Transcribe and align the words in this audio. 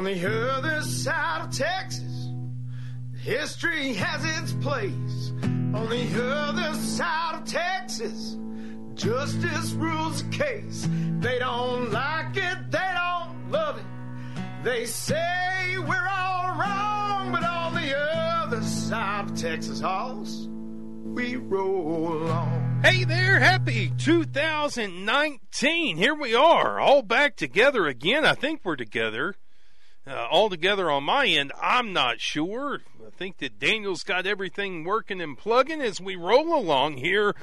On 0.00 0.06
the 0.06 0.54
other 0.54 0.80
side 0.80 1.44
of 1.44 1.50
Texas, 1.54 2.30
history 3.22 3.92
has 3.92 4.24
its 4.24 4.54
place. 4.54 5.32
On 5.42 5.90
the 5.90 6.24
other 6.24 6.72
side 6.72 7.34
of 7.34 7.44
Texas, 7.44 8.38
justice 8.94 9.72
rules 9.72 10.22
the 10.22 10.30
case. 10.30 10.88
They 11.18 11.38
don't 11.38 11.92
like 11.92 12.34
it, 12.34 12.70
they 12.70 12.90
don't 12.94 13.50
love 13.50 13.76
it. 13.76 13.84
They 14.64 14.86
say 14.86 15.76
we're 15.76 16.08
all 16.08 16.58
wrong, 16.58 17.30
but 17.30 17.44
on 17.44 17.74
the 17.74 17.94
other 17.94 18.62
side 18.62 19.28
of 19.28 19.36
Texas 19.36 19.80
Hoss, 19.80 20.48
we 21.04 21.36
roll 21.36 22.26
on. 22.26 22.80
Hey 22.82 23.04
there, 23.04 23.38
happy 23.38 23.92
2019. 23.98 25.98
Here 25.98 26.14
we 26.14 26.34
are, 26.34 26.80
all 26.80 27.02
back 27.02 27.36
together 27.36 27.86
again. 27.86 28.24
I 28.24 28.32
think 28.32 28.62
we're 28.64 28.76
together. 28.76 29.34
Uh, 30.06 30.26
all 30.30 30.48
together 30.48 30.90
on 30.90 31.04
my 31.04 31.26
end, 31.26 31.52
I'm 31.60 31.92
not 31.92 32.20
sure. 32.20 32.80
I 33.06 33.10
think 33.10 33.38
that 33.38 33.58
Daniel's 33.58 34.02
got 34.02 34.26
everything 34.26 34.84
working 34.84 35.20
and 35.20 35.36
plugging 35.36 35.82
as 35.82 36.00
we 36.00 36.16
roll 36.16 36.54
along 36.54 36.96
here 36.96 37.34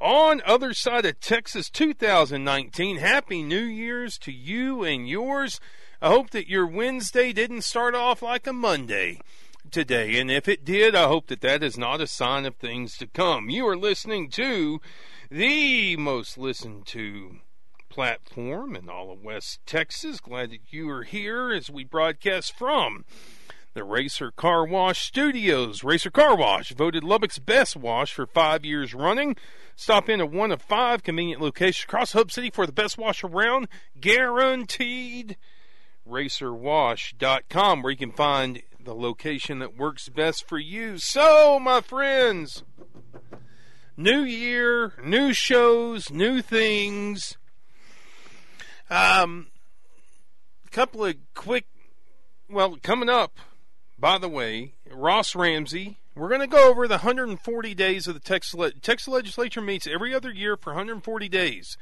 on 0.00 0.40
other 0.46 0.72
side 0.72 1.04
of 1.04 1.20
Texas 1.20 1.68
2019. 1.68 2.96
Happy 2.96 3.42
New 3.42 3.64
Year's 3.64 4.16
to 4.18 4.32
you 4.32 4.82
and 4.82 5.06
yours. 5.06 5.60
I 6.00 6.08
hope 6.08 6.30
that 6.30 6.48
your 6.48 6.66
Wednesday 6.66 7.32
didn't 7.32 7.62
start 7.62 7.94
off 7.94 8.22
like 8.22 8.46
a 8.46 8.52
Monday 8.52 9.20
today. 9.70 10.18
And 10.18 10.30
if 10.30 10.48
it 10.48 10.64
did, 10.64 10.94
I 10.94 11.08
hope 11.08 11.26
that 11.26 11.42
that 11.42 11.62
is 11.62 11.76
not 11.76 12.00
a 12.00 12.06
sign 12.06 12.46
of 12.46 12.56
things 12.56 12.96
to 12.98 13.06
come. 13.06 13.50
You 13.50 13.66
are 13.68 13.76
listening 13.76 14.30
to 14.30 14.80
the 15.30 15.96
most 15.96 16.38
listened 16.38 16.86
to 16.86 17.36
platform 17.96 18.76
in 18.76 18.90
all 18.90 19.10
of 19.10 19.24
West 19.24 19.60
Texas. 19.64 20.20
Glad 20.20 20.50
that 20.50 20.60
you 20.68 20.90
are 20.90 21.02
here 21.02 21.50
as 21.50 21.70
we 21.70 21.82
broadcast 21.82 22.54
from 22.54 23.06
the 23.72 23.82
Racer 23.84 24.30
Car 24.30 24.66
Wash 24.66 25.06
Studios. 25.06 25.82
Racer 25.82 26.10
Car 26.10 26.36
Wash, 26.36 26.74
voted 26.74 27.02
Lubbock's 27.02 27.38
best 27.38 27.74
wash 27.74 28.12
for 28.12 28.26
five 28.26 28.66
years 28.66 28.92
running. 28.92 29.34
Stop 29.76 30.10
in 30.10 30.20
at 30.20 30.30
one 30.30 30.52
of 30.52 30.60
five 30.60 31.04
convenient 31.04 31.40
locations 31.40 31.84
across 31.84 32.12
Hub 32.12 32.30
City 32.30 32.50
for 32.50 32.66
the 32.66 32.72
best 32.72 32.98
wash 32.98 33.24
around, 33.24 33.66
guaranteed. 33.98 35.38
RacerWash.com, 36.06 37.80
where 37.80 37.92
you 37.92 37.96
can 37.96 38.12
find 38.12 38.60
the 38.78 38.94
location 38.94 39.58
that 39.60 39.78
works 39.78 40.10
best 40.10 40.46
for 40.46 40.58
you. 40.58 40.98
So, 40.98 41.58
my 41.58 41.80
friends, 41.80 42.62
new 43.96 44.20
year, 44.20 44.92
new 45.02 45.32
shows, 45.32 46.10
new 46.10 46.42
things. 46.42 47.38
Um, 48.88 49.48
a 50.66 50.70
couple 50.70 51.04
of 51.04 51.16
quick, 51.34 51.66
well, 52.48 52.76
coming 52.82 53.08
up, 53.08 53.38
by 53.98 54.18
the 54.18 54.28
way, 54.28 54.74
Ross 54.90 55.34
Ramsey. 55.34 55.98
We're 56.14 56.28
going 56.28 56.40
to 56.40 56.46
go 56.46 56.70
over 56.70 56.88
the 56.88 56.94
140 56.94 57.74
days 57.74 58.06
of 58.06 58.14
the 58.14 58.20
Texas, 58.20 58.72
Texas 58.80 59.08
legislature 59.08 59.60
meets 59.60 59.86
every 59.86 60.14
other 60.14 60.32
year 60.32 60.56
for 60.56 60.70
140 60.70 61.28
days. 61.28 61.76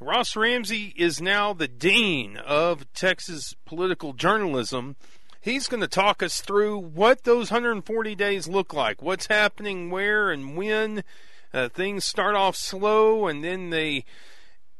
Ross 0.00 0.34
Ramsey 0.34 0.94
is 0.96 1.20
now 1.20 1.52
the 1.52 1.68
dean 1.68 2.38
of 2.38 2.90
Texas 2.94 3.54
political 3.66 4.12
journalism. 4.12 4.96
He's 5.42 5.68
going 5.68 5.82
to 5.82 5.88
talk 5.88 6.22
us 6.22 6.40
through 6.40 6.78
what 6.78 7.24
those 7.24 7.50
140 7.50 8.14
days 8.14 8.48
look 8.48 8.72
like, 8.72 9.02
what's 9.02 9.26
happening 9.26 9.90
where 9.90 10.30
and 10.30 10.56
when. 10.56 11.04
Uh, 11.52 11.68
things 11.68 12.04
start 12.04 12.34
off 12.34 12.56
slow 12.56 13.26
and 13.26 13.44
then 13.44 13.70
they 13.70 14.04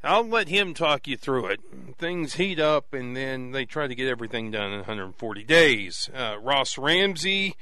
I'll 0.03 0.27
let 0.27 0.49
him 0.49 0.73
talk 0.73 1.07
you 1.07 1.17
through 1.17 1.47
it. 1.47 1.61
Things 1.99 2.35
heat 2.35 2.59
up, 2.59 2.95
and 2.95 3.15
then 3.15 3.53
they 3.53 3.67
try 3.67 3.87
to 3.87 3.95
get 3.95 4.09
everything 4.09 4.51
done 4.51 4.73
in 4.73 4.79
140 4.79 5.45
days. 5.45 6.09
Uh, 6.15 6.37
Ross 6.41 6.79
Ramsey, 6.79 7.55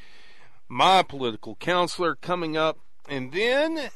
my 0.68 1.02
political 1.02 1.56
counselor, 1.56 2.14
coming 2.14 2.56
up, 2.56 2.78
and 3.08 3.32
then 3.32 3.90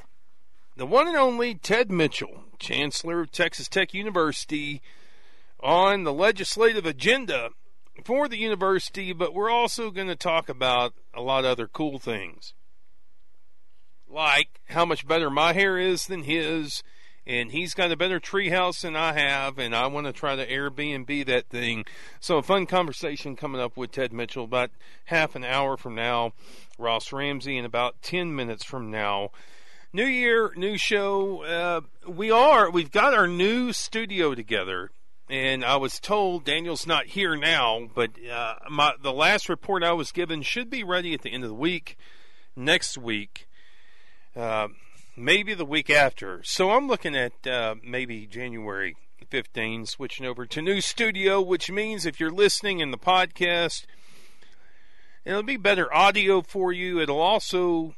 the 0.77 0.87
one 0.87 1.07
and 1.07 1.17
only 1.17 1.55
Tedd 1.55 1.91
Mitchell, 1.91 2.45
Chancellor 2.58 3.20
of 3.20 3.31
Texas 3.31 3.69
Tech 3.69 3.95
University, 3.95 4.83
on 5.61 6.02
the 6.02 6.13
legislative 6.13 6.85
agenda 6.85 7.51
for 8.05 8.27
the 8.27 8.39
university, 8.39 9.13
but 9.13 9.35
we're 9.35 9.51
also 9.51 9.91
going 9.91 10.08
to 10.08 10.17
talk 10.17 10.48
about 10.48 10.95
a 11.14 11.20
lot 11.20 11.45
of 11.45 11.51
other 11.52 11.69
cool 11.69 12.01
things. 12.01 12.55
Like 14.08 14.61
how 14.70 14.85
much 14.85 15.07
better 15.07 15.31
my 15.31 15.52
hair 15.52 15.79
is 15.79 16.07
than 16.07 16.25
his 16.25 16.83
and 17.27 17.52
he's 17.52 17.74
got 17.74 17.92
a 17.92 17.96
better 17.96 18.18
treehouse 18.18 18.83
than 18.83 18.96
I 18.96 19.12
have, 19.12 19.58
and 19.58 19.74
I 19.74 19.86
want 19.86 20.06
to 20.06 20.12
try 20.12 20.34
to 20.36 20.46
Airbnb 20.46 21.27
that 21.27 21.48
thing. 21.48 21.84
So 22.20 22.38
a 22.38 22.42
fun 22.42 22.66
conversation 22.66 23.36
coming 23.36 23.60
up 23.60 23.77
with 23.77 23.92
Tedd 23.92 24.12
Mitchell 24.12 24.44
about 24.44 24.70
half 25.06 25.34
an 25.34 25.44
hour 25.44 25.77
from 25.77 25.94
now. 25.94 26.33
Ross 26.78 27.12
Ramsey 27.12 27.56
in 27.56 27.64
about 27.64 28.02
ten 28.02 28.34
minutes 28.34 28.64
from 28.64 28.90
now. 28.90 29.30
New 29.92 30.06
year, 30.06 30.52
new 30.56 30.78
show. 30.78 31.42
Uh, 31.44 31.80
we 32.10 32.30
are. 32.30 32.70
We've 32.70 32.90
got 32.90 33.14
our 33.14 33.28
new 33.28 33.72
studio 33.72 34.34
together, 34.34 34.90
and 35.28 35.64
I 35.64 35.77
was 35.77 36.00
told 36.00 36.44
Daniel's 36.44 36.86
not 36.86 37.08
here 37.08 37.36
now, 37.36 37.89
but 37.94 38.10
uh, 38.27 38.54
my 38.70 38.94
the 39.00 39.12
last 39.12 39.48
report 39.48 39.84
I 39.84 39.92
was 39.92 40.10
given 40.10 40.42
should 40.42 40.70
be 40.70 40.83
ready 40.83 41.12
at 41.12 41.20
the 41.20 41.30
end 41.30 41.44
of 41.44 41.50
the 41.50 41.54
week, 41.54 41.98
next 42.56 42.96
week. 42.96 43.46
Uh, 44.34 44.68
maybe 45.17 45.55
the 45.55 45.64
week 45.64 45.90
after. 45.90 46.42
So 46.45 46.70
I'm 46.70 46.89
looking 46.89 47.17
at 47.17 47.46
uh, 47.46 47.77
maybe 47.83 48.27
January 48.27 48.96
15, 49.28 49.86
switching 49.86 50.27
over 50.27 50.46
to 50.46 50.62
new 50.62 50.80
studio, 50.80 51.40
which 51.40 51.70
means 51.70 52.06
if 52.06 52.20
you're 52.20 52.30
listening 52.30 52.80
in 52.80 52.90
the 52.90 52.98
podcast, 52.98 53.86
it'll 55.24 55.42
be 55.42 55.56
better 55.56 55.92
audio 55.95 56.42
for 56.42 56.72
you. 56.72 57.01
It'll 57.01 57.20
also 57.20 57.95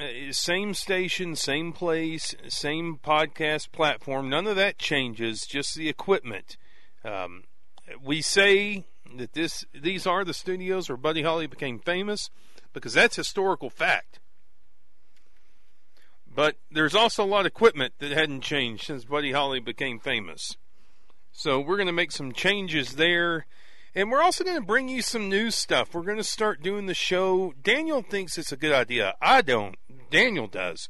uh, 0.00 0.32
same 0.32 0.74
station, 0.74 1.34
same 1.36 1.72
place, 1.72 2.34
same 2.48 2.98
podcast 3.02 3.72
platform. 3.72 4.28
None 4.28 4.46
of 4.46 4.56
that 4.56 4.78
changes. 4.78 5.46
Just 5.46 5.74
the 5.74 5.88
equipment. 5.88 6.56
Um, 7.04 7.44
we 8.02 8.20
say 8.22 8.84
that 9.16 9.32
this 9.32 9.64
these 9.74 10.06
are 10.06 10.24
the 10.24 10.34
studios 10.34 10.88
where 10.88 10.96
Buddy 10.96 11.22
Holly 11.22 11.46
became 11.46 11.78
famous 11.78 12.30
because 12.72 12.94
that's 12.94 13.16
historical 13.16 13.70
fact. 13.70 14.20
But 16.38 16.54
there's 16.70 16.94
also 16.94 17.24
a 17.24 17.26
lot 17.26 17.40
of 17.40 17.46
equipment 17.46 17.94
that 17.98 18.12
hadn't 18.12 18.42
changed 18.42 18.84
since 18.84 19.04
Buddy 19.04 19.32
Holly 19.32 19.58
became 19.58 19.98
famous. 19.98 20.56
So 21.32 21.58
we're 21.58 21.74
going 21.74 21.88
to 21.88 21.92
make 21.92 22.12
some 22.12 22.30
changes 22.30 22.92
there. 22.92 23.46
And 23.92 24.08
we're 24.08 24.22
also 24.22 24.44
going 24.44 24.56
to 24.56 24.64
bring 24.64 24.88
you 24.88 25.02
some 25.02 25.28
new 25.28 25.50
stuff. 25.50 25.92
We're 25.92 26.04
going 26.04 26.16
to 26.16 26.22
start 26.22 26.62
doing 26.62 26.86
the 26.86 26.94
show. 26.94 27.54
Daniel 27.60 28.02
thinks 28.02 28.38
it's 28.38 28.52
a 28.52 28.56
good 28.56 28.70
idea. 28.70 29.14
I 29.20 29.42
don't. 29.42 29.74
Daniel 30.12 30.46
does. 30.46 30.88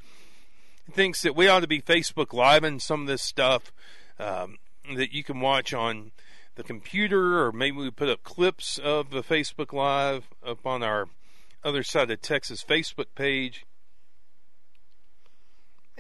He 0.85 0.93
thinks 0.93 1.23
that 1.23 1.35
we 1.35 1.49
ought 1.49 1.61
to 1.61 1.67
be 1.67 1.81
Facebook 1.81 2.35
Live 2.35 2.63
and 2.63 2.83
some 2.83 3.01
of 3.01 3.07
this 3.07 3.23
stuff 3.23 3.73
um, 4.19 4.59
that 4.97 5.15
you 5.15 5.25
can 5.25 5.41
watch 5.41 5.73
on 5.73 6.13
the 6.57 6.63
computer, 6.63 7.43
or 7.43 7.53
maybe 7.53 7.79
we 7.79 7.91
put 7.91 8.11
up 8.11 8.23
clips 8.23 8.77
of 8.77 9.09
the 9.09 9.23
Facebook 9.23 9.73
Live 9.73 10.29
up 10.47 10.67
on 10.67 10.83
our 10.83 11.07
other 11.65 11.83
side 11.83 12.11
of 12.11 12.21
Texas 12.21 12.63
Facebook 12.63 13.15
page 13.15 13.65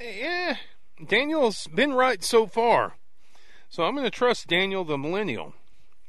yeah, 0.00 0.56
Daniel's 1.04 1.66
been 1.69 1.92
right 1.94 2.22
so 2.22 2.47
far. 2.47 2.94
So 3.69 3.84
I'm 3.84 3.94
going 3.94 4.04
to 4.04 4.10
trust 4.10 4.47
Daniel 4.47 4.84
the 4.84 4.97
millennial 4.97 5.54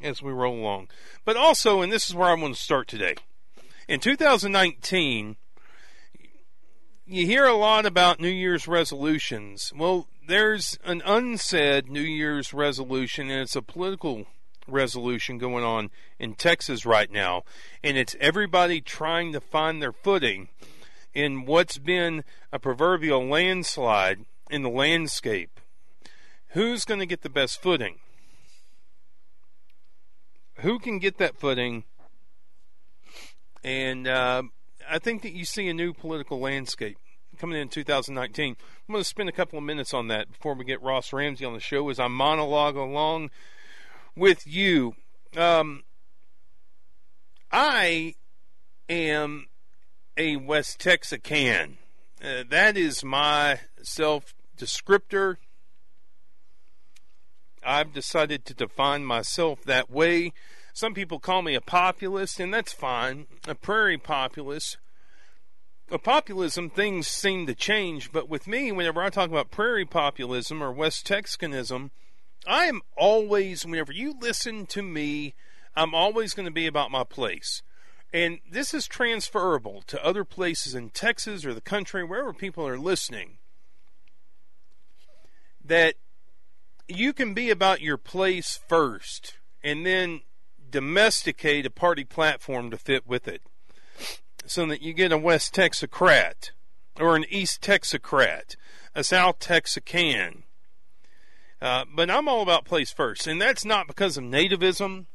as 0.02 0.22
we 0.22 0.32
roll 0.32 0.60
along. 0.60 0.88
But 1.26 1.36
also, 1.36 1.82
and 1.82 1.92
this 1.92 2.10
is 2.10 2.16
where 2.16 2.30
I 2.30 2.34
want 2.34 2.56
to 2.56 2.62
start 2.62 2.88
today. 2.88 3.16
In 3.88 4.00
2019, 4.00 5.36
you 7.06 7.26
hear 7.26 7.46
a 7.46 7.56
lot 7.56 7.86
about 7.86 8.20
New 8.20 8.30
Year's 8.30 8.68
resolutions. 8.68 9.74
Well, 9.76 10.08
there's 10.28 10.78
an 10.86 11.02
unsaid 11.06 11.90
New 11.90 12.02
Year's 12.02 12.54
resolution, 12.54 13.30
and 13.30 13.42
it's 13.42 13.56
a 13.56 13.62
political 13.62 14.28
resolution 14.68 15.38
going 15.38 15.64
on 15.64 15.90
in 16.20 16.36
Texas 16.36 16.86
right 16.86 17.12
now. 17.12 17.44
And 17.84 17.98
it's 17.98 18.16
everybody 18.20 18.80
trying 18.80 19.34
to 19.34 19.42
find 19.42 19.82
their 19.82 19.92
footing 19.92 20.50
in 21.14 21.46
what's 21.46 21.78
been 21.78 22.24
a 22.52 22.60
proverbial 22.60 23.26
landslide 23.26 24.26
in 24.50 24.64
the 24.64 24.70
landscape. 24.70 25.60
Who's 26.50 26.86
going 26.86 27.00
to 27.00 27.06
get 27.06 27.22
the 27.22 27.30
best 27.30 27.62
footing? 27.62 27.98
Who 30.58 30.80
can 30.80 31.00
get 31.00 31.18
that 31.20 31.38
footing? 31.38 31.84
And 33.64 34.08
uh, 34.08 34.44
I 34.90 35.00
think 35.00 35.22
that 35.22 35.34
you 35.34 35.46
see 35.46 35.68
a 35.68 35.74
new 35.74 35.94
political 35.94 36.40
landscape 36.40 36.98
coming 37.38 37.60
in 37.60 37.70
2019. 37.70 38.56
I'm 38.88 38.94
going 38.94 39.02
to 39.02 39.08
spend 39.08 39.30
a 39.30 39.34
couple 39.34 39.58
of 39.58 39.64
minutes 39.64 39.94
on 39.94 40.08
that 40.08 40.32
before 40.32 40.56
we 40.56 40.66
get 40.66 40.82
Ross 40.82 41.14
Ramsey 41.14 41.46
on 41.46 41.54
the 41.54 41.60
show 41.60 41.90
as 41.90 42.00
I 42.00 42.08
monologue 42.08 42.76
along 42.76 43.30
with 44.16 44.46
you. 44.46 44.96
Um, 45.38 45.84
I 47.52 48.16
am 48.90 49.48
a 50.20 50.36
West 50.36 50.82
Texican. 50.82 51.78
Uh, 52.22 52.44
that 52.50 52.76
is 52.76 53.06
my 53.06 53.62
self 53.82 54.36
descriptor. 54.58 55.38
I've 57.64 57.94
decided 57.94 58.44
to 58.46 58.54
define 58.54 59.06
myself 59.06 59.64
that 59.64 59.90
way. 59.90 60.34
some 60.74 60.94
people 60.94 61.20
call 61.20 61.42
me 61.42 61.56
a 61.56 61.62
populist, 61.62 62.40
and 62.40 62.54
that's 62.54 62.74
fine, 62.74 63.28
a 63.48 63.56
prairie 63.56 63.98
populist. 63.98 64.78
A 65.90 65.98
populism, 65.98 66.70
things 66.70 67.08
seem 67.08 67.48
to 67.48 67.56
change, 67.56 68.12
but 68.12 68.28
with 68.28 68.46
me, 68.46 68.74
whenever 68.74 69.02
I 69.02 69.10
talk 69.10 69.30
about 69.30 69.52
prairie 69.52 69.86
populism 69.86 70.62
or 70.62 70.72
West 70.72 71.08
Texanism, 71.08 71.92
I 72.46 72.66
am 72.66 72.82
always, 72.98 73.66
whenever 73.66 73.94
you 73.94 74.14
listen 74.20 74.66
to 74.68 74.82
me, 74.84 75.34
I'm 75.76 75.96
always 75.96 76.34
going 76.34 76.46
to 76.46 76.52
be 76.52 76.68
about 76.68 76.92
my 76.92 77.06
place. 77.06 77.62
And 78.12 78.40
this 78.50 78.74
is 78.74 78.88
transferable 78.88 79.84
to 79.88 80.04
other 80.04 80.24
places 80.24 80.74
in 80.74 80.90
Texas 80.90 81.46
or 81.46 81.54
the 81.54 81.62
country, 81.62 82.04
wherever 82.04 82.34
people 82.34 82.68
are 82.68 82.80
listening. 82.80 83.38
That 85.64 85.96
you 86.88 87.14
can 87.14 87.34
be 87.36 87.52
about 87.52 87.82
your 87.82 87.98
place 87.98 88.60
first 88.68 89.36
and 89.64 89.86
then 89.86 90.22
domesticate 90.70 91.66
a 91.66 91.72
party 91.72 92.04
platform 92.04 92.72
to 92.72 92.78
fit 92.78 93.08
with 93.08 93.28
it 93.28 93.42
so 94.46 94.66
that 94.66 94.82
you 94.82 94.94
get 94.94 95.12
a 95.12 95.18
West 95.18 95.54
Texacrat 95.54 96.52
or 97.00 97.16
an 97.16 97.26
East 97.30 97.62
Texacrat, 97.62 98.56
a 98.96 99.04
South 99.04 99.40
Texacan. 99.40 100.44
Uh, 101.62 101.86
but 101.94 102.10
I'm 102.10 102.28
all 102.28 102.42
about 102.42 102.66
place 102.66 102.92
first, 102.92 103.28
and 103.28 103.42
that's 103.42 103.66
not 103.66 103.88
because 103.88 104.18
of 104.18 104.24
nativism. 104.24 105.06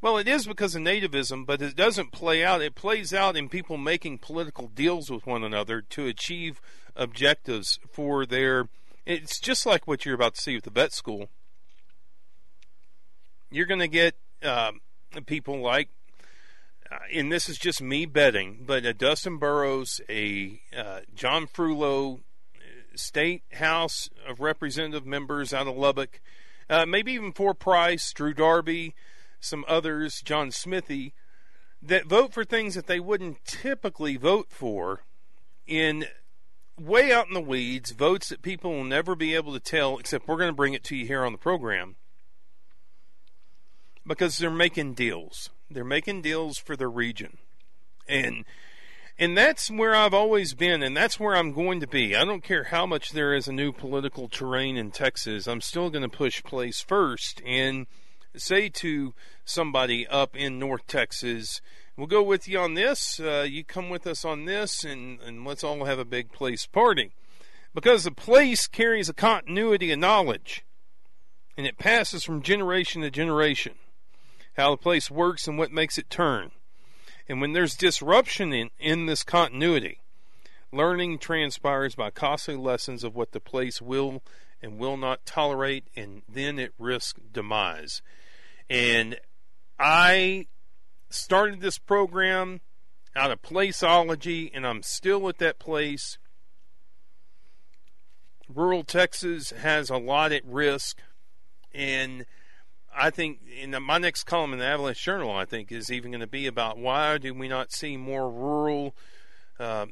Well, 0.00 0.16
it 0.16 0.28
is 0.28 0.46
because 0.46 0.76
of 0.76 0.82
nativism, 0.82 1.44
but 1.44 1.60
it 1.60 1.74
doesn't 1.74 2.12
play 2.12 2.44
out. 2.44 2.62
It 2.62 2.76
plays 2.76 3.12
out 3.12 3.36
in 3.36 3.48
people 3.48 3.76
making 3.76 4.18
political 4.18 4.68
deals 4.68 5.10
with 5.10 5.26
one 5.26 5.42
another 5.42 5.82
to 5.82 6.06
achieve 6.06 6.60
objectives 6.94 7.80
for 7.90 8.24
their. 8.24 8.68
It's 9.04 9.40
just 9.40 9.66
like 9.66 9.88
what 9.88 10.04
you're 10.04 10.14
about 10.14 10.36
to 10.36 10.40
see 10.40 10.54
with 10.54 10.64
the 10.64 10.70
vet 10.70 10.92
school. 10.92 11.30
You're 13.50 13.66
going 13.66 13.80
to 13.80 13.88
get 13.88 14.14
uh, 14.42 14.72
people 15.26 15.60
like, 15.60 15.88
uh, 16.92 16.98
and 17.12 17.32
this 17.32 17.48
is 17.48 17.58
just 17.58 17.82
me 17.82 18.06
betting, 18.06 18.62
but 18.64 18.84
a 18.84 18.94
Dustin 18.94 19.38
Burrows, 19.38 20.00
a 20.08 20.60
uh, 20.76 21.00
John 21.14 21.48
Frullo, 21.48 22.20
state 22.94 23.42
House 23.54 24.10
of 24.28 24.40
Representative 24.40 25.06
members 25.06 25.52
out 25.52 25.66
of 25.66 25.76
Lubbock, 25.76 26.20
uh, 26.70 26.86
maybe 26.86 27.12
even 27.12 27.32
Four 27.32 27.54
Price, 27.54 28.12
Drew 28.12 28.34
Darby 28.34 28.94
some 29.40 29.64
others, 29.68 30.20
John 30.22 30.50
Smithee, 30.50 31.12
that 31.82 32.06
vote 32.06 32.32
for 32.32 32.44
things 32.44 32.74
that 32.74 32.86
they 32.86 33.00
wouldn't 33.00 33.44
typically 33.44 34.16
vote 34.16 34.48
for 34.50 35.04
in 35.66 36.06
way 36.78 37.12
out 37.12 37.28
in 37.28 37.34
the 37.34 37.40
weeds, 37.40 37.92
votes 37.92 38.28
that 38.28 38.42
people 38.42 38.72
will 38.72 38.84
never 38.84 39.14
be 39.14 39.34
able 39.34 39.52
to 39.52 39.60
tell, 39.60 39.98
except 39.98 40.26
we're 40.26 40.36
going 40.36 40.50
to 40.50 40.56
bring 40.56 40.74
it 40.74 40.84
to 40.84 40.96
you 40.96 41.06
here 41.06 41.24
on 41.24 41.32
the 41.32 41.38
program. 41.38 41.96
Because 44.06 44.38
they're 44.38 44.50
making 44.50 44.94
deals. 44.94 45.50
They're 45.70 45.84
making 45.84 46.22
deals 46.22 46.58
for 46.58 46.76
their 46.76 46.90
region. 46.90 47.38
And 48.08 48.44
and 49.18 49.36
that's 49.36 49.68
where 49.68 49.96
I've 49.96 50.14
always 50.14 50.54
been, 50.54 50.80
and 50.80 50.96
that's 50.96 51.18
where 51.18 51.34
I'm 51.34 51.52
going 51.52 51.80
to 51.80 51.88
be. 51.88 52.14
I 52.14 52.24
don't 52.24 52.42
care 52.42 52.64
how 52.64 52.86
much 52.86 53.10
there 53.10 53.34
is 53.34 53.48
a 53.48 53.52
new 53.52 53.72
political 53.72 54.28
terrain 54.28 54.76
in 54.76 54.92
Texas. 54.92 55.48
I'm 55.48 55.60
still 55.60 55.90
going 55.90 56.08
to 56.08 56.08
push 56.08 56.44
place 56.44 56.80
first. 56.80 57.42
And 57.44 57.88
say 58.40 58.68
to 58.68 59.14
somebody 59.44 60.06
up 60.06 60.36
in 60.36 60.58
North 60.58 60.86
Texas, 60.86 61.60
we'll 61.96 62.06
go 62.06 62.22
with 62.22 62.48
you 62.48 62.58
on 62.58 62.74
this, 62.74 63.18
uh, 63.20 63.46
you 63.48 63.64
come 63.64 63.90
with 63.90 64.06
us 64.06 64.24
on 64.24 64.44
this, 64.44 64.84
and, 64.84 65.20
and 65.20 65.44
let's 65.44 65.64
all 65.64 65.84
have 65.84 65.98
a 65.98 66.04
big 66.04 66.32
place 66.32 66.66
party. 66.66 67.12
Because 67.74 68.04
the 68.04 68.10
place 68.10 68.66
carries 68.66 69.08
a 69.08 69.14
continuity 69.14 69.92
of 69.92 69.98
knowledge, 69.98 70.64
and 71.56 71.66
it 71.66 71.78
passes 71.78 72.24
from 72.24 72.42
generation 72.42 73.02
to 73.02 73.10
generation. 73.10 73.74
How 74.56 74.72
the 74.72 74.76
place 74.76 75.10
works 75.10 75.46
and 75.46 75.58
what 75.58 75.70
makes 75.70 75.98
it 75.98 76.10
turn. 76.10 76.50
And 77.28 77.40
when 77.40 77.52
there's 77.52 77.76
disruption 77.76 78.52
in, 78.52 78.70
in 78.78 79.06
this 79.06 79.22
continuity, 79.22 80.00
learning 80.72 81.18
transpires 81.18 81.94
by 81.94 82.10
costly 82.10 82.56
lessons 82.56 83.04
of 83.04 83.14
what 83.14 83.32
the 83.32 83.40
place 83.40 83.82
will 83.82 84.22
and 84.62 84.78
will 84.78 84.96
not 84.96 85.24
tolerate, 85.24 85.84
and 85.94 86.22
then 86.28 86.58
it 86.58 86.72
risks 86.78 87.20
demise. 87.32 88.02
And 88.70 89.18
I 89.78 90.46
started 91.10 91.60
this 91.60 91.78
program 91.78 92.60
out 93.16 93.30
of 93.30 93.42
placeology, 93.42 94.50
and 94.52 94.66
I'm 94.66 94.82
still 94.82 95.28
at 95.28 95.38
that 95.38 95.58
place. 95.58 96.18
Rural 98.52 98.84
Texas 98.84 99.50
has 99.50 99.90
a 99.90 99.96
lot 99.96 100.32
at 100.32 100.44
risk, 100.44 100.98
and 101.74 102.24
I 102.94 103.10
think 103.10 103.40
in 103.60 103.72
the, 103.72 103.80
my 103.80 103.98
next 103.98 104.24
column 104.24 104.52
in 104.52 104.58
the 104.58 104.64
Avalanche 104.64 105.02
Journal, 105.02 105.30
I 105.30 105.44
think, 105.44 105.70
is 105.70 105.90
even 105.90 106.10
going 106.10 106.20
to 106.20 106.26
be 106.26 106.46
about 106.46 106.78
why 106.78 107.18
do 107.18 107.34
we 107.34 107.48
not 107.48 107.72
see 107.72 107.96
more 107.96 108.30
rural 108.30 108.94
uh, 109.58 109.86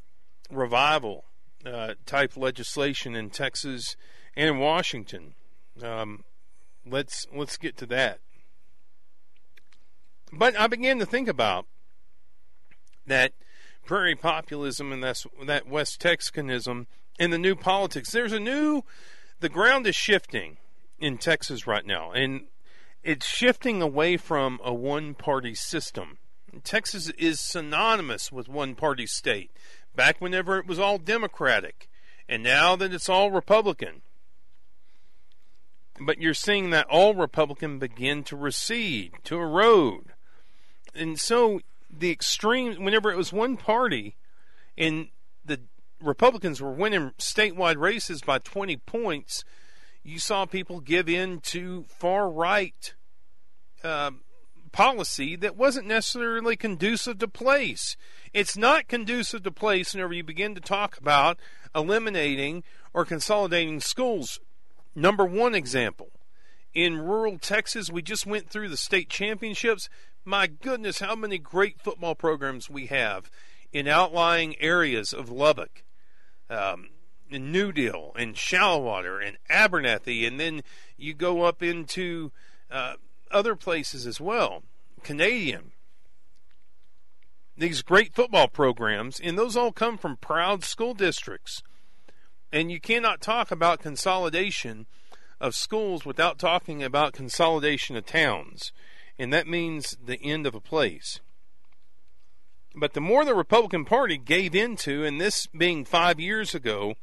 revival 0.51 1.25
uh, 1.65 1.95
type 2.07 2.37
legislation 2.37 3.15
in 3.15 3.31
Texas 3.31 3.97
and 4.37 4.49
in 4.51 4.59
Washington. 4.59 5.35
Um, 5.83 6.25
let's 6.87 7.27
let's 7.35 7.57
get 7.57 7.77
to 7.79 7.87
that. 7.87 8.21
But 10.33 10.59
I 10.59 10.67
began 10.67 10.99
to 10.99 11.07
think 11.07 11.29
about 11.29 11.67
that 13.07 13.33
prairie 13.85 14.17
populism 14.17 14.93
and 14.93 15.03
that's 15.03 15.27
that 15.45 15.69
West 15.69 16.01
Texanism 16.01 16.87
and 17.19 17.33
the 17.33 17.39
new 17.39 17.55
politics. 17.55 18.11
There's 18.11 18.33
a 18.33 18.41
new, 18.41 18.83
the 19.41 19.49
ground 19.49 19.87
is 19.87 19.95
shifting 19.95 20.59
in 20.99 21.19
Texas 21.19 21.67
right 21.67 21.87
now, 21.87 22.11
and 22.13 22.47
it's 23.03 23.27
shifting 23.27 23.81
away 23.81 24.17
from 24.17 24.59
a 24.65 24.75
one 24.75 25.15
party 25.15 25.55
system. 25.55 26.19
Texas 26.65 27.11
is 27.11 27.39
synonymous 27.39 28.33
with 28.33 28.49
one 28.49 28.75
party 28.75 29.07
state. 29.07 29.51
Back 29.95 30.21
whenever 30.21 30.59
it 30.59 30.67
was 30.67 30.79
all 30.79 30.99
Democratic, 30.99 31.89
and 32.29 32.43
now 32.43 32.77
that 32.77 32.93
it's 32.93 33.09
all 33.09 33.31
Republican. 33.31 34.03
But 35.99 36.21
you're 36.21 36.35
seeing 36.35 36.71
that 36.71 36.87
all 36.89 37.15
Republican 37.15 37.79
begin 37.79 38.23
to 38.25 38.37
recede, 38.37 39.13
to 39.25 39.39
erode 39.39 40.13
and 40.97 41.21
so 41.21 41.61
the 41.91 42.11
extreme, 42.11 42.83
whenever 42.85 43.11
it 43.11 43.17
was 43.17 43.33
one 43.33 43.57
party, 43.57 44.17
and 44.77 45.09
the 45.45 45.61
Republicans 46.01 46.61
were 46.61 46.73
winning 46.73 47.13
statewide 47.19 47.77
races 47.77 48.21
by 48.21 48.39
20 48.39 48.77
points, 48.79 49.45
you 50.03 50.19
saw 50.19 50.45
people 50.45 50.81
give 50.81 51.09
in 51.09 51.41
to 51.41 51.85
far 51.89 52.31
right 52.31 52.95
uh, 53.83 54.11
policy 54.73 55.37
that 55.37 55.57
wasn't 55.57 55.87
necessarily 55.87 56.57
conducive 56.57 57.19
to 57.19 57.29
place. 57.29 57.97
It's 58.33 58.57
not 58.57 58.89
conducive 58.89 59.43
to 59.45 59.51
place 59.51 59.95
whenever 59.95 60.13
you 60.13 60.23
begin 60.23 60.55
to 60.55 60.61
talk 60.61 60.99
about 60.99 61.39
eliminating 61.75 62.63
or 62.93 63.05
consolidating 63.05 63.81
schools. 63.81 64.39
Number 64.95 65.25
one 65.25 65.55
example 65.55 66.11
in 66.77 66.99
rural 66.99 67.39
Texas, 67.39 67.91
we 67.91 68.03
just 68.03 68.27
went 68.27 68.51
through 68.51 68.69
the 68.69 68.77
state 68.77 69.09
championships. 69.09 69.89
My 70.29 70.49
goodness, 70.49 70.99
how 70.99 71.15
many 71.15 71.39
great 71.39 71.81
football 71.81 72.17
programs 72.17 72.69
we 72.69 72.87
have 72.87 73.31
in 73.73 73.87
outlying 73.87 74.61
areas 74.61 75.13
of 75.13 75.31
Lubbock, 75.31 75.85
um, 76.51 76.89
in 77.31 77.53
New 77.53 77.71
Deal, 77.71 78.13
and 78.19 78.37
Shallowater, 78.37 79.21
and 79.21 79.37
Abernathy, 79.49 80.27
and 80.27 80.41
then 80.41 80.63
you 80.97 81.15
go 81.15 81.43
up 81.43 81.63
into 81.63 82.33
uh, 82.73 82.95
other 83.31 83.55
places 83.55 84.05
as 84.05 84.21
well. 84.21 84.65
Canadian. 85.05 85.71
These 87.57 87.83
great 87.83 88.13
football 88.13 88.49
programs, 88.49 89.21
and 89.21 89.39
those 89.39 89.57
all 89.57 89.71
come 89.71 89.97
from 89.97 90.17
proud 90.17 90.65
school 90.65 90.93
districts. 90.93 91.63
And 92.53 92.73
you 92.73 92.81
cannot 92.81 93.21
talk 93.21 93.53
about 93.53 93.79
consolidation 93.79 94.87
of 95.41 95.55
schools 95.55 96.05
without 96.05 96.37
talking 96.37 96.83
about 96.83 97.13
consolidation 97.13 97.95
of 97.95 98.07
towns 98.07 98.73
and 99.19 99.33
that 99.33 99.47
means 99.47 99.97
the 100.03 100.21
end 100.23 100.47
of 100.47 100.55
a 100.55 100.61
place. 100.61 101.21
But 102.75 102.93
the 102.93 103.01
more 103.01 103.25
the 103.25 103.35
Republican 103.35 103.85
Party 103.85 104.19
gave 104.19 104.55
into, 104.55 105.05
and 105.05 105.21
this 105.21 105.47
being 105.47 105.85
five 105.85 106.21
years 106.21 106.55
ago, 106.55 106.95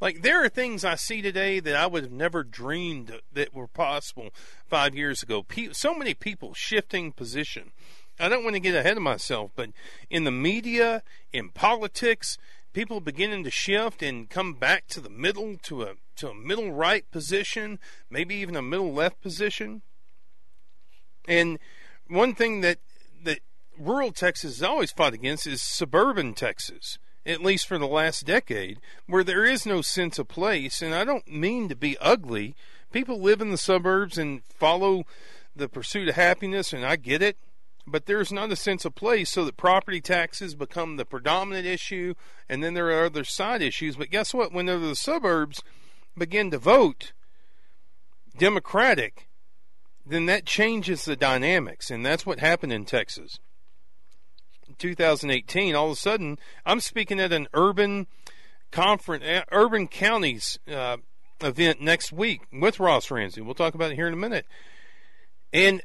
like 0.00 0.22
there 0.22 0.44
are 0.44 0.48
things 0.48 0.84
I 0.84 0.96
see 0.96 1.22
today 1.22 1.60
that 1.60 1.76
I 1.76 1.86
would 1.86 2.02
have 2.02 2.12
never 2.12 2.42
dreamed 2.42 3.20
that 3.32 3.54
were 3.54 3.68
possible 3.68 4.30
five 4.66 4.96
years 4.96 5.22
ago. 5.22 5.46
so 5.70 5.94
many 5.94 6.12
people 6.12 6.54
shifting 6.54 7.12
position. 7.12 7.70
I 8.18 8.28
don't 8.28 8.42
want 8.42 8.54
to 8.54 8.60
get 8.60 8.74
ahead 8.74 8.96
of 8.96 9.02
myself, 9.02 9.52
but 9.54 9.70
in 10.10 10.24
the 10.24 10.32
media, 10.32 11.04
in 11.32 11.50
politics, 11.50 12.36
people 12.72 13.00
beginning 13.00 13.44
to 13.44 13.50
shift 13.50 14.02
and 14.02 14.28
come 14.28 14.54
back 14.54 14.88
to 14.88 15.00
the 15.00 15.08
middle 15.08 15.56
to 15.62 15.82
a 15.82 15.94
to 16.16 16.30
a 16.30 16.34
middle 16.34 16.72
right 16.72 17.08
position, 17.10 17.78
maybe 18.10 18.34
even 18.34 18.56
a 18.56 18.62
middle 18.62 18.92
left 18.92 19.20
position. 19.20 19.82
And 21.26 21.58
one 22.08 22.34
thing 22.34 22.60
that 22.62 22.78
that 23.24 23.40
rural 23.78 24.12
Texas 24.12 24.58
has 24.58 24.62
always 24.62 24.90
fought 24.90 25.14
against 25.14 25.46
is 25.46 25.62
suburban 25.62 26.34
Texas, 26.34 26.98
at 27.24 27.42
least 27.42 27.66
for 27.66 27.78
the 27.78 27.86
last 27.86 28.26
decade, 28.26 28.78
where 29.06 29.24
there 29.24 29.44
is 29.44 29.64
no 29.66 29.82
sense 29.82 30.18
of 30.18 30.28
place. 30.28 30.82
And 30.82 30.94
I 30.94 31.04
don't 31.04 31.28
mean 31.28 31.68
to 31.68 31.76
be 31.76 31.96
ugly. 31.98 32.54
People 32.92 33.20
live 33.20 33.40
in 33.40 33.50
the 33.50 33.58
suburbs 33.58 34.18
and 34.18 34.42
follow 34.44 35.04
the 35.54 35.68
pursuit 35.68 36.08
of 36.08 36.14
happiness, 36.16 36.72
and 36.72 36.84
I 36.84 36.96
get 36.96 37.22
it. 37.22 37.36
But 37.86 38.06
there's 38.06 38.30
not 38.30 38.52
a 38.52 38.56
sense 38.56 38.84
of 38.84 38.94
place 38.94 39.30
so 39.30 39.44
that 39.44 39.56
property 39.56 40.00
taxes 40.00 40.54
become 40.54 40.96
the 40.96 41.04
predominant 41.04 41.66
issue, 41.66 42.14
and 42.48 42.62
then 42.62 42.74
there 42.74 42.88
are 42.88 43.06
other 43.06 43.24
side 43.24 43.60
issues. 43.60 43.96
But 43.96 44.10
guess 44.10 44.32
what? 44.32 44.52
When 44.52 44.66
the 44.66 44.94
suburbs 44.94 45.62
begin 46.16 46.50
to 46.52 46.58
vote 46.58 47.12
Democratic, 48.36 49.28
then 50.04 50.26
that 50.26 50.46
changes 50.46 51.04
the 51.04 51.16
dynamics, 51.16 51.90
and 51.90 52.04
that's 52.04 52.26
what 52.26 52.40
happened 52.40 52.72
in 52.72 52.84
Texas. 52.84 53.38
2018, 54.78 55.74
all 55.74 55.86
of 55.86 55.92
a 55.92 55.96
sudden, 55.96 56.38
I'm 56.64 56.80
speaking 56.80 57.20
at 57.20 57.32
an 57.32 57.46
urban 57.54 58.06
conference, 58.70 59.24
uh, 59.24 59.42
urban 59.52 59.86
counties 59.86 60.58
uh, 60.72 60.96
event 61.40 61.80
next 61.80 62.12
week 62.12 62.42
with 62.52 62.80
Ross 62.80 63.10
Ramsey. 63.10 63.40
We'll 63.40 63.54
talk 63.54 63.74
about 63.74 63.92
it 63.92 63.96
here 63.96 64.08
in 64.08 64.14
a 64.14 64.16
minute. 64.16 64.46
And 65.52 65.82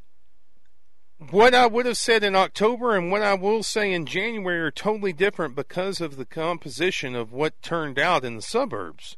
what 1.30 1.54
I 1.54 1.68
would 1.68 1.86
have 1.86 1.98
said 1.98 2.24
in 2.24 2.36
October 2.36 2.96
and 2.96 3.12
what 3.12 3.22
I 3.22 3.34
will 3.34 3.64
say 3.64 3.92
in 3.92 4.06
January 4.06 4.60
are 4.60 4.72
totally 4.72 5.14
different 5.14 5.56
because 5.56 6.00
of 6.00 6.16
the 6.16 6.26
composition 6.26 7.16
of 7.16 7.32
what 7.32 7.62
turned 7.62 8.00
out 8.00 8.24
in 8.24 8.36
the 8.36 8.42
suburbs. 8.42 9.18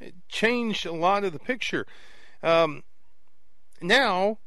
It 0.00 0.14
changed 0.28 0.84
a 0.84 0.92
lot 0.92 1.24
of 1.24 1.32
the 1.32 1.38
picture. 1.38 1.86
Um, 2.42 2.82
now, 3.80 4.38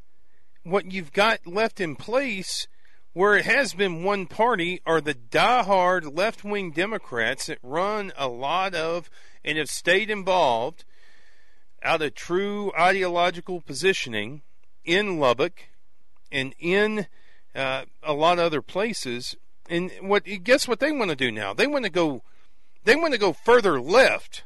what 0.64 0.92
you've 0.92 1.14
got 1.14 1.46
left 1.46 1.80
in 1.80 1.96
place 1.96 2.68
where 3.14 3.36
it 3.36 3.46
has 3.46 3.74
been 3.74 4.04
one 4.04 4.28
party 4.28 4.82
are 4.86 5.02
the 5.02 5.14
die-hard 5.14 6.06
left-wing 6.06 6.72
Democrats 6.72 7.48
that 7.48 7.58
run 7.64 8.14
a 8.18 8.28
lot 8.28 8.76
of 8.76 9.10
and 9.44 9.58
have 9.58 9.70
stayed 9.70 10.10
involved 10.10 10.86
out 11.82 12.02
of 12.02 12.14
true 12.14 12.72
ideological 12.78 13.62
positioning 13.62 14.42
in 14.86 15.20
Lubbock 15.20 15.70
and 16.32 16.54
in 16.60 17.08
uh, 17.56 17.86
a 18.04 18.14
lot 18.14 18.38
of 18.38 18.46
other 18.46 18.62
places. 18.62 19.36
And 19.70 19.92
what 20.02 20.24
guess 20.44 20.68
what 20.68 20.80
they 20.80 20.92
want 20.92 21.10
to 21.10 21.16
do 21.16 21.32
now? 21.32 21.54
They 21.54 21.68
want 21.68 21.86
to 21.86 21.92
go 21.92 22.24
they 22.84 22.96
want 22.96 23.14
to 23.14 23.20
go 23.20 23.34
further 23.34 23.82
left 23.82 24.44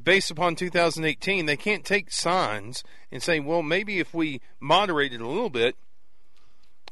based 0.00 0.30
upon 0.30 0.56
2018. 0.56 1.46
They 1.46 1.56
can't 1.56 1.84
take 1.84 2.10
signs 2.12 2.82
and 3.10 3.22
say, 3.22 3.40
well, 3.40 3.62
maybe 3.62 3.98
if 3.98 4.14
we 4.14 4.40
moderate 4.60 5.12
it 5.12 5.20
a 5.20 5.28
little 5.28 5.50
bit, 5.50 5.76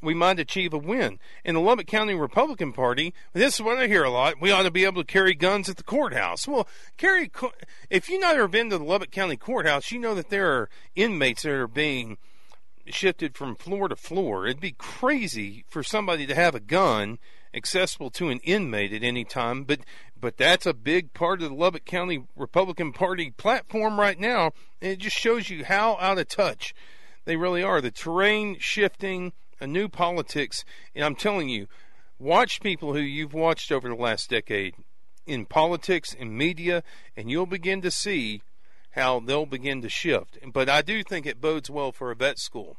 we 0.03 0.15
might 0.15 0.41
achieve 0.41 0.73
a 0.73 0.79
win. 0.79 1.19
In 1.45 1.55
the 1.55 1.61
Lubbock 1.61 1.87
County 1.87 2.15
Republican 2.15 2.73
Party, 2.73 3.13
this 3.33 3.55
is 3.55 3.63
what 3.63 3.79
I 3.79 3.87
hear 3.87 4.05
a 4.05 4.11
lot. 4.11 4.41
We 4.41 4.51
ought 4.51 4.63
to 4.63 4.71
be 4.71 4.85
able 4.85 5.03
to 5.03 5.13
carry 5.13 5.35
guns 5.35 5.69
at 5.69 5.77
the 5.77 5.83
courthouse. 5.83 6.49
Well, 6.49 6.67
carry 6.97 7.31
if 7.91 8.09
you've 8.09 8.21
never 8.21 8.49
been 8.49 8.71
to 8.71 8.79
the 8.79 8.85
Lubbock 8.85 9.11
County 9.11 9.37
Courthouse, 9.37 9.91
you 9.91 9.99
know 9.99 10.15
that 10.15 10.31
there 10.31 10.53
are 10.53 10.71
inmates 10.95 11.43
that 11.43 11.53
are 11.53 11.69
being 11.69 12.17
shifted 12.87 13.37
from 13.37 13.57
floor 13.57 13.89
to 13.89 13.97
floor. 13.97 14.47
It'd 14.47 14.61
be 14.61 14.73
crazy 14.73 15.65
for 15.69 15.83
somebody 15.83 16.27
to 16.27 16.35
have 16.35 16.55
a 16.55 16.61
gun 16.61 17.19
accessible 17.53 18.11
to 18.11 18.29
an 18.29 18.41
inmate 18.45 18.93
at 18.93 19.03
any 19.03 19.25
time, 19.25 19.65
but 19.65 19.81
but 20.21 20.37
that's 20.37 20.67
a 20.67 20.75
big 20.75 21.13
part 21.15 21.43
of 21.43 21.49
the 21.49 21.55
Lubbock 21.55 21.85
County 21.85 22.25
Republican 22.37 22.93
Party 22.93 23.31
platform 23.31 23.99
right 23.99 24.19
now, 24.19 24.53
and 24.81 24.93
it 24.93 24.99
just 24.99 25.17
shows 25.17 25.51
you 25.51 25.65
how 25.65 25.97
out 26.01 26.19
of 26.19 26.29
touch 26.29 26.75
they 27.25 27.37
really 27.37 27.63
are. 27.63 27.81
The 27.81 27.91
terrain 27.91 28.57
shifting, 28.59 29.33
a 29.61 29.67
new 29.67 29.89
politics, 29.89 30.65
and 30.95 31.05
I'm 31.05 31.15
telling 31.15 31.49
you, 31.49 31.67
watch 32.19 32.61
people 32.61 32.95
who 32.95 33.01
you've 33.01 33.35
watched 33.35 33.73
over 33.73 33.89
the 33.89 33.95
last 33.95 34.31
decade 34.31 34.75
in 35.27 35.47
politics 35.47 36.15
and 36.19 36.37
media, 36.37 36.83
and 37.17 37.31
you'll 37.31 37.47
begin 37.47 37.81
to 37.83 37.91
see 37.91 38.43
how 38.93 39.21
they'll 39.21 39.47
begin 39.47 39.83
to 39.83 39.89
shift. 39.89 40.39
But 40.53 40.69
I 40.69 40.83
do 40.83 41.03
think 41.03 41.27
it 41.27 41.41
bodes 41.41 41.71
well 41.71 41.93
for 41.93 42.11
a 42.11 42.17
vet 42.17 42.39
school 42.39 42.77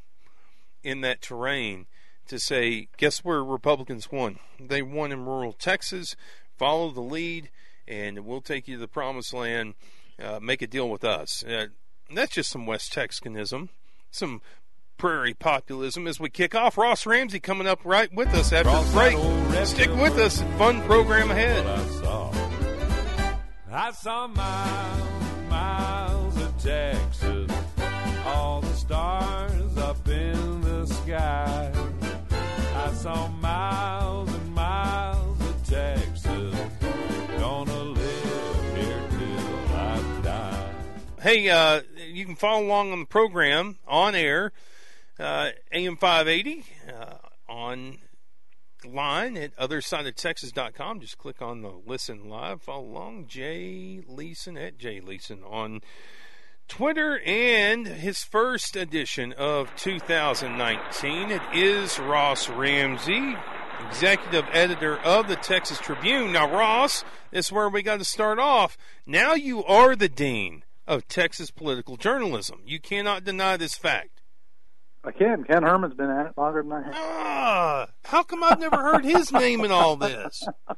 in 0.82 1.00
that 1.00 1.22
terrain 1.22 1.86
to 2.28 2.38
say, 2.38 2.88
guess 2.96 3.24
where 3.24 3.42
Republicans 3.42 4.10
won? 4.12 4.38
They 4.60 4.82
won 4.82 5.12
in 5.12 5.24
rural 5.24 5.52
Texas. 5.52 6.14
Follow 6.62 6.92
the 6.92 7.00
lead, 7.00 7.50
and 7.88 8.24
we'll 8.24 8.40
take 8.40 8.68
you 8.68 8.76
to 8.76 8.80
the 8.80 8.86
promised 8.86 9.34
land. 9.34 9.74
Uh, 10.22 10.38
make 10.40 10.62
a 10.62 10.68
deal 10.68 10.88
with 10.88 11.02
us. 11.02 11.42
Uh, 11.42 11.66
that's 12.14 12.34
just 12.34 12.52
some 12.52 12.66
West 12.66 12.94
Texanism, 12.94 13.68
some 14.12 14.40
prairie 14.96 15.34
populism 15.34 16.06
as 16.06 16.20
we 16.20 16.30
kick 16.30 16.54
off. 16.54 16.78
Ross 16.78 17.04
Ramsey 17.04 17.40
coming 17.40 17.66
up 17.66 17.80
right 17.82 18.14
with 18.14 18.28
us 18.28 18.52
after 18.52 18.70
the 18.70 18.92
break. 18.92 19.66
Stick 19.66 19.90
with 19.96 20.16
us. 20.18 20.40
Fun 20.56 20.80
program 20.82 21.32
ahead. 21.32 21.66
I 21.66 21.84
saw, 21.88 22.32
I 23.72 23.90
saw 23.90 24.28
miles, 24.28 25.50
miles 25.50 26.36
of 26.42 26.62
Texas, 26.62 27.50
all 28.24 28.60
the 28.60 28.74
stars 28.74 29.76
up 29.78 30.06
in 30.06 30.60
the 30.60 30.86
sky. 30.86 31.72
I 32.76 32.92
saw 32.92 33.26
miles 33.26 34.32
and 34.32 34.54
miles 34.54 35.11
Hey, 41.22 41.48
uh, 41.48 41.82
you 42.10 42.24
can 42.24 42.34
follow 42.34 42.66
along 42.66 42.90
on 42.90 42.98
the 42.98 43.06
program 43.06 43.78
on 43.86 44.16
air, 44.16 44.50
uh, 45.20 45.50
AM 45.70 45.96
580, 45.96 46.64
uh, 46.92 47.14
on 47.48 47.98
line 48.84 49.36
at 49.36 49.56
othersideoftexas.com. 49.56 50.98
Just 50.98 51.18
click 51.18 51.40
on 51.40 51.62
the 51.62 51.80
listen 51.86 52.28
live. 52.28 52.60
Follow 52.60 52.86
along. 52.86 53.28
Jay 53.28 54.02
Leeson 54.04 54.56
at 54.56 54.78
Jay 54.78 54.98
Leeson 54.98 55.44
on 55.44 55.82
Twitter 56.66 57.20
and 57.24 57.86
his 57.86 58.24
first 58.24 58.74
edition 58.74 59.32
of 59.34 59.72
2019. 59.76 61.30
It 61.30 61.42
is 61.54 62.00
Ross 62.00 62.48
Ramsey, 62.48 63.36
executive 63.86 64.46
editor 64.50 64.98
of 64.98 65.28
the 65.28 65.36
Texas 65.36 65.78
Tribune. 65.78 66.32
Now, 66.32 66.52
Ross, 66.52 67.04
this 67.30 67.46
is 67.46 67.52
where 67.52 67.68
we 67.68 67.84
got 67.84 68.00
to 68.00 68.04
start 68.04 68.40
off. 68.40 68.76
Now 69.06 69.34
you 69.34 69.62
are 69.62 69.94
the 69.94 70.08
dean 70.08 70.64
of 70.92 71.08
Texas 71.08 71.50
political 71.50 71.96
journalism. 71.96 72.60
You 72.64 72.80
cannot 72.80 73.24
deny 73.24 73.56
this 73.56 73.74
fact. 73.76 74.20
I 75.04 75.10
can. 75.10 75.42
Ken 75.44 75.62
Herman's 75.64 75.94
been 75.94 76.10
at 76.10 76.26
it 76.26 76.32
longer 76.38 76.62
than 76.62 76.72
I 76.72 76.82
have. 76.82 76.94
Ah, 76.94 77.86
how 78.04 78.22
come 78.22 78.44
I've 78.44 78.60
never 78.60 78.76
heard 78.76 79.04
his 79.04 79.32
name 79.32 79.64
in 79.64 79.72
all 79.72 79.96
this? 79.96 80.46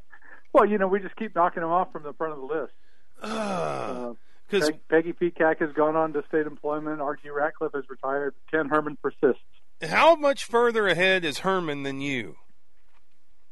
Well, 0.55 0.67
you 0.67 0.79
know, 0.79 0.87
we 0.87 1.01
just 1.01 1.17
keep 1.17 1.35
knocking 1.35 1.65
him 1.65 1.69
off 1.71 1.91
from 1.91 2.05
the 2.05 2.13
front 2.13 2.35
of 2.35 2.39
the 2.39 2.45
list. 2.47 2.73
Ah, 3.21 3.89
Uh, 4.11 4.13
Because 4.49 4.71
Peg, 4.71 4.81
Peggy 4.89 5.13
Peacock 5.13 5.59
has 5.59 5.73
gone 5.73 5.97
on 5.97 6.13
to 6.13 6.23
state 6.29 6.47
employment. 6.47 7.01
R.G. 7.01 7.29
Ratcliffe 7.29 7.73
has 7.75 7.83
retired. 7.91 8.37
Ken 8.53 8.69
Herman 8.69 8.97
persists. 9.03 9.43
how 9.83 10.15
much 10.15 10.45
further 10.45 10.87
ahead 10.87 11.25
is 11.25 11.41
Herman 11.41 11.83
than 11.83 12.01
you? 12.01 12.37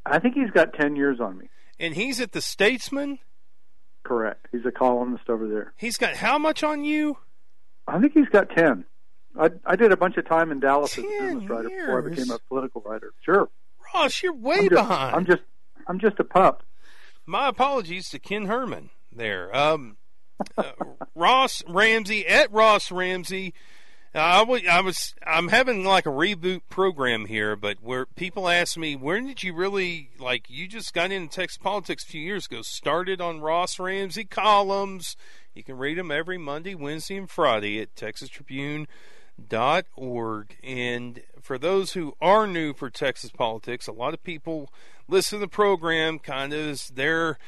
I 0.06 0.20
think 0.20 0.34
he's 0.34 0.52
got 0.52 0.74
10 0.74 0.94
years 0.94 1.18
on 1.20 1.38
me. 1.38 1.46
And 1.80 1.94
he's 1.96 2.20
at 2.20 2.30
the 2.30 2.40
Statesman. 2.40 3.18
Correct. 4.04 4.46
He's 4.50 4.66
a 4.66 4.72
columnist 4.72 5.28
over 5.28 5.48
there. 5.48 5.72
He's 5.76 5.96
got 5.96 6.16
how 6.16 6.38
much 6.38 6.62
on 6.62 6.84
you? 6.84 7.18
I 7.86 8.00
think 8.00 8.12
he's 8.12 8.28
got 8.28 8.50
10. 8.50 8.84
I, 9.38 9.50
I 9.64 9.76
did 9.76 9.92
a 9.92 9.96
bunch 9.96 10.16
of 10.16 10.26
time 10.28 10.50
in 10.52 10.60
Dallas 10.60 10.98
as 10.98 11.04
a 11.04 11.08
10 11.08 11.20
business 11.20 11.50
writer 11.50 11.68
before 11.68 11.98
I 11.98 12.08
became 12.08 12.30
a 12.30 12.38
political 12.48 12.82
writer. 12.82 13.12
Sure. 13.22 13.48
Ross, 13.94 14.22
you're 14.22 14.34
way 14.34 14.56
I'm 14.56 14.68
just, 14.68 14.74
behind. 14.74 15.16
I'm 15.16 15.26
just 15.26 15.42
I'm 15.86 15.98
just 15.98 16.18
a 16.18 16.24
pup. 16.24 16.62
My 17.26 17.48
apologies 17.48 18.08
to 18.10 18.18
Ken 18.18 18.46
Herman 18.46 18.90
there. 19.14 19.54
Um, 19.56 19.96
uh, 20.56 20.72
Ross 21.14 21.62
Ramsey 21.68 22.26
at 22.26 22.52
Ross 22.52 22.90
Ramsey. 22.90 23.54
I 24.14 24.42
wa- 24.42 24.58
I 24.70 24.82
was 24.82 25.14
I'm 25.26 25.48
having 25.48 25.84
like 25.84 26.04
a 26.04 26.10
reboot 26.10 26.60
program 26.68 27.24
here, 27.26 27.56
but 27.56 27.82
where 27.82 28.04
people 28.04 28.46
ask 28.46 28.76
me, 28.76 28.94
when 28.94 29.26
did 29.26 29.42
you 29.42 29.54
really 29.54 30.10
like? 30.18 30.50
You 30.50 30.68
just 30.68 30.92
got 30.92 31.10
into 31.10 31.34
Texas 31.34 31.56
politics 31.56 32.04
a 32.04 32.08
few 32.08 32.20
years 32.20 32.44
ago. 32.46 32.60
Started 32.60 33.22
on 33.22 33.40
Ross 33.40 33.78
Ramsey 33.78 34.24
columns. 34.24 35.16
You 35.54 35.64
can 35.64 35.78
read 35.78 35.96
them 35.96 36.10
every 36.10 36.36
Monday, 36.36 36.74
Wednesday, 36.74 37.16
and 37.16 37.30
Friday 37.30 37.80
at 37.80 37.94
TexasTribune.org. 37.94 40.56
And 40.62 41.22
for 41.40 41.56
those 41.58 41.92
who 41.92 42.14
are 42.20 42.46
new 42.46 42.74
for 42.74 42.90
Texas 42.90 43.30
politics, 43.30 43.86
a 43.86 43.92
lot 43.92 44.14
of 44.14 44.22
people 44.22 44.70
listen 45.08 45.38
to 45.38 45.46
the 45.46 45.48
program 45.48 46.18
kind 46.18 46.52
of 46.52 46.94
their 46.94 47.38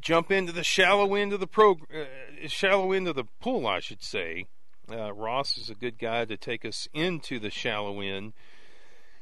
jump 0.00 0.30
into 0.30 0.52
the 0.52 0.64
shallow 0.64 1.14
end 1.14 1.34
of 1.34 1.40
the 1.40 1.46
pro, 1.46 1.72
uh, 1.72 2.06
shallow 2.46 2.92
end 2.92 3.06
of 3.06 3.16
the 3.16 3.24
pool, 3.40 3.66
I 3.66 3.80
should 3.80 4.02
say. 4.02 4.46
Uh, 4.90 5.12
Ross 5.12 5.58
is 5.58 5.68
a 5.68 5.74
good 5.74 5.98
guy 5.98 6.24
to 6.24 6.36
take 6.36 6.64
us 6.64 6.88
into 6.94 7.38
the 7.38 7.50
shallow 7.50 8.00
end, 8.00 8.32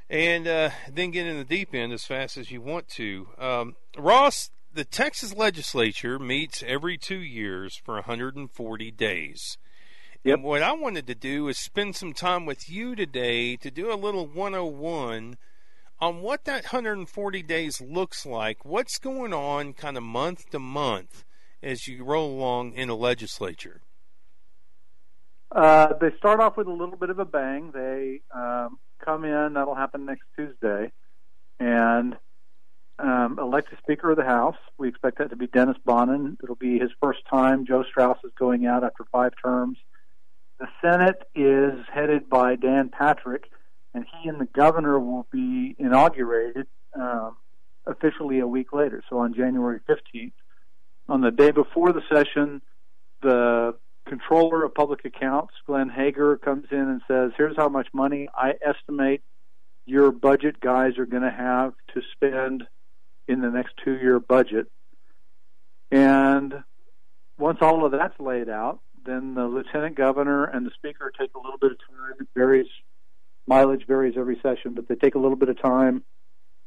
and 0.09 0.47
uh, 0.47 0.71
then 0.91 1.11
get 1.11 1.27
in 1.27 1.37
the 1.37 1.45
deep 1.45 1.75
end 1.75 1.93
as 1.93 2.05
fast 2.05 2.37
as 2.37 2.51
you 2.51 2.61
want 2.61 2.89
to. 2.89 3.29
Um, 3.39 3.77
Ross, 3.99 4.51
the 4.73 4.85
Texas 4.85 5.35
legislature 5.35 6.19
meets 6.19 6.63
every 6.65 6.97
two 6.97 7.19
years 7.19 7.81
for 7.85 7.95
140 7.95 8.91
days. 8.93 9.59
Yep. 10.23 10.35
And 10.35 10.45
what 10.45 10.63
I 10.63 10.73
wanted 10.73 11.07
to 11.09 11.15
do 11.15 11.49
is 11.49 11.59
spend 11.59 11.97
some 11.97 12.13
time 12.13 12.47
with 12.47 12.69
you 12.69 12.95
today 12.95 13.57
to 13.57 13.71
do 13.71 13.93
a 13.93 13.95
little 13.95 14.27
101 14.27 15.37
on 15.99 16.21
what 16.21 16.45
that 16.45 16.65
140 16.65 17.43
days 17.43 17.81
looks 17.81 18.27
like, 18.27 18.65
what's 18.65 18.99
going 18.99 19.33
on 19.33 19.73
kind 19.73 19.97
of 19.97 20.03
month 20.03 20.51
to 20.51 20.59
month 20.59 21.25
as 21.63 21.89
you 21.89 22.05
roll 22.05 22.31
along 22.31 22.75
in 22.75 22.89
the 22.89 22.97
legislature. 22.97 23.81
Uh, 25.55 25.95
they 26.01 26.11
start 26.19 26.41
off 26.41 26.57
with 26.57 26.67
a 26.67 26.73
little 26.73 26.97
bit 26.97 27.11
of 27.11 27.19
a 27.19 27.25
bang. 27.25 27.71
They 27.73 28.21
um, 28.35 28.79
come 29.05 29.25
in. 29.25 29.55
That'll 29.55 29.75
happen 29.75 30.05
next 30.05 30.25
Tuesday, 30.37 30.93
and 31.61 32.17
um, 32.99 33.39
elect 33.39 33.73
a 33.73 33.77
Speaker 33.79 34.11
of 34.11 34.17
the 34.17 34.25
House. 34.25 34.57
We 34.79 34.89
expect 34.89 35.19
that 35.19 35.31
to 35.31 35.37
be 35.37 35.47
Dennis 35.47 35.77
Bonnen. 35.87 36.37
It'll 36.43 36.57
be 36.57 36.79
his 36.79 36.91
first 37.01 37.21
time. 37.31 37.67
Joe 37.67 37.85
Straus 37.89 38.19
is 38.25 38.33
going 38.39 38.67
out 38.67 38.85
after 38.85 39.05
five 39.13 39.33
terms. 39.43 39.79
The 40.59 40.67
Senate 40.81 41.23
is 41.35 41.85
headed 41.93 42.29
by 42.31 42.57
Dan 42.57 42.89
Patrick, 42.89 43.45
and 43.95 44.05
he 44.05 44.29
and 44.29 44.41
the 44.41 44.47
governor 44.47 44.99
will 44.99 45.27
be 45.31 45.77
inaugurated 45.79 46.67
um, 46.99 47.37
officially 47.87 48.41
a 48.41 48.47
week 48.47 48.73
later, 48.73 49.03
so 49.09 49.19
on 49.19 49.35
January 49.35 49.81
15th. 49.89 50.33
On 51.09 51.21
the 51.21 51.31
day 51.31 51.51
before 51.51 51.93
the 51.93 52.03
session, 52.13 52.63
the 53.23 53.75
comptroller 54.07 54.65
of 54.65 54.75
public 54.75 55.05
accounts, 55.05 55.55
Glenn 55.67 55.91
Hegar, 55.91 56.41
comes 56.41 56.67
in 56.71 56.79
and 56.79 57.03
says, 57.09 57.33
Here's 57.37 57.57
how 57.57 57.69
much 57.69 57.89
money 57.93 58.29
I 58.35 58.55
estimate 58.65 59.23
your 59.87 60.11
budget 60.11 60.61
guys 60.61 60.99
are 60.99 61.07
going 61.07 61.23
to 61.23 61.31
have 61.31 61.73
to 61.95 62.03
spend 62.13 62.65
in 63.29 63.41
the 63.41 63.51
next 63.51 63.75
two 63.85 63.95
year 63.95 64.19
budget. 64.19 64.67
And 65.91 66.53
once 67.39 67.59
all 67.61 67.85
of 67.85 67.93
that's 67.93 68.19
laid 68.19 68.49
out, 68.49 68.81
then 69.05 69.35
the 69.35 69.45
lieutenant 69.45 69.97
governor 69.97 70.45
and 70.45 70.67
the 70.67 70.73
speaker 70.75 71.13
take 71.19 71.31
a 71.35 71.39
little 71.39 71.59
bit 71.59 71.73
of 71.73 71.79
time. 71.79 72.15
It 72.21 72.29
varies, 72.35 72.67
mileage 73.47 73.87
varies 73.87 74.15
every 74.19 74.39
session, 74.43 74.75
but 74.75 74.89
they 74.89 74.97
take 74.97 75.15
a 75.15 75.19
little 75.19 75.37
bit 75.37 75.49
of 75.49 75.61
time 75.63 76.03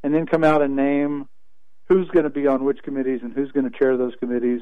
and 0.03 0.13
then 0.13 0.25
come 0.25 0.45
out 0.45 0.61
and 0.61 0.75
name 0.75 1.27
who's 1.89 2.07
going 2.09 2.23
to 2.23 2.29
be 2.29 2.47
on 2.47 2.63
which 2.63 2.79
committees 2.83 3.19
and 3.23 3.33
who's 3.33 3.51
going 3.51 3.69
to 3.69 3.77
chair 3.77 3.97
those 3.97 4.13
committees. 4.19 4.61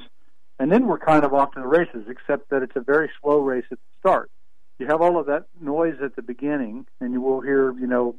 And 0.60 0.72
then 0.72 0.88
we're 0.88 1.00
kind 1.00 1.24
of 1.24 1.34
off 1.34 1.52
to 1.54 1.62
the 1.62 1.68
races, 1.68 2.06
except 2.10 2.50
that 2.50 2.64
it's 2.64 2.76
a 2.76 2.82
very 2.82 3.10
slow 3.22 3.40
race 3.40 3.66
at 3.72 3.78
the 3.78 4.00
start. 4.00 4.32
You 4.80 4.88
have 4.88 5.02
all 5.02 5.20
of 5.20 5.28
that 5.28 5.46
noise 5.60 5.98
at 6.04 6.16
the 6.16 6.22
beginning, 6.22 6.88
and 7.00 7.14
you 7.14 7.22
will 7.22 7.42
hear, 7.42 7.72
you 7.78 7.88
know, 7.88 8.16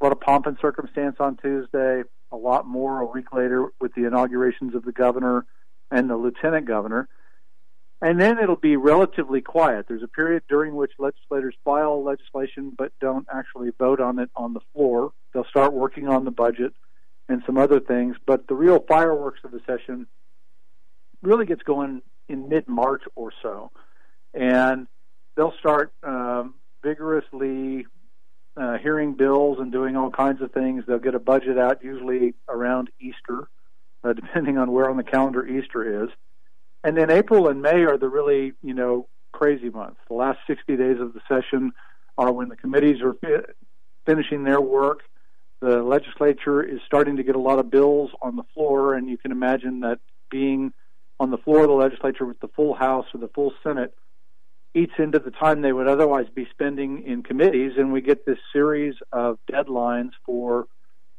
a 0.00 0.04
lot 0.04 0.12
of 0.12 0.20
pomp 0.20 0.46
and 0.46 0.56
circumstance 0.60 1.16
on 1.20 1.36
Tuesday, 1.36 2.02
a 2.32 2.36
lot 2.36 2.66
more 2.66 3.00
a 3.00 3.06
week 3.06 3.32
later 3.32 3.68
with 3.80 3.94
the 3.94 4.04
inaugurations 4.04 4.74
of 4.74 4.84
the 4.84 4.92
governor 4.92 5.46
and 5.90 6.10
the 6.10 6.16
lieutenant 6.16 6.66
governor. 6.66 7.08
And 8.02 8.20
then 8.20 8.38
it'll 8.38 8.56
be 8.56 8.76
relatively 8.76 9.40
quiet. 9.40 9.86
There's 9.88 10.02
a 10.02 10.08
period 10.08 10.42
during 10.48 10.74
which 10.74 10.92
legislators 10.98 11.54
file 11.64 12.04
legislation 12.04 12.72
but 12.76 12.92
don't 13.00 13.26
actually 13.32 13.70
vote 13.78 14.00
on 14.00 14.18
it 14.18 14.28
on 14.36 14.52
the 14.52 14.60
floor. 14.74 15.12
They'll 15.32 15.46
start 15.46 15.72
working 15.72 16.06
on 16.08 16.24
the 16.24 16.30
budget 16.30 16.74
and 17.28 17.42
some 17.46 17.56
other 17.56 17.80
things, 17.80 18.16
but 18.26 18.48
the 18.48 18.54
real 18.54 18.80
fireworks 18.80 19.40
of 19.44 19.50
the 19.50 19.60
session 19.66 20.06
really 21.22 21.46
gets 21.46 21.62
going 21.62 22.02
in 22.28 22.48
mid 22.48 22.68
March 22.68 23.02
or 23.14 23.32
so. 23.42 23.70
And 24.34 24.86
they'll 25.36 25.54
start 25.58 25.92
um, 26.02 26.54
vigorously 26.82 27.86
uh, 28.56 28.78
hearing 28.78 29.14
bills 29.14 29.58
and 29.60 29.70
doing 29.70 29.96
all 29.96 30.10
kinds 30.10 30.40
of 30.42 30.52
things. 30.52 30.84
They'll 30.86 30.98
get 30.98 31.14
a 31.14 31.20
budget 31.20 31.58
out 31.58 31.82
usually 31.82 32.34
around 32.48 32.90
Easter, 33.00 33.48
uh, 34.04 34.12
depending 34.12 34.58
on 34.58 34.72
where 34.72 34.88
on 34.88 34.96
the 34.96 35.04
calendar 35.04 35.46
Easter 35.46 36.04
is. 36.04 36.10
And 36.84 36.96
then 36.96 37.10
April 37.10 37.48
and 37.48 37.62
May 37.62 37.84
are 37.84 37.98
the 37.98 38.08
really, 38.08 38.52
you 38.62 38.74
know, 38.74 39.08
crazy 39.32 39.68
months. 39.68 40.00
The 40.08 40.14
last 40.14 40.38
60 40.46 40.76
days 40.76 41.00
of 41.00 41.12
the 41.12 41.20
session 41.28 41.72
are 42.16 42.32
when 42.32 42.48
the 42.48 42.56
committees 42.56 43.02
are 43.02 43.14
fi- 43.14 43.52
finishing 44.06 44.44
their 44.44 44.60
work. 44.60 45.00
The 45.60 45.82
legislature 45.82 46.62
is 46.62 46.80
starting 46.86 47.16
to 47.16 47.22
get 47.22 47.34
a 47.34 47.40
lot 47.40 47.58
of 47.58 47.70
bills 47.70 48.10
on 48.22 48.36
the 48.36 48.44
floor, 48.54 48.94
and 48.94 49.08
you 49.08 49.18
can 49.18 49.32
imagine 49.32 49.80
that 49.80 49.98
being 50.30 50.72
on 51.18 51.30
the 51.30 51.38
floor 51.38 51.62
of 51.62 51.68
the 51.68 51.74
legislature 51.74 52.26
with 52.26 52.40
the 52.40 52.48
full 52.48 52.74
House 52.74 53.06
or 53.14 53.20
the 53.20 53.28
full 53.28 53.52
Senate 53.62 53.94
eats 54.74 54.92
into 54.98 55.18
the 55.18 55.30
time 55.30 55.62
they 55.62 55.72
would 55.72 55.88
otherwise 55.88 56.26
be 56.34 56.46
spending 56.50 57.02
in 57.06 57.22
committees, 57.22 57.72
and 57.78 57.92
we 57.92 58.02
get 58.02 58.26
this 58.26 58.38
series 58.52 58.94
of 59.10 59.38
deadlines 59.50 60.10
for 60.24 60.66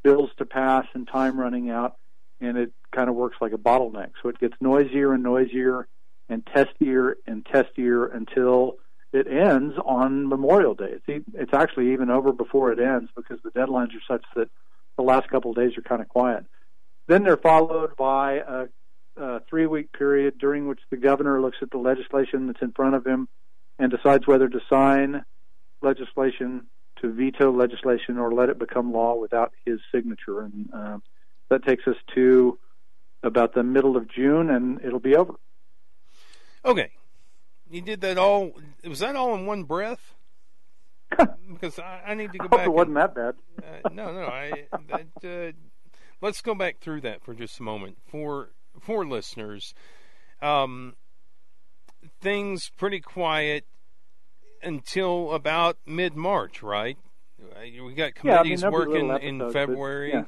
bills 0.04 0.30
to 0.38 0.46
pass 0.46 0.86
and 0.94 1.08
time 1.08 1.38
running 1.38 1.68
out, 1.68 1.96
and 2.40 2.56
it 2.56 2.72
kind 2.94 3.10
of 3.10 3.16
works 3.16 3.36
like 3.40 3.52
a 3.52 3.58
bottleneck. 3.58 4.12
So 4.22 4.28
it 4.28 4.38
gets 4.38 4.54
noisier 4.60 5.12
and 5.12 5.24
noisier 5.24 5.88
and 6.28 6.44
testier 6.44 7.14
and 7.26 7.44
testier 7.44 8.14
until 8.14 8.74
it 9.12 9.26
ends 9.26 9.74
on 9.84 10.28
Memorial 10.28 10.74
Day. 10.74 10.98
It's, 11.08 11.54
actually 11.54 11.92
even 11.92 12.10
over 12.10 12.32
before 12.32 12.70
it 12.70 12.78
ends 12.78 13.10
because 13.16 13.38
the 13.42 13.50
deadlines 13.50 13.88
are 13.88 14.06
such 14.06 14.24
that 14.36 14.48
the 14.96 15.02
last 15.02 15.28
couple 15.30 15.50
of 15.50 15.56
days 15.56 15.76
are 15.76 15.82
kind 15.82 16.02
of 16.02 16.08
quiet. 16.08 16.44
Then 17.08 17.24
they're 17.24 17.38
followed 17.38 17.96
by 17.96 18.34
a, 18.34 18.66
a 19.18 19.40
three 19.48 19.66
week 19.66 19.92
period 19.92 20.38
during 20.38 20.68
which 20.68 20.80
the 20.90 20.96
governor 20.96 21.40
looks 21.40 21.58
at 21.62 21.70
the 21.70 21.78
legislation 21.78 22.46
that's 22.46 22.62
in 22.62 22.72
front 22.72 22.94
of 22.94 23.06
him 23.06 23.28
and 23.78 23.90
decides 23.90 24.26
whether 24.26 24.48
to 24.48 24.60
sign 24.68 25.24
legislation, 25.82 26.66
to 27.00 27.12
veto 27.12 27.52
legislation, 27.52 28.18
or 28.18 28.32
let 28.32 28.48
it 28.48 28.58
become 28.58 28.92
law 28.92 29.14
without 29.14 29.52
his 29.64 29.80
signature. 29.92 30.40
And 30.40 30.68
uh, 30.74 30.98
that 31.50 31.64
takes 31.64 31.86
us 31.86 31.96
to 32.14 32.58
about 33.22 33.54
the 33.54 33.62
middle 33.62 33.96
of 33.96 34.08
June, 34.08 34.50
and 34.50 34.80
it'll 34.84 35.00
be 35.00 35.16
over. 35.16 35.34
Okay, 36.64 36.90
you 37.70 37.80
did 37.80 38.00
that 38.00 38.18
all. 38.18 38.52
Was 38.84 39.00
that 39.00 39.16
all 39.16 39.34
in 39.34 39.46
one 39.46 39.64
breath? 39.64 40.14
because 41.52 41.78
I, 41.78 42.02
I, 42.08 42.14
need 42.14 42.32
to 42.32 42.38
go 42.38 42.48
I 42.52 42.56
back. 42.56 42.66
it 42.66 42.70
wasn't 42.70 42.98
and, 42.98 43.08
that 43.08 43.14
bad. 43.14 43.34
uh, 43.64 43.88
no, 43.92 44.12
no. 44.12 44.26
I 44.26 44.66
that, 44.88 45.24
uh, 45.24 45.52
let's 46.20 46.42
go 46.42 46.54
back 46.54 46.80
through 46.80 47.00
that 47.02 47.22
for 47.22 47.34
just 47.34 47.58
a 47.60 47.62
moment 47.62 47.96
for 48.10 48.50
for 48.78 49.06
listeners. 49.06 49.74
Um, 50.40 50.94
things 52.20 52.70
pretty 52.76 53.00
quiet 53.00 53.64
until 54.62 55.32
about 55.32 55.78
mid 55.86 56.16
March, 56.16 56.62
right? 56.62 56.98
Uh, 57.40 57.84
we 57.84 57.94
got 57.94 58.14
committees 58.14 58.62
yeah, 58.62 58.68
I 58.68 58.70
mean, 58.70 58.78
working 58.78 59.10
in 59.22 59.52
February. 59.52 60.10
yeah. 60.10 60.24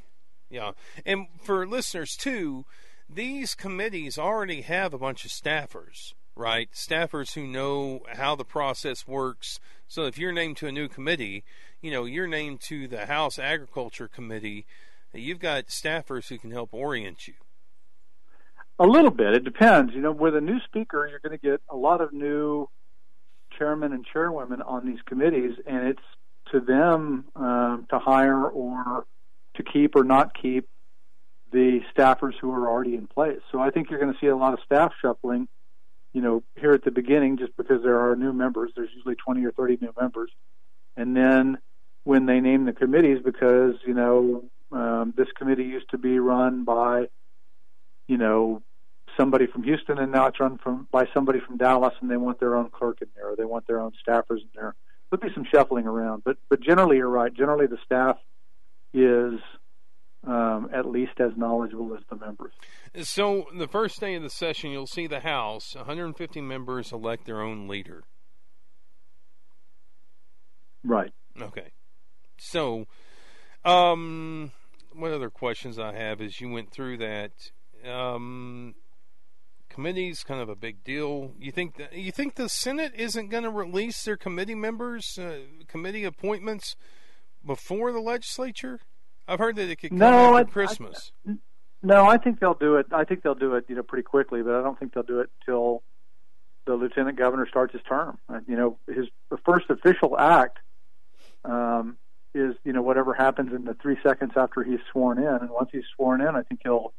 yeah. 0.48 0.72
And 1.04 1.26
for 1.42 1.66
listeners 1.66 2.16
too, 2.16 2.64
these 3.08 3.54
committees 3.54 4.18
already 4.18 4.62
have 4.62 4.94
a 4.94 4.98
bunch 4.98 5.24
of 5.24 5.30
staffers, 5.30 6.14
right? 6.36 6.70
Staffers 6.72 7.34
who 7.34 7.46
know 7.46 8.00
how 8.12 8.36
the 8.36 8.44
process 8.44 9.06
works. 9.06 9.58
So 9.88 10.04
if 10.04 10.18
you're 10.18 10.32
named 10.32 10.56
to 10.58 10.68
a 10.68 10.72
new 10.72 10.88
committee, 10.88 11.44
you 11.80 11.90
know, 11.90 12.04
you're 12.04 12.28
named 12.28 12.60
to 12.62 12.86
the 12.86 13.06
House 13.06 13.38
Agriculture 13.38 14.06
Committee, 14.06 14.66
you've 15.12 15.40
got 15.40 15.66
staffers 15.66 16.28
who 16.28 16.38
can 16.38 16.52
help 16.52 16.72
orient 16.72 17.26
you. 17.26 17.34
A 18.80 18.86
little 18.86 19.10
bit. 19.10 19.34
It 19.34 19.44
depends. 19.44 19.92
You 19.92 20.00
know, 20.00 20.10
with 20.10 20.34
a 20.34 20.40
new 20.40 20.58
speaker, 20.60 21.06
you're 21.06 21.20
going 21.20 21.38
to 21.38 21.46
get 21.46 21.60
a 21.68 21.76
lot 21.76 22.00
of 22.00 22.14
new 22.14 22.66
chairmen 23.58 23.92
and 23.92 24.06
chairwomen 24.10 24.62
on 24.62 24.86
these 24.86 25.00
committees, 25.04 25.52
and 25.66 25.86
it's 25.86 26.02
to 26.50 26.60
them 26.60 27.26
um, 27.36 27.86
to 27.90 27.98
hire 27.98 28.46
or 28.46 29.04
to 29.56 29.62
keep 29.62 29.94
or 29.94 30.02
not 30.02 30.32
keep 30.40 30.66
the 31.52 31.80
staffers 31.94 32.32
who 32.40 32.50
are 32.52 32.70
already 32.70 32.94
in 32.94 33.06
place. 33.06 33.40
So 33.52 33.60
I 33.60 33.68
think 33.68 33.90
you're 33.90 34.00
going 34.00 34.14
to 34.14 34.18
see 34.18 34.28
a 34.28 34.36
lot 34.36 34.54
of 34.54 34.60
staff 34.64 34.92
shuffling, 35.02 35.46
you 36.14 36.22
know, 36.22 36.42
here 36.58 36.72
at 36.72 36.82
the 36.82 36.90
beginning, 36.90 37.36
just 37.36 37.54
because 37.58 37.82
there 37.82 38.00
are 38.00 38.16
new 38.16 38.32
members. 38.32 38.72
There's 38.74 38.88
usually 38.96 39.16
20 39.16 39.44
or 39.44 39.52
30 39.52 39.76
new 39.82 39.92
members, 40.00 40.30
and 40.96 41.14
then 41.14 41.58
when 42.04 42.24
they 42.24 42.40
name 42.40 42.64
the 42.64 42.72
committees, 42.72 43.18
because 43.22 43.74
you 43.86 43.92
know 43.92 44.44
um, 44.72 45.12
this 45.18 45.28
committee 45.36 45.64
used 45.64 45.90
to 45.90 45.98
be 45.98 46.18
run 46.18 46.64
by, 46.64 47.08
you 48.08 48.16
know, 48.16 48.62
somebody 49.16 49.46
from 49.46 49.62
Houston, 49.62 49.98
and 49.98 50.12
now 50.12 50.26
it's 50.26 50.40
run 50.40 50.58
from 50.58 50.88
by 50.90 51.06
somebody 51.14 51.40
from 51.40 51.56
Dallas, 51.56 51.94
and 52.00 52.10
they 52.10 52.16
want 52.16 52.40
their 52.40 52.56
own 52.56 52.70
clerk 52.70 52.98
in 53.02 53.08
there, 53.16 53.30
or 53.30 53.36
they 53.36 53.44
want 53.44 53.66
their 53.66 53.80
own 53.80 53.92
staffers 54.06 54.40
in 54.40 54.48
there. 54.54 54.74
There'll 55.10 55.20
be 55.20 55.34
some 55.34 55.44
shuffling 55.52 55.86
around, 55.86 56.22
but 56.24 56.36
but 56.48 56.60
generally, 56.60 56.98
you're 56.98 57.08
right. 57.08 57.32
Generally, 57.32 57.66
the 57.68 57.78
staff 57.84 58.16
is 58.92 59.40
um, 60.26 60.68
at 60.72 60.86
least 60.86 61.12
as 61.18 61.32
knowledgeable 61.36 61.94
as 61.94 62.02
the 62.10 62.16
members. 62.16 62.52
So, 63.02 63.46
the 63.56 63.68
first 63.68 64.00
day 64.00 64.14
of 64.14 64.22
the 64.22 64.30
session, 64.30 64.70
you'll 64.70 64.86
see 64.86 65.06
the 65.06 65.20
House. 65.20 65.74
150 65.74 66.40
members 66.40 66.92
elect 66.92 67.26
their 67.26 67.40
own 67.40 67.68
leader. 67.68 68.02
Right. 70.84 71.12
Okay. 71.40 71.72
So, 72.38 72.86
um, 73.64 74.52
what 74.92 75.12
other 75.12 75.30
questions 75.30 75.78
I 75.78 75.94
have 75.94 76.20
is 76.20 76.40
you 76.40 76.50
went 76.50 76.72
through 76.72 76.98
that? 76.98 77.32
Um, 77.88 78.74
committees 79.70 80.22
kind 80.22 80.40
of 80.40 80.48
a 80.48 80.56
big 80.56 80.84
deal. 80.84 81.32
You 81.38 81.52
think 81.52 81.76
that, 81.76 81.94
you 81.94 82.12
think 82.12 82.34
the 82.34 82.48
Senate 82.48 82.92
isn't 82.94 83.28
going 83.28 83.44
to 83.44 83.50
release 83.50 84.04
their 84.04 84.16
committee 84.16 84.54
members, 84.54 85.18
uh, 85.18 85.38
committee 85.68 86.04
appointments 86.04 86.76
before 87.44 87.92
the 87.92 88.00
legislature? 88.00 88.80
I've 89.26 89.38
heard 89.38 89.56
that 89.56 89.70
it 89.70 89.76
could 89.76 89.90
come 89.90 89.98
no, 89.98 90.36
after 90.36 90.50
I, 90.50 90.52
Christmas. 90.52 91.12
I, 91.26 91.34
no, 91.82 92.06
I 92.06 92.18
think 92.18 92.40
they'll 92.40 92.54
do 92.54 92.76
it. 92.76 92.86
I 92.92 93.04
think 93.04 93.22
they'll 93.22 93.34
do 93.34 93.54
it, 93.54 93.64
you 93.68 93.76
know, 93.76 93.82
pretty 93.82 94.02
quickly. 94.02 94.42
But 94.42 94.56
I 94.56 94.62
don't 94.62 94.78
think 94.78 94.92
they'll 94.92 95.02
do 95.02 95.20
it 95.20 95.30
till 95.46 95.82
the 96.66 96.74
lieutenant 96.74 97.16
governor 97.16 97.46
starts 97.48 97.72
his 97.72 97.82
term. 97.88 98.18
Uh, 98.28 98.40
you 98.46 98.56
know, 98.56 98.78
his 98.86 99.06
the 99.30 99.38
first 99.38 99.70
official 99.70 100.18
act 100.18 100.58
um, 101.44 101.96
is 102.34 102.54
you 102.64 102.72
know 102.72 102.82
whatever 102.82 103.14
happens 103.14 103.52
in 103.54 103.64
the 103.64 103.74
three 103.74 103.96
seconds 104.02 104.32
after 104.36 104.62
he's 104.62 104.80
sworn 104.92 105.18
in, 105.18 105.26
and 105.26 105.50
once 105.50 105.70
he's 105.72 105.84
sworn 105.96 106.20
in, 106.20 106.36
I 106.36 106.42
think 106.42 106.60
he'll 106.64 106.92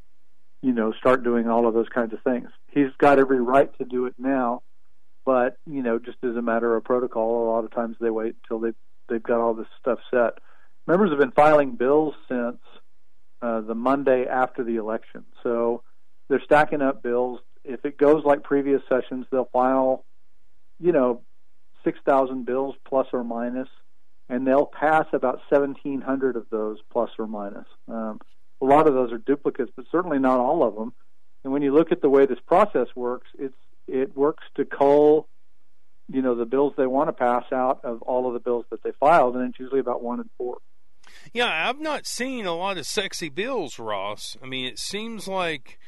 you 0.61 0.73
know, 0.73 0.93
start 0.93 1.23
doing 1.23 1.49
all 1.49 1.67
of 1.67 1.73
those 1.73 1.89
kinds 1.89 2.13
of 2.13 2.21
things. 2.23 2.49
He's 2.69 2.91
got 2.97 3.19
every 3.19 3.41
right 3.41 3.75
to 3.79 3.85
do 3.85 4.05
it 4.05 4.13
now, 4.17 4.61
but 5.25 5.57
you 5.65 5.81
know, 5.81 5.99
just 5.99 6.17
as 6.23 6.35
a 6.35 6.41
matter 6.41 6.75
of 6.75 6.83
protocol, 6.83 7.45
a 7.45 7.49
lot 7.51 7.63
of 7.63 7.71
times 7.71 7.97
they 7.99 8.09
wait 8.09 8.35
until 8.43 8.59
they 8.59 8.73
they've 9.09 9.23
got 9.23 9.39
all 9.39 9.53
this 9.53 9.67
stuff 9.79 9.99
set. 10.11 10.33
Members 10.87 11.09
have 11.09 11.19
been 11.19 11.31
filing 11.31 11.75
bills 11.75 12.13
since 12.27 12.57
uh, 13.41 13.61
the 13.61 13.75
Monday 13.75 14.25
after 14.25 14.63
the 14.63 14.75
election, 14.75 15.25
so 15.43 15.83
they're 16.29 16.43
stacking 16.43 16.81
up 16.81 17.03
bills. 17.03 17.39
If 17.63 17.85
it 17.85 17.97
goes 17.97 18.23
like 18.23 18.43
previous 18.43 18.81
sessions, 18.89 19.25
they'll 19.31 19.49
file, 19.51 20.05
you 20.79 20.91
know, 20.91 21.21
six 21.83 21.99
thousand 22.05 22.45
bills 22.45 22.75
plus 22.87 23.07
or 23.13 23.23
minus, 23.23 23.69
and 24.29 24.45
they'll 24.45 24.65
pass 24.67 25.05
about 25.13 25.41
seventeen 25.49 26.01
hundred 26.01 26.35
of 26.35 26.45
those 26.51 26.77
plus 26.91 27.09
or 27.17 27.27
minus. 27.27 27.67
Um, 27.87 28.19
a 28.61 28.65
lot 28.65 28.87
of 28.87 28.93
those 28.93 29.11
are 29.11 29.17
duplicates, 29.17 29.71
but 29.75 29.85
certainly 29.91 30.19
not 30.19 30.39
all 30.39 30.63
of 30.63 30.75
them. 30.75 30.93
And 31.43 31.51
when 31.51 31.61
you 31.61 31.73
look 31.73 31.91
at 31.91 32.01
the 32.01 32.09
way 32.09 32.25
this 32.25 32.39
process 32.45 32.87
works, 32.95 33.27
it's 33.37 33.55
it 33.87 34.15
works 34.15 34.43
to 34.55 34.63
cull, 34.63 35.27
you 36.07 36.21
know, 36.21 36.35
the 36.35 36.45
bills 36.45 36.73
they 36.77 36.87
want 36.87 37.09
to 37.09 37.13
pass 37.13 37.45
out 37.51 37.81
of 37.83 38.01
all 38.03 38.27
of 38.27 38.33
the 38.33 38.39
bills 38.39 38.65
that 38.69 38.83
they 38.83 38.91
filed, 38.99 39.35
and 39.35 39.49
it's 39.49 39.59
usually 39.59 39.79
about 39.79 40.03
one 40.03 40.19
in 40.19 40.29
four. 40.37 40.59
Yeah, 41.33 41.69
I've 41.69 41.79
not 41.79 42.05
seen 42.05 42.45
a 42.45 42.55
lot 42.55 42.77
of 42.77 42.85
sexy 42.85 43.29
bills, 43.29 43.79
Ross. 43.79 44.37
I 44.41 44.45
mean, 44.45 44.65
it 44.65 44.79
seems 44.79 45.27
like, 45.27 45.79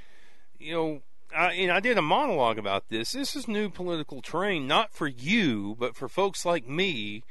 you 0.58 0.74
know, 0.74 1.02
I, 1.36 1.54
and 1.54 1.72
I 1.72 1.80
did 1.80 1.98
a 1.98 2.02
monologue 2.02 2.58
about 2.58 2.90
this. 2.90 3.12
This 3.12 3.36
is 3.36 3.48
new 3.48 3.70
political 3.70 4.22
terrain, 4.22 4.68
not 4.68 4.94
for 4.94 5.08
you, 5.08 5.76
but 5.80 5.96
for 5.96 6.08
folks 6.10 6.46
like 6.46 6.68
me. 6.68 7.24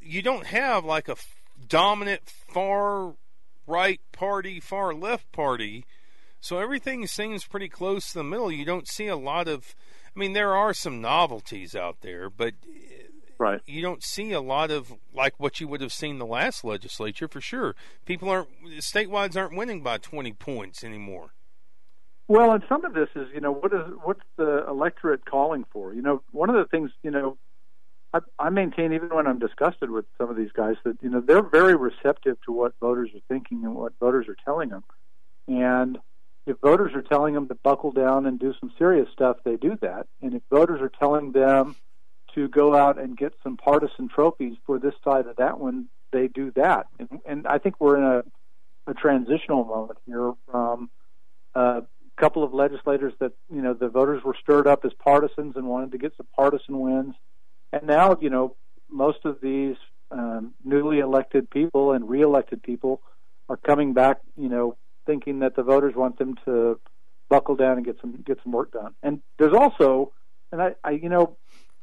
You 0.00 0.22
don't 0.22 0.46
have 0.46 0.84
like 0.84 1.08
a 1.08 1.16
dominant 1.68 2.22
far 2.26 3.14
right 3.66 4.00
party, 4.12 4.60
far 4.60 4.94
left 4.94 5.30
party 5.32 5.84
so 6.42 6.58
everything 6.58 7.06
seems 7.06 7.44
pretty 7.44 7.68
close 7.68 8.08
to 8.08 8.18
the 8.18 8.24
middle. 8.24 8.50
You 8.50 8.64
don't 8.64 8.88
see 8.88 9.06
a 9.06 9.14
lot 9.14 9.46
of, 9.46 9.76
I 10.14 10.18
mean, 10.18 10.32
there 10.32 10.56
are 10.56 10.74
some 10.74 11.00
novelties 11.00 11.76
out 11.76 12.00
there, 12.00 12.28
but 12.28 12.54
right. 13.38 13.60
you 13.64 13.80
don't 13.80 14.02
see 14.02 14.32
a 14.32 14.40
lot 14.40 14.72
of 14.72 14.92
like 15.14 15.34
what 15.38 15.60
you 15.60 15.68
would 15.68 15.80
have 15.80 15.92
seen 15.92 16.18
the 16.18 16.26
last 16.26 16.64
legislature 16.64 17.28
for 17.28 17.40
sure. 17.40 17.76
People 18.06 18.28
aren't 18.28 18.48
statewide 18.78 19.36
aren't 19.36 19.56
winning 19.56 19.84
by 19.84 19.98
20 19.98 20.32
points 20.32 20.82
anymore. 20.82 21.32
Well, 22.26 22.50
and 22.50 22.64
some 22.68 22.84
of 22.84 22.92
this 22.92 23.08
is, 23.14 23.28
you 23.32 23.40
know, 23.40 23.52
what 23.52 23.72
is 23.72 23.92
what's 24.02 24.20
the 24.36 24.66
electorate 24.68 25.24
calling 25.24 25.64
for? 25.70 25.94
You 25.94 26.02
know, 26.02 26.22
one 26.32 26.50
of 26.50 26.56
the 26.56 26.64
things, 26.64 26.90
you 27.04 27.12
know, 27.12 27.38
I, 28.12 28.20
I 28.38 28.50
maintain 28.50 28.92
even 28.92 29.08
when 29.08 29.26
I'm 29.26 29.38
disgusted 29.38 29.90
with 29.90 30.04
some 30.18 30.30
of 30.30 30.36
these 30.36 30.52
guys 30.52 30.76
that 30.84 30.98
you 31.02 31.08
know 31.10 31.20
they're 31.20 31.42
very 31.42 31.74
receptive 31.74 32.36
to 32.46 32.52
what 32.52 32.74
voters 32.80 33.10
are 33.14 33.20
thinking 33.28 33.64
and 33.64 33.74
what 33.74 33.92
voters 34.00 34.28
are 34.28 34.36
telling 34.44 34.68
them, 34.68 34.84
and 35.48 35.98
if 36.46 36.56
voters 36.60 36.92
are 36.94 37.02
telling 37.02 37.34
them 37.34 37.48
to 37.48 37.54
buckle 37.54 37.92
down 37.92 38.26
and 38.26 38.38
do 38.38 38.52
some 38.58 38.72
serious 38.78 39.08
stuff, 39.12 39.36
they 39.44 39.56
do 39.56 39.78
that. 39.80 40.06
And 40.20 40.34
if 40.34 40.42
voters 40.50 40.80
are 40.80 40.90
telling 40.90 41.32
them 41.32 41.76
to 42.34 42.48
go 42.48 42.74
out 42.74 42.98
and 42.98 43.16
get 43.16 43.34
some 43.42 43.56
partisan 43.56 44.08
trophies 44.08 44.56
for 44.66 44.78
this 44.78 44.94
side 45.04 45.26
or 45.26 45.34
that 45.38 45.60
one, 45.60 45.88
they 46.12 46.28
do 46.28 46.50
that. 46.56 46.86
And, 46.98 47.20
and 47.24 47.46
I 47.46 47.58
think 47.58 47.76
we're 47.78 47.96
in 47.96 48.04
a, 48.04 48.90
a 48.90 48.94
transitional 48.94 49.64
moment 49.64 49.98
here 50.06 50.32
from 50.50 50.90
a 51.54 51.82
couple 52.16 52.42
of 52.42 52.52
legislators 52.52 53.12
that, 53.20 53.32
you 53.52 53.62
know, 53.62 53.74
the 53.74 53.88
voters 53.88 54.24
were 54.24 54.36
stirred 54.40 54.66
up 54.66 54.84
as 54.84 54.92
partisans 54.94 55.54
and 55.56 55.66
wanted 55.66 55.92
to 55.92 55.98
get 55.98 56.16
some 56.16 56.26
partisan 56.34 56.80
wins. 56.80 57.14
And 57.72 57.86
now, 57.86 58.16
you 58.20 58.30
know, 58.30 58.56
most 58.90 59.24
of 59.24 59.40
these 59.40 59.76
um, 60.10 60.52
newly 60.64 60.98
elected 60.98 61.50
people 61.50 61.92
and 61.92 62.08
reelected 62.08 62.62
people 62.62 63.00
are 63.48 63.56
coming 63.56 63.92
back, 63.92 64.20
you 64.36 64.48
know, 64.48 64.76
thinking 65.06 65.40
that 65.40 65.56
the 65.56 65.62
voters 65.62 65.94
want 65.94 66.18
them 66.18 66.36
to 66.44 66.78
buckle 67.28 67.56
down 67.56 67.78
and 67.78 67.86
get 67.86 67.96
some 68.00 68.22
get 68.26 68.38
some 68.42 68.52
work 68.52 68.72
done. 68.72 68.94
And 69.02 69.22
there's 69.38 69.54
also, 69.54 70.12
and 70.52 70.60
I, 70.60 70.74
I 70.84 70.90
you 70.92 71.08
know, 71.08 71.36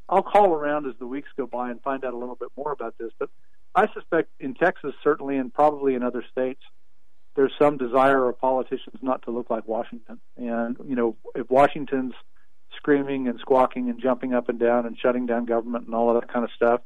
I'll 0.07 0.23
call 0.23 0.53
around 0.53 0.85
as 0.85 0.93
the 0.99 1.07
weeks 1.07 1.29
go 1.35 1.47
by 1.47 1.71
and 1.71 1.81
find 1.81 2.05
out 2.05 2.13
a 2.13 2.17
little 2.17 2.35
bit 2.35 2.49
more 2.55 2.71
about 2.71 2.95
this. 2.99 3.11
But 3.17 3.29
I 3.75 3.87
suspect 3.93 4.29
in 4.39 4.53
Texas, 4.53 4.93
certainly, 5.03 5.37
and 5.37 5.53
probably 5.53 5.95
in 5.95 6.03
other 6.03 6.23
states, 6.31 6.61
there's 7.35 7.51
some 7.59 7.77
desire 7.77 8.27
of 8.29 8.39
politicians 8.39 8.97
not 9.01 9.23
to 9.23 9.31
look 9.31 9.49
like 9.49 9.67
Washington. 9.67 10.19
And 10.37 10.77
you 10.87 10.95
know, 10.95 11.15
if 11.35 11.49
Washington's 11.49 12.13
screaming 12.79 13.27
and 13.27 13.39
squawking 13.39 13.89
and 13.89 14.01
jumping 14.01 14.33
up 14.33 14.47
and 14.47 14.57
down 14.57 14.85
and 14.85 14.97
shutting 14.97 15.25
down 15.25 15.45
government 15.45 15.85
and 15.85 15.93
all 15.93 16.09
of 16.15 16.21
that 16.21 16.31
kind 16.31 16.45
of 16.45 16.51
stuff, 16.55 16.81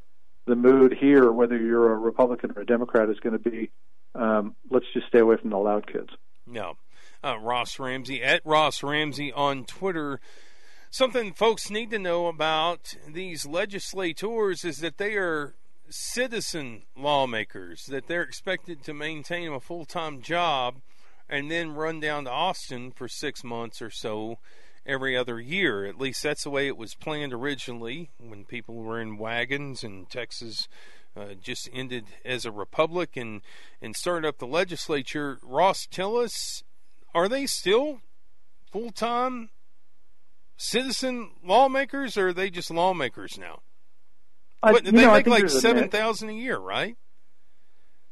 the 0.46 0.56
mood 0.56 0.92
here, 1.00 1.30
whether 1.30 1.56
you're 1.56 1.92
a 1.92 1.96
Republican 1.96 2.52
or 2.56 2.62
a 2.62 2.66
Democrat, 2.66 3.08
is 3.08 3.20
going 3.20 3.38
to 3.40 3.50
be 3.50 3.70
um, 4.14 4.54
let's 4.70 4.86
just 4.92 5.06
stay 5.06 5.20
away 5.20 5.36
from 5.36 5.50
the 5.50 5.56
loud 5.56 5.86
kids. 5.86 6.10
No. 6.46 6.74
Uh, 7.22 7.38
Ross 7.38 7.78
Ramsey 7.78 8.22
at 8.22 8.42
Ross 8.44 8.82
Ramsey 8.82 9.32
on 9.32 9.64
Twitter. 9.64 10.20
Something 10.90 11.32
folks 11.32 11.70
need 11.70 11.90
to 11.90 11.98
know 11.98 12.26
about 12.26 12.94
these 13.08 13.46
legislators 13.46 14.64
is 14.64 14.78
that 14.78 14.98
they 14.98 15.14
are 15.14 15.54
citizen 15.88 16.82
lawmakers, 16.96 17.86
that 17.86 18.06
they're 18.06 18.22
expected 18.22 18.82
to 18.84 18.94
maintain 18.94 19.52
a 19.52 19.60
full 19.60 19.84
time 19.84 20.20
job 20.20 20.76
and 21.28 21.50
then 21.50 21.74
run 21.74 22.00
down 22.00 22.24
to 22.24 22.30
Austin 22.30 22.90
for 22.90 23.08
six 23.08 23.42
months 23.42 23.80
or 23.80 23.90
so 23.90 24.38
every 24.86 25.16
other 25.16 25.40
year. 25.40 25.84
At 25.84 25.98
least 25.98 26.22
that's 26.22 26.44
the 26.44 26.50
way 26.50 26.66
it 26.66 26.76
was 26.76 26.94
planned 26.94 27.32
originally 27.32 28.10
when 28.18 28.44
people 28.44 28.76
were 28.76 29.00
in 29.00 29.18
wagons 29.18 29.82
and 29.82 30.08
Texas 30.08 30.68
uh, 31.16 31.34
just 31.40 31.68
ended 31.72 32.06
as 32.24 32.44
a 32.44 32.50
republic 32.50 33.16
and 33.16 33.42
and 33.80 33.94
started 33.94 34.26
up 34.26 34.38
the 34.38 34.46
legislature. 34.46 35.38
Ross, 35.42 35.86
tell 35.86 36.16
us, 36.16 36.62
are 37.14 37.28
they 37.28 37.46
still 37.46 38.00
full 38.70 38.90
time 38.90 39.50
citizen 40.56 41.30
lawmakers, 41.44 42.16
or 42.16 42.28
are 42.28 42.32
they 42.32 42.50
just 42.50 42.70
lawmakers 42.70 43.38
now? 43.38 43.60
I, 44.62 44.72
but 44.72 44.84
they 44.84 44.90
know, 44.90 45.12
make 45.12 45.26
like 45.26 45.48
seven 45.48 45.88
thousand 45.88 46.30
a 46.30 46.34
year, 46.34 46.58
right? 46.58 46.96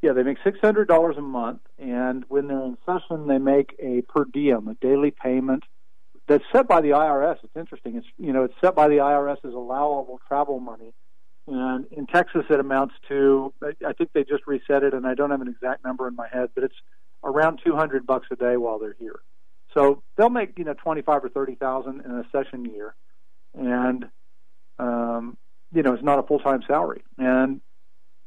Yeah, 0.03 0.13
they 0.13 0.23
make 0.23 0.39
six 0.45 0.59
hundred 0.61 0.89
dollars 0.89 1.17
a 1.17 1.23
month, 1.23 1.61
and 1.79 2.25
when 2.29 2.49
they're 2.49 2.63
in 2.63 2.77
session, 2.85 3.27
they 3.27 3.39
make 3.39 3.75
a 3.79 4.03
per 4.03 4.25
diem, 4.25 4.69
a 4.69 4.75
daily 4.75 5.11
payment 5.11 5.65
that's 6.29 6.45
set 6.53 6.69
by 6.69 6.81
the 6.81 6.91
IRS. 6.91 7.37
It's 7.43 7.57
interesting. 7.57 7.97
It's 7.97 8.07
you 8.19 8.33
know 8.33 8.45
it's 8.45 8.55
set 8.61 8.75
by 8.75 8.89
the 8.89 8.97
IRS 8.97 9.39
as 9.45 9.53
allowable 9.55 10.21
travel 10.29 10.61
money, 10.61 10.95
and 11.47 11.87
in 11.91 12.07
Texas, 12.07 12.45
it 12.51 12.61
amounts 12.61 12.95
to, 13.09 13.53
I 13.63 13.93
think 13.93 14.11
they 14.13 14.23
just 14.23 14.47
reset 14.47 14.85
it, 14.85 14.95
and 14.95 15.07
I 15.07 15.15
don't 15.15 15.31
have 15.31 15.41
an 15.41 15.49
exact 15.49 15.85
number 15.85 16.07
in 16.07 16.15
my 16.15 16.29
head, 16.33 16.51
but 16.55 16.63
it's 16.65 16.75
around 17.25 17.61
200 17.65 18.07
bucks 18.07 18.29
a 18.31 18.37
day 18.37 18.57
while 18.57 18.79
they're 18.79 18.97
here. 18.99 19.21
So 19.75 20.03
they'll 20.17 20.31
make, 20.31 20.59
you 20.59 20.65
know, 20.65 20.75
25 20.75 21.25
or 21.25 21.29
30,000 21.31 22.03
in 22.05 22.11
a 22.11 22.25
session 22.31 22.65
year. 22.67 22.95
And, 23.55 24.07
um, 24.79 25.37
you 25.73 25.83
know, 25.83 25.95
it's 25.95 26.03
not 26.03 26.19
a 26.19 26.23
full-time 26.23 26.63
salary. 26.67 27.03
And, 27.19 27.61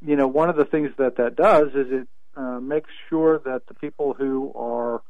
you 0.06 0.16
know, 0.16 0.28
one 0.28 0.50
of 0.50 0.58
the 0.58 0.66
things 0.66 0.90
that 0.98 1.18
that 1.18 1.36
does 1.36 1.70
is 1.70 1.88
it 1.92 2.08
uh, 2.36 2.60
makes 2.60 2.90
sure 3.10 3.40
that 3.46 3.62
the 3.68 3.76
people 3.76 4.14
who 4.18 4.52
are 4.56 5.02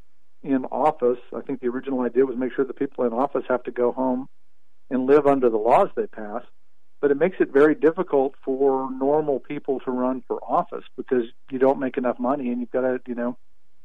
in 0.46 0.64
office, 0.66 1.18
I 1.34 1.40
think 1.40 1.60
the 1.60 1.68
original 1.68 2.00
idea 2.00 2.24
was 2.24 2.36
make 2.36 2.52
sure 2.54 2.64
the 2.64 2.72
people 2.72 3.04
in 3.04 3.12
office 3.12 3.44
have 3.48 3.62
to 3.64 3.70
go 3.70 3.92
home 3.92 4.28
and 4.90 5.06
live 5.06 5.26
under 5.26 5.50
the 5.50 5.56
laws 5.56 5.88
they 5.96 6.06
pass 6.06 6.42
but 7.00 7.10
it 7.10 7.18
makes 7.18 7.36
it 7.40 7.52
very 7.52 7.74
difficult 7.74 8.34
for 8.44 8.90
normal 8.90 9.38
people 9.38 9.80
to 9.80 9.90
run 9.90 10.22
for 10.26 10.42
office 10.42 10.84
because 10.96 11.24
you 11.50 11.58
don't 11.58 11.78
make 11.78 11.96
enough 11.96 12.18
money 12.18 12.48
and 12.48 12.60
you've 12.60 12.70
got 12.70 12.82
to 12.82 13.00
you 13.06 13.14
know 13.14 13.36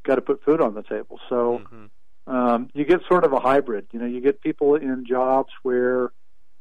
got 0.03 0.15
to 0.15 0.21
put 0.21 0.43
food 0.43 0.61
on 0.61 0.73
the 0.73 0.83
table 0.83 1.19
so 1.29 1.61
mm-hmm. 1.63 2.35
um, 2.35 2.69
you 2.73 2.85
get 2.85 3.01
sort 3.07 3.23
of 3.23 3.33
a 3.33 3.39
hybrid 3.39 3.85
you 3.91 3.99
know 3.99 4.05
you 4.05 4.21
get 4.21 4.41
people 4.41 4.75
in 4.75 5.05
jobs 5.07 5.51
where 5.63 6.11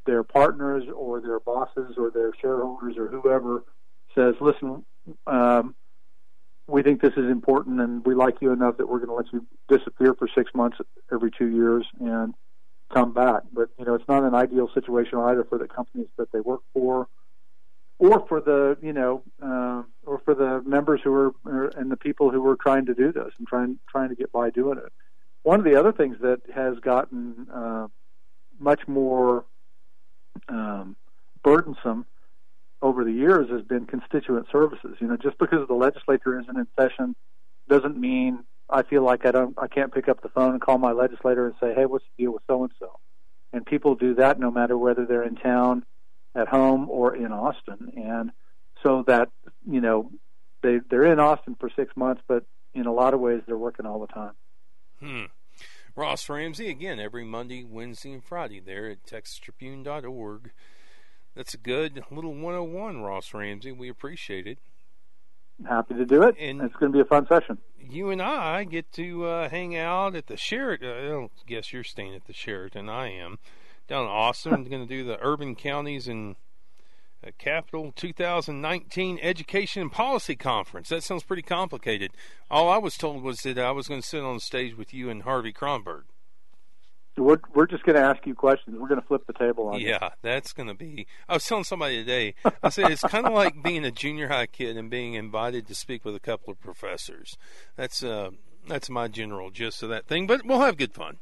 their 0.06 0.22
partners 0.22 0.84
or 0.94 1.20
their 1.20 1.40
bosses 1.40 1.94
or 1.96 2.10
their 2.10 2.32
shareholders 2.40 2.96
or 2.98 3.08
whoever 3.08 3.64
says 4.14 4.34
listen 4.40 4.84
um, 5.26 5.74
we 6.70 6.82
think 6.82 7.00
this 7.00 7.12
is 7.16 7.30
important 7.30 7.80
and 7.80 8.04
we 8.06 8.14
like 8.14 8.36
you 8.40 8.52
enough 8.52 8.76
that 8.78 8.88
we're 8.88 9.04
going 9.04 9.08
to 9.08 9.14
let 9.14 9.32
you 9.32 9.46
disappear 9.68 10.14
for 10.14 10.28
six 10.34 10.50
months 10.54 10.78
every 11.12 11.30
two 11.30 11.48
years 11.48 11.86
and 12.00 12.34
come 12.92 13.12
back. 13.12 13.42
But 13.52 13.70
you 13.78 13.84
know, 13.84 13.94
it's 13.94 14.08
not 14.08 14.24
an 14.24 14.34
ideal 14.34 14.70
situation 14.72 15.18
either 15.18 15.44
for 15.44 15.58
the 15.58 15.68
companies 15.68 16.08
that 16.16 16.32
they 16.32 16.40
work 16.40 16.60
for, 16.72 17.08
or 17.98 18.26
for 18.28 18.40
the 18.40 18.76
you 18.82 18.92
know, 18.92 19.22
uh, 19.42 19.82
or 20.04 20.20
for 20.24 20.34
the 20.34 20.62
members 20.64 21.00
who 21.02 21.12
are 21.12 21.66
and 21.76 21.90
the 21.90 21.96
people 21.96 22.30
who 22.30 22.46
are 22.48 22.56
trying 22.56 22.86
to 22.86 22.94
do 22.94 23.12
this 23.12 23.32
and 23.38 23.46
trying 23.46 23.78
trying 23.90 24.08
to 24.08 24.14
get 24.14 24.32
by 24.32 24.50
doing 24.50 24.78
it. 24.78 24.92
One 25.42 25.58
of 25.58 25.64
the 25.64 25.78
other 25.78 25.92
things 25.92 26.16
that 26.22 26.40
has 26.54 26.78
gotten 26.80 27.46
uh, 27.52 27.88
much 28.58 28.86
more 28.86 29.44
um, 30.48 30.96
burdensome 31.42 32.06
over 32.82 33.04
the 33.04 33.12
years 33.12 33.50
has 33.50 33.62
been 33.62 33.86
constituent 33.86 34.46
services. 34.50 34.96
You 35.00 35.08
know, 35.08 35.16
just 35.16 35.38
because 35.38 35.66
the 35.68 35.74
legislature 35.74 36.38
isn't 36.40 36.56
in 36.56 36.66
session 36.78 37.14
doesn't 37.68 37.98
mean 37.98 38.44
I 38.68 38.82
feel 38.82 39.04
like 39.04 39.26
I 39.26 39.32
don't, 39.32 39.58
I 39.58 39.66
can't 39.66 39.92
pick 39.92 40.08
up 40.08 40.22
the 40.22 40.28
phone 40.28 40.52
and 40.52 40.60
call 40.60 40.78
my 40.78 40.92
legislator 40.92 41.46
and 41.46 41.54
say, 41.60 41.74
"Hey, 41.74 41.86
what's 41.86 42.04
the 42.16 42.24
deal 42.24 42.32
with 42.32 42.42
so 42.46 42.62
and 42.62 42.72
so?" 42.78 42.98
And 43.52 43.66
people 43.66 43.94
do 43.96 44.14
that 44.14 44.38
no 44.38 44.50
matter 44.50 44.78
whether 44.78 45.04
they're 45.04 45.24
in 45.24 45.34
town, 45.34 45.84
at 46.34 46.48
home, 46.48 46.88
or 46.88 47.14
in 47.14 47.32
Austin. 47.32 47.92
And 47.96 48.30
so 48.82 49.04
that 49.06 49.28
you 49.68 49.80
know, 49.80 50.10
they 50.62 50.78
they're 50.88 51.12
in 51.12 51.18
Austin 51.18 51.56
for 51.58 51.70
six 51.74 51.96
months, 51.96 52.22
but 52.28 52.44
in 52.74 52.86
a 52.86 52.92
lot 52.92 53.14
of 53.14 53.20
ways 53.20 53.42
they're 53.46 53.58
working 53.58 53.86
all 53.86 54.00
the 54.00 54.06
time. 54.06 54.32
Hmm. 55.00 55.24
Ross 55.96 56.28
Ramsey, 56.28 56.68
again, 56.68 57.00
every 57.00 57.24
Monday, 57.24 57.64
Wednesday, 57.64 58.12
and 58.12 58.24
Friday 58.24 58.60
there 58.60 58.88
at 58.88 59.04
TexasTribune.org. 59.04 60.52
That's 61.34 61.54
a 61.54 61.58
good 61.58 62.02
little 62.10 62.34
101, 62.34 63.02
Ross 63.02 63.32
Ramsey. 63.32 63.72
We 63.72 63.88
appreciate 63.88 64.46
it. 64.46 64.58
Happy 65.68 65.94
to 65.94 66.04
do 66.04 66.22
it. 66.22 66.36
And- 66.38 66.60
it's 66.62 66.74
going 66.76 66.92
to 66.92 66.96
be 66.96 67.00
a 67.00 67.04
fun 67.04 67.26
session. 67.26 67.58
You 67.78 68.10
and 68.10 68.22
I 68.22 68.64
get 68.64 68.92
to 68.92 69.24
uh, 69.26 69.48
hang 69.48 69.76
out 69.76 70.14
at 70.14 70.26
the 70.26 70.36
Sheraton. 70.36 70.88
I 70.88 71.08
don't 71.08 71.32
guess 71.46 71.72
you're 71.72 71.84
staying 71.84 72.14
at 72.14 72.26
the 72.26 72.32
Sheraton. 72.32 72.88
I 72.88 73.10
am. 73.12 73.38
Down 73.88 74.04
in 74.04 74.10
Austin, 74.10 74.64
going 74.70 74.86
to 74.86 74.88
do 74.88 75.04
the 75.04 75.18
Urban 75.20 75.56
Counties 75.56 76.06
and 76.06 76.36
uh, 77.26 77.30
Capital 77.38 77.92
2019 77.94 79.18
Education 79.20 79.82
and 79.82 79.92
Policy 79.92 80.36
Conference. 80.36 80.88
That 80.88 81.02
sounds 81.02 81.24
pretty 81.24 81.42
complicated. 81.42 82.12
All 82.50 82.68
I 82.68 82.78
was 82.78 82.96
told 82.96 83.22
was 83.22 83.40
that 83.40 83.58
I 83.58 83.72
was 83.72 83.88
going 83.88 84.00
to 84.00 84.06
sit 84.06 84.22
on 84.22 84.34
the 84.34 84.40
stage 84.40 84.76
with 84.76 84.94
you 84.94 85.10
and 85.10 85.22
Harvey 85.22 85.52
Kronberg. 85.52 86.02
We're, 87.16 87.38
we're 87.54 87.66
just 87.66 87.84
going 87.84 87.96
to 87.96 88.02
ask 88.02 88.24
you 88.26 88.34
questions. 88.34 88.76
We're 88.78 88.88
going 88.88 89.00
to 89.00 89.06
flip 89.06 89.26
the 89.26 89.32
table 89.32 89.68
on 89.68 89.80
you. 89.80 89.88
Yeah, 89.88 90.10
that's 90.22 90.52
going 90.52 90.68
to 90.68 90.74
be. 90.74 91.06
I 91.28 91.34
was 91.34 91.44
telling 91.44 91.64
somebody 91.64 91.96
today. 91.96 92.34
I 92.62 92.70
said 92.70 92.90
it's 92.90 93.02
kind 93.02 93.26
of 93.26 93.32
like 93.34 93.62
being 93.62 93.84
a 93.84 93.90
junior 93.90 94.28
high 94.28 94.46
kid 94.46 94.76
and 94.76 94.88
being 94.88 95.14
invited 95.14 95.66
to 95.66 95.74
speak 95.74 96.04
with 96.04 96.14
a 96.14 96.20
couple 96.20 96.52
of 96.52 96.60
professors. 96.60 97.36
That's 97.76 98.02
uh, 98.02 98.30
that's 98.66 98.88
my 98.88 99.08
general 99.08 99.50
gist 99.50 99.82
of 99.82 99.90
that 99.90 100.06
thing. 100.06 100.26
But 100.26 100.46
we'll 100.46 100.60
have 100.60 100.76
good 100.76 100.94
fun. 100.94 101.18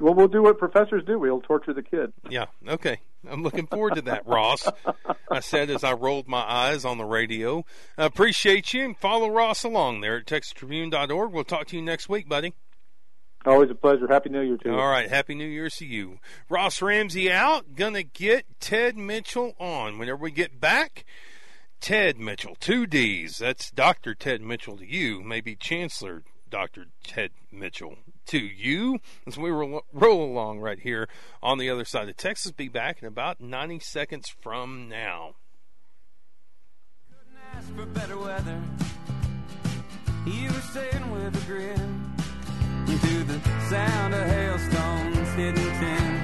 Well, 0.00 0.14
we'll 0.14 0.28
do 0.28 0.42
what 0.42 0.58
professors 0.58 1.02
do. 1.04 1.18
We'll 1.18 1.40
torture 1.40 1.74
the 1.74 1.82
kid. 1.82 2.12
Yeah. 2.28 2.46
Okay. 2.66 3.00
I'm 3.28 3.42
looking 3.42 3.66
forward 3.66 3.96
to 3.96 4.02
that, 4.02 4.26
Ross. 4.26 4.68
I 5.30 5.40
said 5.40 5.70
as 5.70 5.82
I 5.82 5.92
rolled 5.92 6.28
my 6.28 6.40
eyes 6.40 6.84
on 6.84 6.98
the 6.98 7.04
radio. 7.04 7.64
I 7.96 8.04
appreciate 8.04 8.72
you 8.72 8.84
and 8.84 8.96
follow 8.96 9.28
Ross 9.28 9.64
along 9.64 10.00
there 10.00 10.18
at 10.18 10.26
TexasTribune.org. 10.26 11.32
We'll 11.32 11.44
talk 11.44 11.66
to 11.68 11.76
you 11.76 11.82
next 11.82 12.08
week, 12.08 12.28
buddy. 12.28 12.54
Always 13.48 13.70
a 13.70 13.74
pleasure. 13.74 14.06
Happy 14.06 14.28
New 14.28 14.42
Year 14.42 14.58
to 14.58 14.68
you. 14.68 14.74
All 14.74 14.90
right. 14.90 15.08
Happy 15.08 15.34
New 15.34 15.46
Year's 15.46 15.76
to 15.76 15.86
you. 15.86 16.18
Ross 16.50 16.82
Ramsey 16.82 17.32
out. 17.32 17.74
Gonna 17.74 18.02
get 18.02 18.44
Tedd 18.60 18.96
Mitchell 18.96 19.54
on. 19.58 19.98
Whenever 19.98 20.18
we 20.18 20.30
get 20.30 20.60
back, 20.60 21.06
Tedd 21.80 22.18
Mitchell, 22.18 22.56
two 22.60 22.86
D's. 22.86 23.38
That's 23.38 23.70
Dr. 23.70 24.14
Tedd 24.14 24.40
Mitchell 24.40 24.76
to 24.76 24.84
you, 24.84 25.22
maybe 25.22 25.56
Chancellor 25.56 26.24
Dr. 26.50 26.86
Tedd 27.02 27.30
Mitchell 27.50 27.96
to 28.26 28.38
you 28.38 28.98
as 29.26 29.38
we 29.38 29.50
roll, 29.50 29.82
roll 29.92 30.24
along 30.24 30.60
right 30.60 30.80
here 30.80 31.08
on 31.42 31.56
the 31.56 31.70
other 31.70 31.84
side 31.84 32.08
of 32.08 32.16
Texas. 32.16 32.52
Be 32.52 32.68
back 32.68 33.00
in 33.00 33.08
about 33.08 33.40
90 33.40 33.78
seconds 33.80 34.28
from 34.28 34.88
now. 34.90 35.36
ask 37.54 37.74
for 37.74 37.86
better 37.86 38.18
weather. 38.18 38.60
You 40.26 40.48
were 40.48 40.60
saying 40.60 41.10
with 41.10 41.42
a 41.42 41.46
grin 41.46 42.17
to 42.96 43.22
the 43.24 43.38
sound 43.68 44.14
of 44.14 44.26
hailstones 44.26 45.28
hitting 45.34 45.54
tin. 45.54 46.22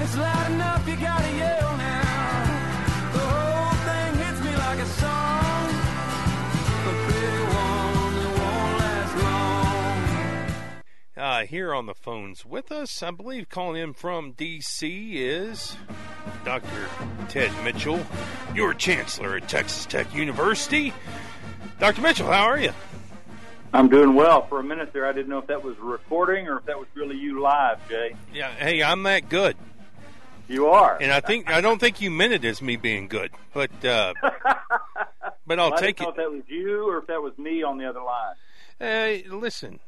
It's 0.00 0.16
loud 0.16 0.52
enough, 0.52 0.88
you 0.88 0.96
gotta 0.96 1.36
yell 1.36 1.76
now. 1.76 3.12
The 3.12 3.18
whole 3.18 3.74
thing 3.84 4.14
hits 4.24 4.40
me 4.40 4.56
like 4.56 4.78
a 4.78 4.86
song. 4.86 5.68
A 6.88 6.92
pretty 7.04 7.42
one 7.44 8.14
that 8.16 8.32
won't 8.38 8.78
last 8.80 9.14
long. 11.14 11.24
Uh, 11.24 11.46
here 11.46 11.74
on 11.74 11.84
the 11.84 11.94
phones 11.94 12.46
with 12.46 12.72
us, 12.72 13.02
I 13.02 13.10
believe 13.10 13.50
calling 13.50 13.82
in 13.82 13.92
from 13.92 14.32
D.C. 14.32 15.12
is 15.18 15.76
Dr. 16.46 16.88
Tedd 17.28 17.52
Mitchell, 17.62 18.00
your 18.54 18.72
Chancellor 18.72 19.36
at 19.36 19.46
Texas 19.46 19.84
Tech 19.84 20.14
University. 20.14 20.94
Dr. 21.78 22.00
Mitchell, 22.00 22.28
how 22.28 22.44
are 22.44 22.58
you? 22.58 22.72
I'm 23.72 23.88
doing 23.88 24.14
well. 24.14 24.46
For 24.46 24.60
a 24.60 24.64
minute 24.64 24.92
there, 24.92 25.06
I 25.06 25.12
didn't 25.12 25.28
know 25.28 25.38
if 25.38 25.46
that 25.46 25.64
was 25.64 25.78
recording 25.78 26.46
or 26.48 26.58
if 26.58 26.66
that 26.66 26.78
was 26.78 26.88
really 26.94 27.16
you 27.16 27.40
live, 27.40 27.78
Jay. 27.88 28.14
Yeah, 28.32 28.50
hey, 28.50 28.82
I'm 28.82 29.02
that 29.04 29.28
good. 29.28 29.56
You 30.48 30.66
are. 30.68 30.98
And 31.00 31.10
I 31.12 31.20
think 31.20 31.50
I 31.50 31.60
don't 31.60 31.78
think 31.80 32.00
you 32.00 32.10
meant 32.10 32.32
it 32.34 32.44
as 32.44 32.60
me 32.60 32.76
being 32.76 33.08
good, 33.08 33.30
but 33.54 33.70
uh, 33.84 34.12
but 35.46 35.58
I'll 35.58 35.72
I 35.72 35.78
take 35.80 35.96
didn't 35.96 36.00
know 36.00 36.08
it. 36.08 36.10
if 36.10 36.16
that 36.16 36.30
was 36.30 36.42
you 36.48 36.88
or 36.90 36.98
if 36.98 37.06
that 37.06 37.22
was 37.22 37.36
me 37.38 37.62
on 37.62 37.78
the 37.78 37.88
other 37.88 38.02
line. 38.02 38.34
Hey, 38.78 39.24
listen, 39.30 39.80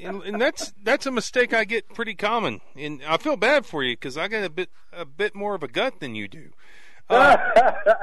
and, 0.00 0.22
and 0.22 0.40
that's 0.40 0.72
that's 0.84 1.06
a 1.06 1.10
mistake 1.10 1.52
I 1.52 1.64
get 1.64 1.88
pretty 1.94 2.14
common, 2.14 2.60
and 2.76 3.02
I 3.08 3.16
feel 3.16 3.36
bad 3.36 3.66
for 3.66 3.82
you 3.82 3.94
because 3.96 4.16
I 4.16 4.28
got 4.28 4.44
a 4.44 4.50
bit 4.50 4.68
a 4.92 5.04
bit 5.04 5.34
more 5.34 5.54
of 5.54 5.62
a 5.64 5.68
gut 5.68 5.98
than 5.98 6.14
you 6.14 6.28
do. 6.28 6.50
Uh, 7.08 7.36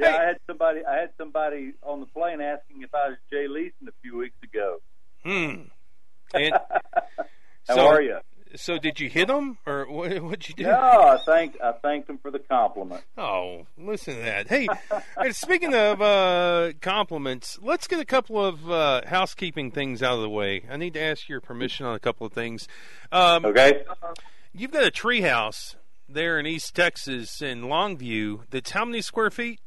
yeah. 0.00 0.16
I 0.16 0.24
had 0.26 0.38
somebody. 0.46 0.80
I 0.84 0.94
had 0.96 1.10
somebody 1.18 1.72
on 1.82 2.00
the 2.00 2.06
plane 2.06 2.40
asking 2.40 2.82
if 2.82 2.94
I 2.94 3.08
was 3.10 3.18
Jay 3.30 3.46
Leeson 3.48 3.88
a 3.88 3.92
few 4.02 4.16
weeks 4.18 4.36
ago. 4.42 4.78
hmm. 5.24 5.62
And 6.32 6.52
How 7.66 7.74
so, 7.74 7.86
are 7.88 8.00
you? 8.00 8.18
So 8.56 8.78
did 8.78 8.98
you 9.00 9.08
hit 9.08 9.28
him 9.28 9.58
or 9.66 9.84
what? 9.90 10.16
What'd 10.22 10.48
you 10.48 10.54
do? 10.54 10.62
No, 10.64 10.72
I 10.72 11.18
thanked 11.26 11.60
I 11.60 11.72
thanked 11.72 12.08
him 12.08 12.18
for 12.18 12.30
the 12.30 12.38
compliment. 12.38 13.02
Oh, 13.18 13.66
listen 13.76 14.14
to 14.16 14.20
that. 14.22 14.48
Hey, 14.48 14.66
hey, 15.20 15.30
speaking 15.32 15.74
of 15.74 16.00
uh, 16.00 16.72
compliments, 16.80 17.58
let's 17.62 17.86
get 17.88 17.98
a 18.00 18.04
couple 18.04 18.44
of 18.44 18.70
uh, 18.70 19.02
housekeeping 19.06 19.70
things 19.72 20.02
out 20.02 20.14
of 20.14 20.22
the 20.22 20.30
way. 20.30 20.62
I 20.70 20.76
need 20.76 20.94
to 20.94 21.00
ask 21.02 21.28
your 21.28 21.40
permission 21.40 21.84
on 21.86 21.94
a 21.94 22.00
couple 22.00 22.26
of 22.26 22.32
things. 22.32 22.66
Um, 23.12 23.44
Okay. 23.44 23.82
You've 24.52 24.72
got 24.72 24.84
a 24.84 24.90
treehouse 24.90 25.76
there 26.08 26.38
in 26.38 26.46
East 26.46 26.74
Texas 26.74 27.40
in 27.40 27.62
Longview. 27.62 28.40
That's 28.50 28.70
how 28.72 28.84
many 28.84 29.00
square 29.00 29.30
feet? 29.30 29.60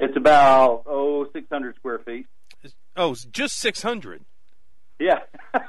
It's 0.00 0.16
about 0.16 0.82
oh 0.86 1.26
six 1.32 1.46
hundred 1.50 1.76
square 1.76 1.98
feet. 2.00 2.26
Oh, 2.96 3.14
just 3.30 3.56
six 3.58 3.82
hundred. 3.82 4.24
Yeah. 4.98 5.20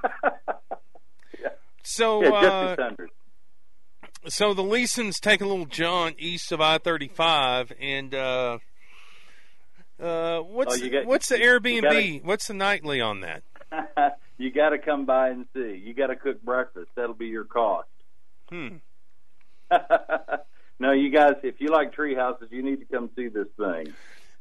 So, 1.89 2.21
yeah, 2.21 2.29
just 2.31 2.45
uh, 2.45 2.67
six 2.75 2.81
hundred. 2.83 3.09
so 4.27 4.53
the 4.53 4.61
Leesons 4.63 5.21
take 5.21 5.39
a 5.39 5.45
little 5.45 5.65
jaunt 5.65 6.17
east 6.19 6.51
of 6.51 6.59
I 6.59 6.79
thirty 6.79 7.07
five, 7.07 7.71
and 7.79 8.13
uh, 8.13 8.57
uh, 9.97 10.39
what's 10.41 10.81
Oh, 10.81 10.89
got- 10.89 11.05
what's 11.05 11.29
the 11.29 11.37
Airbnb? 11.37 11.81
gotta- 11.83 12.19
what's 12.23 12.47
the 12.47 12.53
nightly 12.55 12.99
on 12.99 13.21
that? 13.21 13.43
you 14.37 14.51
got 14.51 14.69
to 14.71 14.79
come 14.79 15.05
by 15.05 15.29
and 15.29 15.45
see. 15.53 15.81
You 15.81 15.93
got 15.93 16.07
to 16.07 16.17
cook 16.17 16.41
breakfast. 16.41 16.89
That'll 16.95 17.13
be 17.15 17.27
your 17.27 17.45
cost. 17.45 17.87
Hmm. 18.49 18.67
no, 20.79 20.91
you 20.91 21.09
guys, 21.09 21.33
if 21.43 21.55
you 21.59 21.69
like 21.69 21.93
tree 21.93 22.15
houses, 22.15 22.49
you 22.51 22.61
need 22.63 22.77
to 22.79 22.85
come 22.85 23.09
see 23.15 23.27
this 23.27 23.47
thing. 23.57 23.93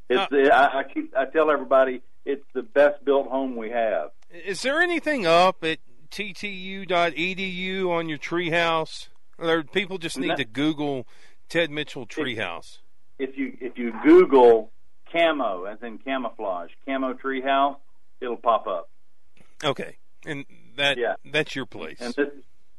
It's 0.09 0.33
Uh, 0.33 0.55
I, 0.55 0.81
I 0.81 0.83
keep 0.85 1.13
I 1.17 1.25
tell 1.27 1.51
everybody 1.51 2.03
it's 2.25 2.45
the 2.55 2.63
best 2.63 3.05
built 3.05 3.29
home 3.29 3.57
we 3.57 3.71
have. 3.71 4.11
Is 4.31 4.63
there 4.63 4.81
anything 4.81 5.27
up 5.27 5.65
at 5.65 5.79
ttu.edu 6.11 7.89
on 7.91 8.09
your 8.09 8.19
treehouse? 8.19 9.09
Or 9.39 9.63
people 9.65 9.99
just 9.99 10.19
need 10.19 10.29
No. 10.29 10.37
to 10.37 10.45
Google 10.45 11.07
Tedd 11.51 11.71
Mitchell 11.71 12.07
Treehouse. 12.07 12.79
If 13.19 13.37
you 13.37 13.57
if 13.61 13.77
you 13.77 13.93
Google 14.05 14.73
camo 15.13 15.65
as 15.65 15.79
in 15.83 15.99
camouflage 15.99 16.71
camo 16.87 17.15
tree 17.15 17.43
house, 17.43 17.79
it'll 18.21 18.37
pop 18.37 18.67
up. 18.67 18.89
Okay, 19.65 19.97
and 20.25 20.45
that 20.77 20.99
Yeah. 20.99 21.15
that's 21.25 21.55
your 21.57 21.67
place. 21.67 22.01
And 22.01 22.15
this, 22.15 22.29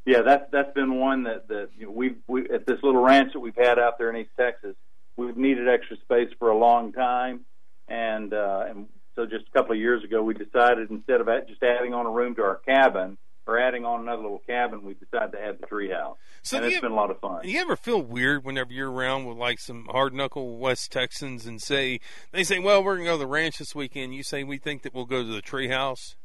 yeah, 0.08 0.22
that's 0.24 0.46
that's 0.52 0.74
been 0.74 0.96
one 1.00 1.24
that 1.24 1.48
that 1.50 1.70
you 1.78 1.86
know, 1.86 1.92
we've 1.92 2.16
we 2.28 2.50
at 2.50 2.66
this 2.66 2.80
little 2.82 3.04
ranch 3.04 3.34
that 3.34 3.40
we've 3.40 3.56
had 3.56 3.78
out 3.78 3.98
there 4.00 4.10
in 4.10 4.16
East 4.16 4.32
Texas. 4.40 4.76
We've 5.18 5.38
needed 5.38 5.68
extra 5.68 5.98
space 5.98 6.30
for 6.40 6.50
a 6.50 6.58
long 6.58 6.94
time, 6.94 7.42
and 7.88 8.34
uh, 8.34 8.66
and 8.70 8.86
so 9.16 9.26
just 9.26 9.46
a 9.48 9.52
couple 9.52 9.74
of 9.74 9.80
years 9.80 10.04
ago, 10.04 10.24
we 10.24 10.34
decided 10.34 10.90
instead 10.90 11.22
of 11.22 11.28
just 11.48 11.62
adding 11.62 11.94
on 11.94 12.06
a 12.06 12.10
room 12.12 12.36
to 12.36 12.42
our 12.44 12.56
cabin 12.66 13.18
or 13.48 13.58
adding 13.60 13.84
on 13.86 14.02
another 14.02 14.22
little 14.22 14.42
cabin, 14.46 14.84
we 14.84 14.94
decided 14.94 15.32
to 15.32 15.42
add 15.42 15.58
the 15.60 15.66
tree 15.68 15.90
house, 15.90 16.18
So 16.44 16.58
and 16.58 16.66
it's 16.66 16.76
you- 16.76 16.82
been 16.82 16.92
a 16.92 16.96
lot 16.96 17.10
of 17.12 17.20
fun. 17.20 17.42
Do 17.44 17.50
you 17.50 17.60
ever 17.62 17.76
feel 17.76 18.02
weird 18.02 18.44
whenever 18.44 18.72
you're 18.74 18.92
around 18.92 19.26
with 19.26 19.38
like 19.38 19.60
some 19.60 19.88
hard 19.90 20.14
knuckle 20.14 20.58
West 20.58 20.92
Texans 20.92 21.46
and 21.46 21.62
say 21.62 22.00
they 22.32 22.44
say, 22.44 22.60
"Well, 22.60 22.84
we're 22.84 22.96
gonna 22.98 23.10
go 23.10 23.14
to 23.14 23.20
the 23.20 23.28
ranch 23.28 23.58
this 23.58 23.74
weekend." 23.76 24.14
You 24.16 24.22
say, 24.24 24.44
"We 24.44 24.58
think 24.58 24.84
that 24.84 24.94
we'll 24.94 25.06
go 25.06 25.24
to 25.24 25.30
the 25.34 25.42
treehouse." 25.42 26.16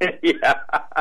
yeah, 0.22 0.54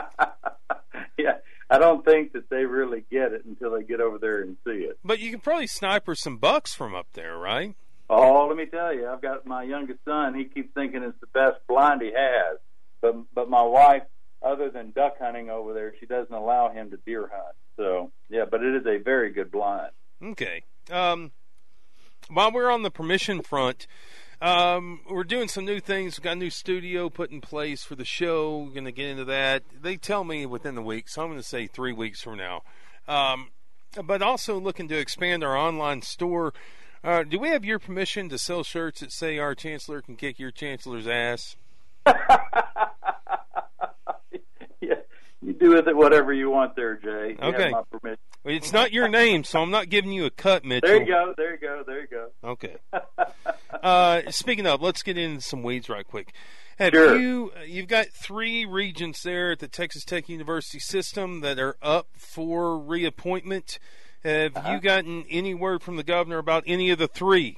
yeah. 1.18 1.34
I 1.70 1.78
don't 1.80 2.04
think 2.06 2.34
that 2.34 2.50
they 2.50 2.66
really 2.66 3.06
get 3.10 3.34
it 3.34 3.46
until 3.46 3.72
they 3.72 3.84
get 3.84 4.02
over 4.02 4.18
there 4.18 4.42
and 4.42 4.58
see 4.66 4.84
it. 4.86 5.00
But 5.04 5.20
you 5.20 5.32
can 5.32 5.40
probably 5.40 5.68
sniper 5.68 6.16
some 6.16 6.38
bucks 6.38 6.74
from 6.74 6.94
up 6.94 7.08
there, 7.14 7.38
right? 7.38 7.76
Oh, 8.10 8.48
let 8.48 8.58
me 8.58 8.66
tell 8.66 8.94
you, 8.94 9.08
I've 9.08 9.22
got 9.22 9.46
my 9.46 9.64
youngest 9.64 10.00
son. 10.06 10.36
He 10.36 10.46
keeps 10.46 10.74
thinking 10.74 11.04
it's 11.04 11.20
the 11.20 11.28
best 11.28 11.66
blind 11.68 12.02
he 12.02 12.12
has, 12.16 12.60
but 13.02 13.16
but 13.34 13.50
my 13.50 13.64
wife, 13.64 14.04
other 14.42 14.70
than 14.70 14.92
duck 14.92 15.16
hunting 15.20 15.50
over 15.50 15.74
there, 15.74 15.94
she 16.00 16.06
doesn't 16.06 16.34
allow 16.34 16.70
him 16.70 16.92
to 16.92 16.98
deer 16.98 17.30
hunt. 17.34 17.56
So 17.78 18.12
yeah, 18.30 18.46
but 18.50 18.62
it 18.62 18.76
is 18.76 18.86
a 18.86 18.98
very 18.98 19.32
good 19.32 19.52
blind. 19.52 19.92
Okay. 20.22 20.64
Um, 20.92 21.32
while 22.30 22.52
we're 22.52 22.70
on 22.70 22.84
the 22.84 22.92
permission 22.92 23.42
front, 23.42 23.88
um, 24.44 25.00
we're 25.10 25.24
doing 25.24 25.48
some 25.48 25.64
new 25.64 25.80
things. 25.80 26.18
We've 26.18 26.24
got 26.26 26.34
a 26.34 26.36
new 26.36 26.50
studio 26.50 27.10
put 27.10 27.32
in 27.32 27.40
place 27.40 27.84
for 27.84 27.96
the 27.96 28.04
show. 28.04 28.58
We're 28.58 28.72
going 28.74 28.84
to 28.86 28.92
get 28.92 29.08
into 29.08 29.24
that. 29.26 29.64
They 29.82 29.96
tell 29.96 30.26
me 30.26 30.46
within 30.46 30.76
the 30.76 30.82
week, 30.82 31.08
so 31.08 31.22
I'm 31.22 31.30
going 31.30 31.40
to 31.40 31.48
say 31.48 31.66
three 31.66 31.94
weeks 31.94 32.22
from 32.22 32.38
now. 32.38 32.64
Um, 33.08 33.52
but 34.04 34.22
also 34.22 34.60
looking 34.60 34.90
to 34.90 34.98
expand 34.98 35.46
our 35.46 35.56
online 35.56 36.02
store. 36.02 36.54
Uh, 37.06 37.24
do 37.24 37.40
we 37.40 37.50
have 37.50 37.64
your 37.64 37.80
permission 37.80 38.28
to 38.30 38.38
sell 38.38 38.64
shirts 38.64 39.00
that 39.00 39.14
say 39.14 39.38
our 39.38 39.56
chancellor 39.56 40.02
can 40.02 40.18
kick 40.18 40.40
your 40.40 40.52
chancellor's 40.52 41.08
ass? 41.08 41.56
yeah, 42.06 42.16
you 45.42 45.54
do 45.54 45.70
with 45.70 45.88
it 45.88 45.96
whatever 45.96 46.34
you 46.34 46.50
want 46.50 46.76
there, 46.76 46.96
Jay. 46.96 47.38
You 47.40 47.48
Okay. 47.48 47.70
my 47.70 47.84
permission. 47.90 48.20
It's 48.46 48.74
not 48.74 48.92
your 48.92 49.08
name, 49.08 49.46
so 49.46 49.62
I'm 49.62 49.72
not 49.72 49.88
giving 49.90 50.12
you 50.12 50.26
a 50.26 50.30
cut, 50.30 50.66
Mitchell. 50.66 50.90
There 50.90 51.00
you 51.00 51.06
go. 51.06 51.34
There 51.38 51.52
you 51.52 51.58
go. 51.60 51.84
There 51.88 52.02
you 52.02 52.08
go. 52.08 52.28
Okay. 52.44 52.76
Uh, 53.84 54.32
speaking 54.32 54.66
of, 54.66 54.82
let's 54.82 55.04
get 55.04 55.18
into 55.18 55.42
some 55.42 55.62
weeds 55.62 55.90
right 55.90 56.08
quick. 56.08 56.34
Have 56.80 56.94
Sure. 56.94 57.20
you? 57.20 57.52
You've 57.68 57.88
got 57.88 58.08
three 58.08 58.66
regents 58.66 59.22
there 59.22 59.52
at 59.52 59.60
the 59.60 59.68
Texas 59.68 60.04
Tech 60.06 60.28
University 60.30 60.80
system 60.80 61.42
that 61.42 61.60
are 61.60 61.76
up 61.82 62.08
for 62.18 62.80
reappointment. 62.80 63.78
Have 64.24 64.56
Uh-huh. 64.58 64.72
you 64.74 64.80
gotten 64.80 65.26
any 65.30 65.54
word 65.54 65.84
from 65.84 65.98
the 65.98 66.04
governor 66.04 66.38
about 66.38 66.64
any 66.66 66.90
of 66.90 66.98
the 66.98 67.08
three? 67.10 67.58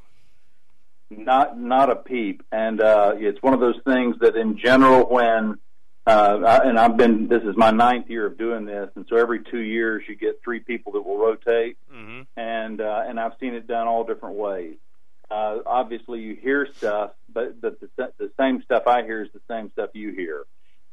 Not 1.11 1.59
not 1.59 1.91
a 1.91 1.95
peep, 1.95 2.41
and 2.51 2.81
uh, 2.81 3.13
it's 3.17 3.41
one 3.43 3.53
of 3.53 3.59
those 3.59 3.79
things 3.85 4.15
that, 4.21 4.35
in 4.35 4.57
general, 4.57 5.03
when 5.07 5.59
uh, 6.07 6.39
I, 6.43 6.67
and 6.67 6.79
I've 6.79 6.97
been 6.97 7.27
this 7.27 7.43
is 7.43 7.55
my 7.55 7.69
ninth 7.69 8.09
year 8.09 8.25
of 8.25 8.39
doing 8.39 8.65
this, 8.65 8.89
and 8.95 9.05
so 9.07 9.15
every 9.15 9.43
two 9.43 9.59
years 9.59 10.03
you 10.09 10.15
get 10.15 10.41
three 10.43 10.59
people 10.59 10.93
that 10.93 11.01
will 11.05 11.19
rotate, 11.19 11.77
Mm-hmm. 11.93 12.21
and 12.35 12.81
uh, 12.81 13.03
and 13.07 13.19
I've 13.19 13.33
seen 13.39 13.53
it 13.53 13.67
done 13.67 13.87
all 13.87 14.03
different 14.03 14.35
ways. 14.37 14.77
Uh, 15.29 15.59
obviously, 15.65 16.21
you 16.21 16.35
hear 16.35 16.67
stuff, 16.75 17.11
but 17.31 17.59
but 17.59 17.79
the, 17.79 18.11
the 18.19 18.31
same 18.39 18.61
stuff 18.63 18.83
I 18.87 19.03
hear 19.03 19.23
is 19.23 19.29
the 19.33 19.41
same 19.49 19.71
stuff 19.71 19.89
you 19.93 20.11
hear, 20.11 20.43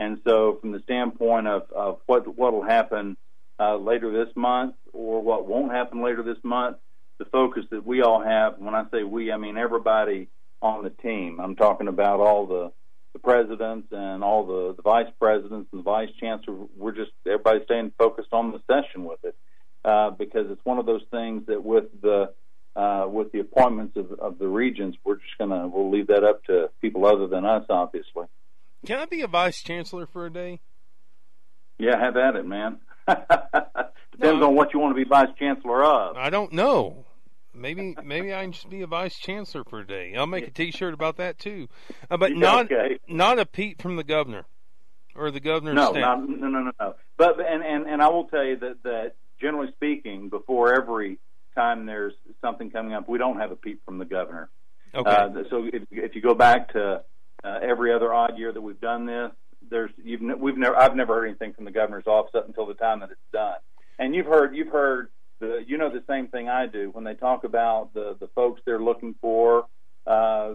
and 0.01 0.21
so 0.25 0.59
from 0.61 0.73
the 0.73 0.81
standpoint 0.81 1.47
of, 1.47 1.71
of 1.71 2.01
what 2.07 2.37
what 2.37 2.53
will 2.53 2.65
happen 2.65 3.17
uh, 3.61 3.77
later 3.77 4.11
this 4.11 4.35
month 4.35 4.75
or 4.93 5.21
what 5.23 5.47
won't 5.47 5.73
happen 5.73 6.03
later 6.03 6.23
this 6.23 6.43
month, 6.43 6.79
the 7.19 7.25
focus 7.27 7.65
that 7.71 7.85
we 7.85 8.03
all 8.03 8.23
have. 8.23 8.59
When 8.59 8.75
I 8.75 8.85
say 8.91 9.03
we, 9.03 9.31
I 9.31 9.37
mean 9.37 9.59
everybody 9.59 10.29
on 10.63 10.85
the 10.85 10.91
team. 10.91 11.41
I'm 11.41 11.57
talking 11.57 11.89
about 11.89 12.21
all 12.21 12.47
the 12.47 12.73
the 13.13 13.19
presidents 13.19 13.89
and 13.91 14.25
all 14.25 14.47
the, 14.47 14.75
the 14.75 14.83
vice 14.83 15.13
presidents 15.21 15.69
and 15.73 15.81
the 15.81 15.83
vice 15.83 16.09
chancellor. 16.19 16.67
We're 16.77 16.93
just 16.93 17.11
everybody 17.27 17.61
staying 17.65 17.93
focused 17.99 18.33
on 18.33 18.53
the 18.53 18.61
session 18.67 19.05
with 19.05 19.19
it 19.25 19.37
uh, 19.85 20.11
because 20.11 20.47
it's 20.51 20.65
one 20.65 20.79
of 20.79 20.87
those 20.87 21.03
things 21.11 21.45
that 21.47 21.63
with 21.63 21.85
the 22.01 22.33
uh, 22.77 23.07
with 23.09 23.33
the 23.33 23.41
appointments 23.41 23.97
of, 23.97 24.13
of 24.19 24.39
the 24.39 24.49
regents, 24.49 24.97
we're 25.05 25.17
just 25.17 25.37
gonna 25.39 25.69
we'll 25.69 25.91
leave 25.91 26.07
that 26.09 26.25
up 26.25 26.45
to 26.45 26.71
people 26.81 27.05
other 27.07 27.27
than 27.27 27.45
us, 27.45 27.65
obviously. 27.69 28.27
Can 28.87 28.99
I 28.99 29.05
be 29.07 29.21
a 29.23 29.29
vice 29.29 29.63
chancellor 29.63 30.07
for 30.07 30.27
a 30.27 30.31
day? 30.33 30.61
Yeah, 31.79 31.99
have 31.99 32.17
at 32.17 32.37
it, 32.37 32.47
man. 32.47 32.79
Depends 33.09 34.41
No. 34.41 34.49
on 34.49 34.55
what 34.55 34.73
you 34.73 34.81
want 34.81 34.97
to 34.97 35.05
be 35.05 35.09
vice 35.09 35.29
chancellor 35.39 35.85
of. 35.85 36.17
I 36.17 36.31
don't 36.31 36.53
know. 36.53 37.05
Maybe 37.55 37.95
maybe 38.03 38.33
I 38.35 38.43
can 38.43 38.53
just 38.53 38.71
be 38.71 38.81
a 38.83 38.87
vice 38.87 39.19
chancellor 39.19 39.65
for 39.69 39.81
a 39.81 39.87
day. 39.87 40.15
I'll 40.17 40.27
make 40.27 40.47
a 40.47 40.51
T-shirt 40.51 40.95
about 40.95 41.17
that 41.19 41.39
too. 41.39 41.69
Uh, 42.11 42.17
but 42.17 42.31
Yeah, 42.33 42.39
not 42.39 42.65
okay. 42.73 42.99
not 43.09 43.39
a 43.39 43.45
peep 43.45 43.83
from 43.83 43.97
the 43.97 44.05
governor 44.05 44.47
or 45.15 45.31
the 45.31 45.41
governor's 45.41 45.75
No, 45.75 45.91
not, 45.93 46.27
no, 46.27 46.49
no, 46.49 46.61
no, 46.61 46.71
no. 46.81 46.95
But 47.19 47.39
and, 47.41 47.63
and 47.63 47.87
and 47.87 48.01
I 48.03 48.09
will 48.09 48.25
tell 48.29 48.45
you 48.45 48.57
that 48.61 48.83
that 48.85 49.13
generally 49.41 49.71
speaking, 49.73 50.31
before 50.31 50.73
every 50.75 51.19
time 51.55 51.87
there's 51.87 52.15
something 52.41 52.71
coming 52.71 52.95
up, 52.95 53.09
we 53.09 53.19
don't 53.19 53.39
have 53.39 53.51
a 53.51 53.57
peep 53.57 53.85
from 53.85 53.99
the 53.99 54.05
governor. 54.05 54.51
okay. 54.95 55.11
Uh, 55.11 55.31
so 55.51 55.69
if, 55.73 55.83
if 55.91 56.15
you 56.15 56.21
go 56.21 56.35
back 56.35 56.73
to 56.73 57.03
uh, 57.45 57.59
every 57.63 57.93
other 57.93 58.13
odd 58.13 58.39
year 58.39 58.53
that 58.53 58.61
we've 58.61 58.81
done 58.81 59.07
this, 59.07 59.31
there's 59.71 59.91
you've 60.03 60.21
we've 60.39 60.57
never 60.57 60.77
I've 60.77 60.97
never 60.97 61.15
heard 61.15 61.27
anything 61.27 61.53
from 61.53 61.65
the 61.65 61.71
governor's 61.71 62.07
office 62.07 62.35
up 62.35 62.47
until 62.47 62.67
the 62.67 62.75
time 62.75 63.01
that 63.01 63.11
it's 63.11 63.21
done. 63.33 63.57
And 63.99 64.15
you've 64.15 64.27
heard 64.27 64.55
you've 64.55 64.69
heard 64.73 65.09
the 65.41 65.65
you 65.67 65.79
know 65.79 65.91
the 65.91 66.03
same 66.09 66.29
thing 66.29 66.49
I 66.49 66.67
do 66.67 66.91
when 66.91 67.05
they 67.05 67.15
talk 67.15 67.45
about 67.45 67.95
the 67.95 68.17
the 68.19 68.29
folks 68.29 68.61
they're 68.65 68.83
looking 68.83 69.15
for. 69.21 69.67
Uh, 70.05 70.55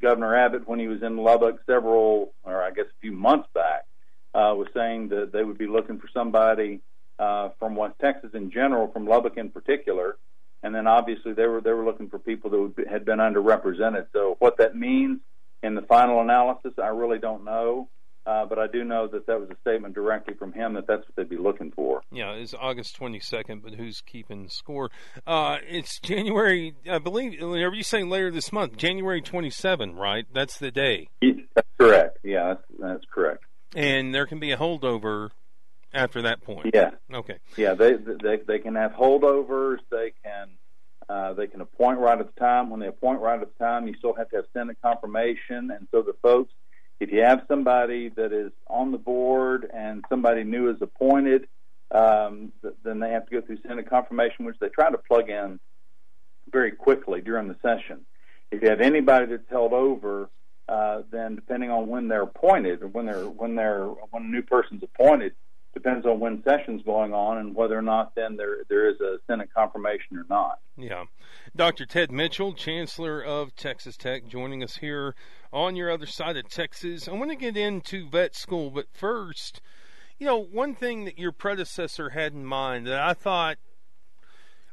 Governor 0.00 0.36
Abbott, 0.36 0.68
when 0.68 0.78
he 0.78 0.86
was 0.86 1.02
in 1.02 1.16
Lubbock 1.16 1.58
several, 1.66 2.32
or 2.44 2.62
I 2.62 2.70
guess 2.70 2.86
a 2.86 3.00
few 3.00 3.10
months 3.10 3.48
back, 3.52 3.84
uh, 4.32 4.54
was 4.54 4.68
saying 4.74 5.08
that 5.08 5.32
they 5.32 5.42
would 5.42 5.58
be 5.58 5.66
looking 5.66 5.98
for 5.98 6.08
somebody 6.14 6.80
uh, 7.18 7.48
from 7.58 7.74
West 7.74 7.94
Texas 8.00 8.30
in 8.34 8.50
general, 8.50 8.88
from 8.92 9.06
Lubbock 9.06 9.36
in 9.38 9.50
particular, 9.50 10.18
and 10.62 10.74
then 10.74 10.86
obviously 10.86 11.32
they 11.32 11.46
were 11.46 11.60
they 11.60 11.72
were 11.72 11.84
looking 11.84 12.08
for 12.08 12.18
people 12.18 12.50
that 12.50 12.58
would 12.58 12.76
be, 12.76 12.84
had 12.90 13.04
been 13.04 13.18
underrepresented. 13.18 14.06
So 14.12 14.36
what 14.38 14.58
that 14.58 14.76
means 14.76 15.20
in 15.62 15.74
the 15.74 15.82
final 15.82 16.20
analysis, 16.20 16.72
I 16.82 16.88
really 16.88 17.18
don't 17.18 17.44
know. 17.44 17.88
Uh, 18.26 18.44
but 18.44 18.58
I 18.58 18.66
do 18.66 18.82
know 18.82 19.06
that 19.06 19.28
that 19.28 19.38
was 19.38 19.48
a 19.50 19.56
statement 19.60 19.94
directly 19.94 20.34
from 20.34 20.52
him 20.52 20.74
that 20.74 20.88
that's 20.88 21.02
what 21.02 21.14
they'd 21.14 21.28
be 21.28 21.36
looking 21.36 21.70
for. 21.70 22.02
Yeah, 22.10 22.32
it's 22.32 22.54
August 22.54 22.98
22nd, 22.98 23.62
but 23.62 23.74
who's 23.74 24.00
keeping 24.00 24.48
score? 24.48 24.90
Uh, 25.24 25.58
it's 25.68 26.00
January, 26.00 26.74
I 26.90 26.98
believe, 26.98 27.40
whenever 27.40 27.76
you 27.76 27.84
saying 27.84 28.10
later 28.10 28.32
this 28.32 28.52
month, 28.52 28.76
January 28.76 29.22
27, 29.22 29.94
right? 29.94 30.26
That's 30.32 30.58
the 30.58 30.72
day. 30.72 31.06
That's 31.22 31.68
correct. 31.78 32.18
Yeah, 32.24 32.54
that's, 32.54 32.62
that's 32.80 33.04
correct. 33.12 33.44
And 33.76 34.12
there 34.12 34.26
can 34.26 34.40
be 34.40 34.50
a 34.50 34.56
holdover 34.56 35.30
after 35.96 36.22
that 36.22 36.42
point. 36.42 36.70
Yeah, 36.72 36.90
Okay. 37.12 37.38
yeah. 37.56 37.74
They 37.74 37.94
they 37.94 38.36
they 38.46 38.58
can 38.58 38.74
have 38.76 38.92
holdovers. 38.92 39.78
They 39.90 40.12
can 40.22 40.50
uh, 41.08 41.32
they 41.32 41.46
can 41.46 41.60
appoint 41.60 41.98
right 41.98 42.18
at 42.18 42.32
the 42.34 42.40
time. 42.40 42.70
When 42.70 42.80
they 42.80 42.86
appoint 42.88 43.20
right 43.20 43.40
at 43.40 43.48
the 43.56 43.64
time, 43.64 43.88
you 43.88 43.94
still 43.98 44.14
have 44.14 44.28
to 44.30 44.36
have 44.36 44.44
Senate 44.52 44.76
confirmation. 44.82 45.70
And 45.70 45.88
so 45.90 46.02
the 46.02 46.14
folks, 46.22 46.52
if 47.00 47.10
you 47.12 47.20
have 47.22 47.42
somebody 47.48 48.10
that 48.10 48.32
is 48.32 48.52
on 48.68 48.92
the 48.92 48.98
board 48.98 49.70
and 49.72 50.04
somebody 50.08 50.44
new 50.44 50.68
is 50.70 50.76
appointed, 50.80 51.48
um, 51.92 52.52
th- 52.62 52.74
then 52.84 53.00
they 53.00 53.10
have 53.10 53.26
to 53.26 53.40
go 53.40 53.46
through 53.46 53.58
Senate 53.66 53.88
confirmation, 53.88 54.44
which 54.44 54.58
they 54.60 54.68
try 54.68 54.90
to 54.90 54.98
plug 54.98 55.30
in 55.30 55.58
very 56.50 56.72
quickly 56.72 57.20
during 57.20 57.48
the 57.48 57.56
session. 57.62 58.00
If 58.50 58.62
you 58.62 58.68
have 58.70 58.80
anybody 58.80 59.26
that's 59.26 59.48
held 59.50 59.72
over, 59.72 60.30
uh, 60.68 61.02
then 61.10 61.36
depending 61.36 61.70
on 61.70 61.86
when 61.88 62.08
they're 62.08 62.22
appointed 62.22 62.82
or 62.82 62.88
when 62.88 63.06
they're 63.06 63.24
when 63.24 63.54
they're 63.54 63.86
when 63.86 64.24
a 64.24 64.26
new 64.26 64.42
person's 64.42 64.82
appointed, 64.82 65.32
depends 65.76 66.06
on 66.06 66.18
when 66.18 66.42
session's 66.42 66.80
going 66.82 67.12
on 67.12 67.36
and 67.36 67.54
whether 67.54 67.78
or 67.78 67.82
not 67.82 68.14
then 68.14 68.34
there 68.36 68.64
there 68.70 68.88
is 68.88 68.98
a 69.02 69.18
Senate 69.26 69.50
confirmation 69.54 70.16
or 70.16 70.24
not. 70.30 70.58
Yeah. 70.74 71.04
Dr. 71.54 71.84
Tedd 71.84 72.10
Mitchell, 72.10 72.54
Chancellor 72.54 73.22
of 73.22 73.54
Texas 73.54 73.98
Tech, 73.98 74.26
joining 74.26 74.64
us 74.64 74.78
here 74.78 75.14
on 75.52 75.76
your 75.76 75.90
other 75.90 76.06
side 76.06 76.38
of 76.38 76.48
Texas. 76.48 77.06
I 77.06 77.12
want 77.12 77.30
to 77.30 77.36
get 77.36 77.58
into 77.58 78.08
vet 78.08 78.34
school, 78.34 78.70
but 78.70 78.86
first, 78.90 79.60
you 80.18 80.26
know, 80.26 80.38
one 80.38 80.74
thing 80.74 81.04
that 81.04 81.18
your 81.18 81.30
predecessor 81.30 82.10
had 82.10 82.32
in 82.32 82.46
mind 82.46 82.86
that 82.86 82.98
I 82.98 83.12
thought 83.12 83.58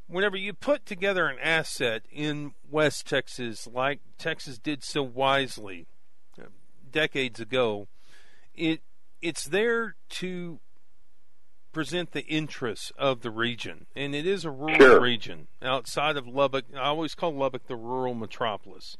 whenever 0.07 0.37
you 0.37 0.53
put 0.53 0.85
together 0.85 1.27
an 1.27 1.37
asset 1.39 2.03
in 2.09 2.53
West 2.71 3.07
Texas, 3.07 3.67
like 3.67 3.99
Texas 4.17 4.57
did 4.57 4.85
so 4.85 5.03
wisely 5.03 5.85
uh, 6.41 6.45
decades 6.89 7.41
ago, 7.41 7.89
it 8.55 8.79
it's 9.21 9.45
there 9.45 9.95
to 10.09 10.59
present 11.73 12.11
the 12.11 12.25
interests 12.27 12.91
of 12.97 13.21
the 13.21 13.31
region, 13.31 13.87
and 13.95 14.15
it 14.15 14.25
is 14.25 14.45
a 14.45 14.51
rural 14.51 14.75
Sure. 14.77 15.01
region 15.01 15.47
outside 15.61 16.15
of 16.15 16.27
Lubbock. 16.27 16.65
I 16.75 16.83
always 16.83 17.15
call 17.15 17.33
Lubbock 17.33 17.67
the 17.67 17.75
rural 17.75 18.13
metropolis, 18.13 18.95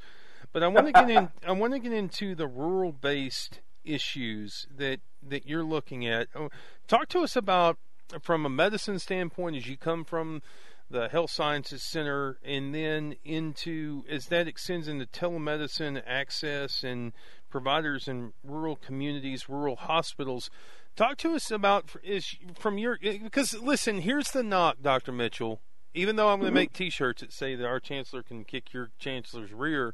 but 0.51 0.63
I 0.63 0.67
want 0.67 0.87
to 0.87 0.91
get 0.93 1.09
in. 1.09 1.31
I 1.45 1.51
want 1.53 1.73
to 1.73 1.79
get 1.79 1.93
into 1.93 2.35
the 2.35 2.47
rural-based 2.47 3.61
issues 3.85 4.67
that 4.75 4.99
that 5.21 5.45
you're 5.47 5.63
looking 5.63 6.05
at. 6.05 6.27
Oh, 6.35 6.49
Talk 6.87 7.07
to 7.09 7.19
us 7.19 7.35
about 7.35 7.77
from 8.21 8.45
a 8.45 8.49
medicine 8.49 8.99
standpoint 8.99 9.55
as 9.55 9.67
you 9.67 9.77
come 9.77 10.03
from 10.03 10.41
the 10.89 11.07
health 11.09 11.31
sciences 11.31 11.81
center 11.81 12.37
and 12.43 12.75
then 12.75 13.15
into 13.23 14.03
as 14.09 14.27
that 14.27 14.47
extends 14.47 14.87
into 14.87 15.05
telemedicine 15.05 16.01
access 16.05 16.83
and 16.83 17.13
providers 17.49 18.07
in 18.07 18.33
rural 18.43 18.75
communities 18.75 19.47
rural 19.49 19.75
hospitals 19.75 20.49
talk 20.95 21.17
to 21.17 21.33
us 21.33 21.49
about 21.51 21.91
is 22.03 22.35
from 22.57 22.77
your 22.77 22.97
because 23.01 23.53
listen 23.59 24.01
here's 24.01 24.31
the 24.31 24.43
knock 24.43 24.77
dr 24.81 25.11
mitchell 25.11 25.59
even 25.93 26.15
though 26.15 26.29
i'm 26.29 26.39
going 26.39 26.51
to 26.51 26.55
make 26.55 26.73
t-shirts 26.73 27.21
that 27.21 27.31
say 27.33 27.55
that 27.55 27.65
our 27.65 27.79
chancellor 27.79 28.21
can 28.23 28.43
kick 28.43 28.73
your 28.73 28.89
chancellor's 28.99 29.51
rear 29.53 29.93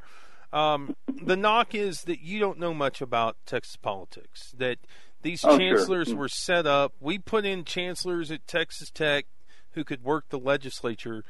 um, 0.52 0.96
the 1.24 1.38
knock 1.38 1.76
is 1.76 2.06
that 2.06 2.22
you 2.22 2.40
don't 2.40 2.58
know 2.58 2.74
much 2.74 3.02
about 3.02 3.38
Texas 3.46 3.76
politics. 3.76 4.52
That 4.58 4.80
these 5.22 5.46
Oh, 5.46 5.50
sure. 5.52 5.60
chancellors 5.60 6.12
were 6.12 6.28
set 6.28 6.66
up. 6.66 6.94
We 7.00 7.20
put 7.20 7.46
in 7.46 7.66
chancellors 7.66 8.32
at 8.32 8.48
Texas 8.48 8.90
Tech 8.90 9.28
who 9.74 9.84
could 9.84 10.04
work 10.04 10.26
the 10.30 10.40
legislature, 10.40 11.24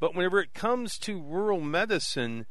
but 0.00 0.14
whenever 0.14 0.40
it 0.40 0.54
comes 0.54 0.96
to 1.00 1.20
rural 1.20 1.60
medicine, 1.60 2.46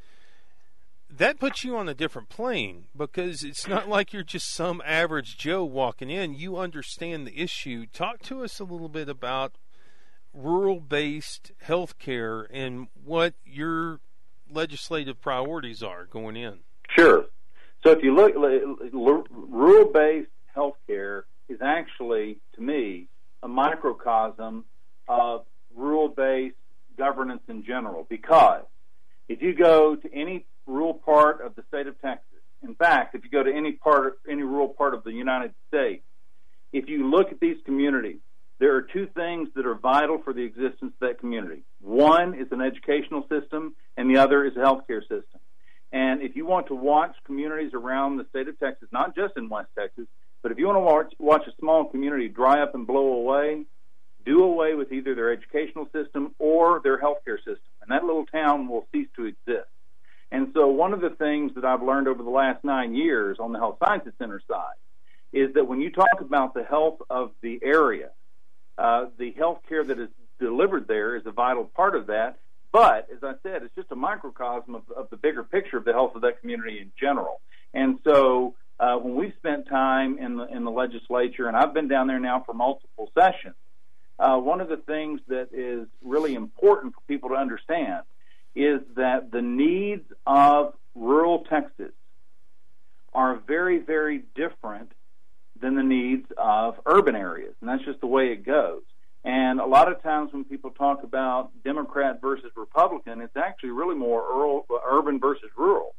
that 1.16 1.38
puts 1.38 1.62
you 1.64 1.76
on 1.76 1.88
a 1.88 1.94
different 1.94 2.28
plane 2.28 2.86
because 2.96 3.44
it's 3.44 3.68
not 3.68 3.88
like 3.88 4.12
you're 4.12 4.22
just 4.22 4.52
some 4.52 4.82
average 4.84 5.36
Joe 5.36 5.64
walking 5.64 6.10
in. 6.10 6.34
You 6.34 6.56
understand 6.56 7.26
the 7.26 7.38
issue. 7.38 7.86
Talk 7.92 8.20
to 8.22 8.42
us 8.42 8.58
a 8.58 8.64
little 8.64 8.88
bit 8.88 9.08
about 9.08 9.56
rural 10.32 10.80
based 10.80 11.52
health 11.60 11.98
care 11.98 12.46
and 12.50 12.88
what 13.04 13.34
your 13.44 14.00
legislative 14.50 15.20
priorities 15.20 15.82
are 15.82 16.06
going 16.06 16.36
in. 16.36 16.60
Sure. 16.90 17.26
So 17.82 17.90
if 17.90 18.02
you 18.02 18.14
look, 18.14 18.34
rural-based 18.92 20.30
healthcare 20.56 21.22
is 21.48 21.58
actually, 21.60 22.38
to 22.54 22.60
me, 22.60 23.08
a 23.42 23.48
microcosm 23.48 24.64
of 25.08 25.44
rural-based 25.74 26.54
governance 26.96 27.42
in 27.48 27.64
general. 27.64 28.06
Because 28.08 28.62
if 29.28 29.42
you 29.42 29.54
go 29.54 29.96
to 29.96 30.12
any 30.12 30.46
rural 30.66 30.94
part 30.94 31.40
of 31.44 31.54
the 31.54 31.62
state 31.68 31.86
of 31.86 32.00
Texas, 32.00 32.26
in 32.62 32.74
fact, 32.74 33.14
if 33.14 33.24
you 33.24 33.30
go 33.30 33.42
to 33.42 33.52
any 33.52 33.72
part, 33.72 34.18
any 34.28 34.42
rural 34.42 34.68
part 34.68 34.94
of 34.94 35.04
the 35.04 35.12
United 35.12 35.52
States, 35.68 36.04
if 36.72 36.88
you 36.88 37.10
look 37.10 37.32
at 37.32 37.40
these 37.40 37.56
communities, 37.64 38.20
there 38.58 38.76
are 38.76 38.82
two 38.82 39.08
things 39.14 39.48
that 39.56 39.66
are 39.66 39.74
vital 39.74 40.18
for 40.22 40.32
the 40.32 40.42
existence 40.42 40.92
of 41.00 41.08
that 41.08 41.18
community. 41.18 41.64
One 41.80 42.34
is 42.34 42.46
an 42.52 42.60
educational 42.60 43.26
system, 43.28 43.74
and 43.96 44.08
the 44.08 44.18
other 44.18 44.44
is 44.44 44.56
a 44.56 44.60
healthcare 44.60 45.02
system. 45.02 45.40
And 45.90 46.22
if 46.22 46.36
you 46.36 46.46
want 46.46 46.68
to 46.68 46.74
watch 46.74 47.14
communities 47.24 47.72
around 47.74 48.16
the 48.16 48.26
state 48.30 48.48
of 48.48 48.58
Texas, 48.58 48.88
not 48.92 49.14
just 49.14 49.36
in 49.36 49.48
West 49.48 49.68
Texas, 49.76 50.06
but 50.42 50.52
if 50.52 50.58
you 50.58 50.66
want 50.66 50.76
to 50.76 50.80
watch, 50.80 51.12
watch 51.18 51.46
a 51.46 51.56
small 51.60 51.84
community 51.86 52.28
dry 52.28 52.62
up 52.62 52.74
and 52.74 52.86
blow 52.86 53.12
away, 53.14 53.64
do 54.24 54.42
away 54.42 54.74
with 54.74 54.92
either 54.92 55.14
their 55.14 55.32
educational 55.32 55.88
system 55.92 56.34
or 56.38 56.80
their 56.82 57.00
healthcare 57.00 57.38
system, 57.38 57.72
and 57.80 57.90
that 57.90 58.04
little 58.04 58.26
town 58.26 58.68
will 58.68 58.86
cease 58.92 59.08
to 59.16 59.26
exist. 59.26 59.68
And 60.30 60.50
so, 60.54 60.66
one 60.68 60.94
of 60.94 61.00
the 61.00 61.10
things 61.10 61.54
that 61.56 61.64
I've 61.64 61.82
learned 61.82 62.08
over 62.08 62.22
the 62.22 62.30
last 62.30 62.64
nine 62.64 62.94
years 62.94 63.36
on 63.38 63.52
the 63.52 63.58
Health 63.58 63.76
Sciences 63.84 64.14
Center 64.18 64.40
side 64.48 64.76
is 65.32 65.52
that 65.54 65.66
when 65.66 65.80
you 65.80 65.90
talk 65.90 66.20
about 66.20 66.54
the 66.54 66.64
health 66.64 67.00
of 67.10 67.32
the 67.42 67.60
area, 67.62 68.10
uh, 68.78 69.06
the 69.18 69.32
health 69.32 69.60
care 69.68 69.84
that 69.84 69.98
is 69.98 70.08
delivered 70.40 70.88
there 70.88 71.16
is 71.16 71.22
a 71.26 71.32
vital 71.32 71.64
part 71.64 71.94
of 71.94 72.06
that. 72.06 72.38
But 72.72 73.08
as 73.14 73.22
I 73.22 73.34
said, 73.42 73.62
it's 73.62 73.74
just 73.74 73.92
a 73.92 73.96
microcosm 73.96 74.74
of, 74.74 74.82
of 74.96 75.10
the 75.10 75.16
bigger 75.16 75.44
picture 75.44 75.76
of 75.76 75.84
the 75.84 75.92
health 75.92 76.12
of 76.14 76.22
that 76.22 76.40
community 76.40 76.78
in 76.80 76.90
general. 76.98 77.40
And 77.74 77.98
so, 78.02 78.54
uh, 78.80 78.96
when 78.96 79.14
we've 79.14 79.34
spent 79.36 79.68
time 79.68 80.18
in 80.18 80.36
the 80.36 80.44
in 80.46 80.64
the 80.64 80.70
legislature, 80.70 81.46
and 81.46 81.56
I've 81.56 81.74
been 81.74 81.88
down 81.88 82.06
there 82.06 82.18
now 82.18 82.42
for 82.44 82.54
multiple 82.54 83.10
sessions, 83.14 83.54
uh, 84.22 84.38
one 84.38 84.60
of 84.60 84.68
the 84.68 84.76
things 84.76 85.20
that 85.26 85.48
is 85.52 85.88
really 86.00 86.34
important 86.34 86.94
for 86.94 87.00
people 87.08 87.30
to 87.30 87.34
understand 87.34 88.02
is 88.54 88.80
that 88.94 89.32
the 89.32 89.42
needs 89.42 90.04
of 90.26 90.74
rural 90.94 91.40
Texas 91.50 91.92
are 93.12 93.36
very, 93.46 93.78
very 93.78 94.22
different 94.36 94.92
than 95.60 95.74
the 95.74 95.82
needs 95.82 96.26
of 96.36 96.76
urban 96.86 97.16
areas, 97.16 97.54
and 97.60 97.68
that's 97.68 97.84
just 97.84 98.00
the 98.00 98.06
way 98.06 98.28
it 98.28 98.46
goes. 98.46 98.82
And 99.24 99.60
a 99.60 99.66
lot 99.66 99.90
of 99.90 100.02
times 100.02 100.32
when 100.32 100.44
people 100.44 100.70
talk 100.70 101.02
about 101.02 101.50
Democrat 101.64 102.20
versus 102.20 102.50
Republican, 102.56 103.20
it's 103.20 103.36
actually 103.36 103.70
really 103.70 103.94
more 103.94 104.20
rural, 104.20 104.66
urban 104.88 105.18
versus 105.18 105.50
rural. 105.56 105.94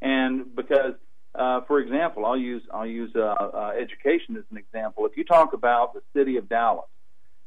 And 0.00 0.54
because, 0.54 0.94
uh, 1.34 1.62
for 1.62 1.78
example, 1.80 2.24
I'll 2.24 2.36
use 2.36 2.62
I'll 2.72 2.86
use 2.86 3.12
uh, 3.14 3.20
uh, 3.20 3.72
education 3.78 4.36
as 4.36 4.44
an 4.50 4.56
example. 4.56 5.06
If 5.06 5.16
you 5.16 5.24
talk 5.24 5.52
about 5.52 5.94
the 5.94 6.02
city 6.14 6.36
of 6.36 6.48
Dallas, 6.48 6.88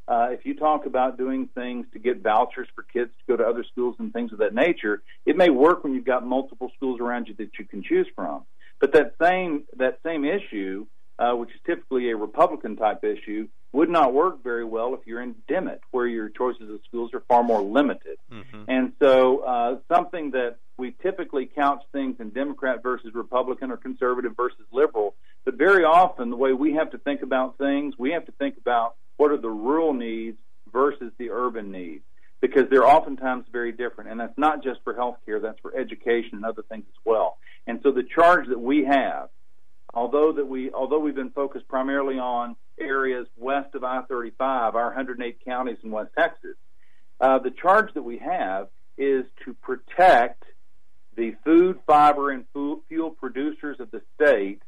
uh, 0.08 0.28
if 0.32 0.46
you 0.46 0.56
talk 0.56 0.86
about 0.86 1.18
doing 1.18 1.48
things 1.54 1.86
to 1.94 2.00
get 2.00 2.22
vouchers 2.22 2.68
for 2.76 2.84
kids 2.84 3.12
to 3.20 3.24
go 3.28 3.38
to 3.38 3.48
other 3.48 3.64
schools 3.64 3.96
and 4.00 4.12
things 4.12 4.32
of 4.34 4.40
that 4.40 4.54
nature, 4.54 5.02
it 5.26 5.38
may 5.38 5.50
work 5.50 5.84
when 5.84 5.94
you've 5.94 6.06
got 6.06 6.26
multiple 6.26 6.72
schools 6.76 7.00
around 7.00 7.28
you 7.28 7.36
that 7.36 7.52
you 7.58 7.66
can 7.66 7.84
choose 7.84 8.08
from. 8.16 8.44
But 8.80 8.94
that 8.94 9.14
same 9.22 9.66
that 9.78 10.00
same 10.04 10.26
issue, 10.26 10.88
uh, 11.20 11.34
which 11.34 11.50
is 11.50 11.62
typically 11.66 12.10
a 12.10 12.18
Republican 12.18 12.76
type 12.76 13.04
issue, 13.04 13.48
would 13.74 13.90
not 13.90 14.14
work 14.14 14.44
very 14.44 14.66
well 14.66 14.96
if 14.96 15.02
you're 15.06 15.22
in 15.22 15.36
Dimmitt, 15.48 15.82
where 15.92 16.08
your 16.08 16.30
choices 16.30 16.70
of 16.70 16.80
schools 16.88 17.12
are 17.14 17.22
far 17.28 17.44
more 17.44 17.62
limited. 17.62 18.18
Mm-hmm. 18.32 18.64
And 18.68 18.94
so, 19.00 19.40
uh, 19.40 19.78
something 19.94 20.32
that 20.32 20.58
we 20.78 20.96
typically 21.04 21.46
couch 21.46 21.84
things 21.92 22.16
in 22.20 22.32
Democrat 22.32 22.82
versus 22.82 23.14
Republican 23.14 23.72
or 23.72 23.78
conservative 23.78 24.36
versus 24.36 24.66
liberal, 24.72 25.16
but 25.46 25.54
very 25.54 25.84
often 25.84 26.32
the 26.32 26.36
way 26.36 26.54
we 26.54 26.74
have 26.74 26.92
to 26.92 26.98
think 26.98 27.22
about 27.22 27.58
things, 27.60 27.94
we 28.00 28.12
have 28.12 28.26
to 28.26 28.32
think 28.34 28.58
about 28.58 28.96
what 29.22 29.30
are 29.30 29.38
the 29.38 29.52
rural 29.52 29.94
needs 29.94 30.40
versus 30.74 31.12
the 31.20 31.30
urban 31.30 31.72
needs? 31.72 32.04
Because 32.40 32.64
they're 32.72 32.88
oftentimes 32.88 33.46
very 33.52 33.72
different 33.72 34.10
and 34.10 34.20
that's 34.20 34.36
not 34.36 34.64
just 34.64 34.80
for 34.84 34.96
healthcare 34.96 35.40
that's 35.40 35.60
for 35.60 35.78
education 35.78 36.32
and 36.34 36.44
other 36.44 36.64
things 36.64 36.86
as 36.88 36.96
well. 37.06 37.38
And 37.68 37.80
so 37.84 37.92
the 37.92 38.02
charge 38.02 38.48
that 38.48 38.60
we 38.60 38.84
have 38.86 39.30
although 39.94 40.32
that 40.32 40.48
we 40.48 40.72
although 40.72 40.98
we've 40.98 41.14
been 41.14 41.30
focused 41.30 41.68
primarily 41.68 42.18
on 42.18 42.56
areas 42.80 43.28
west 43.38 43.76
of 43.76 43.84
I-35 43.84 44.74
our 44.74 44.88
108 44.88 45.38
counties 45.46 45.78
in 45.84 45.92
West 45.92 46.10
Texas 46.18 46.56
uh, 47.20 47.38
the 47.38 47.52
charge 47.52 47.94
that 47.94 48.02
we 48.02 48.18
have 48.18 48.70
is 48.98 49.26
to 49.46 49.54
protect 49.54 50.46
the 51.16 51.36
food 51.46 51.78
fiber 51.86 52.32
and 52.32 52.46
fuel 52.88 53.12
producers 53.12 53.80
of 53.80 53.92
the 53.92 54.02
state 54.16 54.64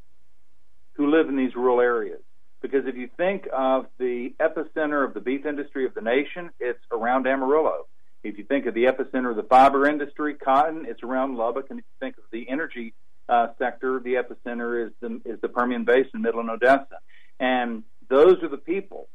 who 0.94 1.10
live 1.10 1.28
in 1.28 1.38
these 1.38 1.56
rural 1.56 1.82
areas 1.82 2.22
because 2.64 2.88
if 2.88 2.96
you 2.96 3.10
think 3.18 3.48
of 3.54 3.86
the 4.00 4.34
epicenter 4.40 5.06
of 5.06 5.14
the 5.14 5.20
beef 5.20 5.46
industry 5.46 5.86
of 5.86 5.94
the 5.94 6.02
nation, 6.02 6.50
it's 6.60 6.80
around 6.92 7.28
Amarillo. 7.28 7.88
If 8.24 8.38
you 8.38 8.46
think 8.46 8.66
of 8.66 8.74
the 8.74 8.86
epicenter 8.86 9.30
of 9.30 9.36
the 9.36 9.44
fiber 9.44 9.86
industry, 9.86 10.34
cotton, 10.34 10.86
it's 10.88 11.04
around 11.04 11.36
Lubbock. 11.36 11.70
And 11.70 11.80
if 11.80 11.86
you 11.86 11.96
think 12.00 12.18
of 12.18 12.24
the 12.32 12.48
energy 12.50 12.94
uh, 13.28 13.48
sector, 13.60 14.00
the 14.00 14.14
epicenter 14.14 14.88
is 14.88 14.94
the, 15.02 15.22
is 15.26 15.42
the 15.42 15.50
Permian 15.50 15.84
Basin, 15.84 16.22
Midland, 16.22 16.50
Odessa. 16.50 17.00
And 17.38 17.84
those 18.10 18.42
are 18.42 18.48
the 18.48 18.58
people 18.58 19.10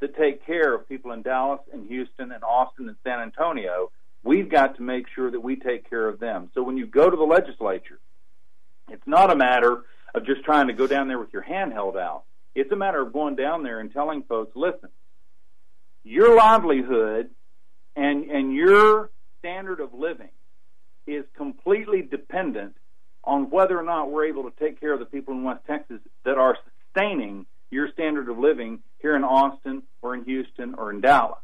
that 0.00 0.16
take 0.16 0.44
care 0.44 0.74
of 0.74 0.88
people 0.88 1.12
in 1.12 1.22
Dallas 1.22 1.60
and 1.72 1.86
Houston 1.86 2.32
and 2.32 2.42
Austin 2.42 2.88
and 2.88 2.96
San 3.04 3.20
Antonio. 3.20 3.92
We've 4.24 4.50
got 4.50 4.76
to 4.76 4.82
make 4.82 5.06
sure 5.14 5.30
that 5.30 5.40
we 5.40 5.54
take 5.54 5.88
care 5.88 6.08
of 6.08 6.18
them. 6.18 6.50
So 6.52 6.64
when 6.64 6.76
you 6.76 6.86
go 6.86 7.08
to 7.08 7.16
the 7.16 7.22
legislature, 7.22 8.00
it's 8.88 9.06
not 9.06 9.30
a 9.30 9.36
matter 9.36 9.84
of 10.16 10.26
just 10.26 10.42
trying 10.42 10.66
to 10.66 10.72
go 10.72 10.88
down 10.88 11.06
there 11.06 11.18
with 11.20 11.32
your 11.32 11.42
hand 11.42 11.72
held 11.72 11.96
out. 11.96 12.24
It's 12.60 12.72
a 12.72 12.76
matter 12.76 13.00
of 13.00 13.12
going 13.12 13.36
down 13.36 13.62
there 13.62 13.78
and 13.78 13.92
telling 13.92 14.24
folks, 14.24 14.56
listen, 14.56 14.88
your 16.02 16.36
livelihood 16.36 17.30
and 17.94 18.30
and 18.30 18.52
your 18.52 19.10
standard 19.38 19.80
of 19.80 19.94
living 19.94 20.30
is 21.06 21.24
completely 21.36 22.02
dependent 22.02 22.74
on 23.22 23.50
whether 23.50 23.78
or 23.78 23.84
not 23.84 24.10
we're 24.10 24.26
able 24.26 24.50
to 24.50 24.52
take 24.58 24.80
care 24.80 24.92
of 24.92 24.98
the 24.98 25.06
people 25.06 25.34
in 25.34 25.44
West 25.44 25.60
Texas 25.66 26.00
that 26.24 26.36
are 26.36 26.56
sustaining 26.92 27.46
your 27.70 27.90
standard 27.92 28.28
of 28.28 28.38
living 28.38 28.80
here 28.98 29.14
in 29.14 29.22
Austin 29.22 29.82
or 30.02 30.14
in 30.14 30.24
Houston 30.24 30.74
or 30.74 30.90
in 30.90 31.00
Dallas. 31.00 31.38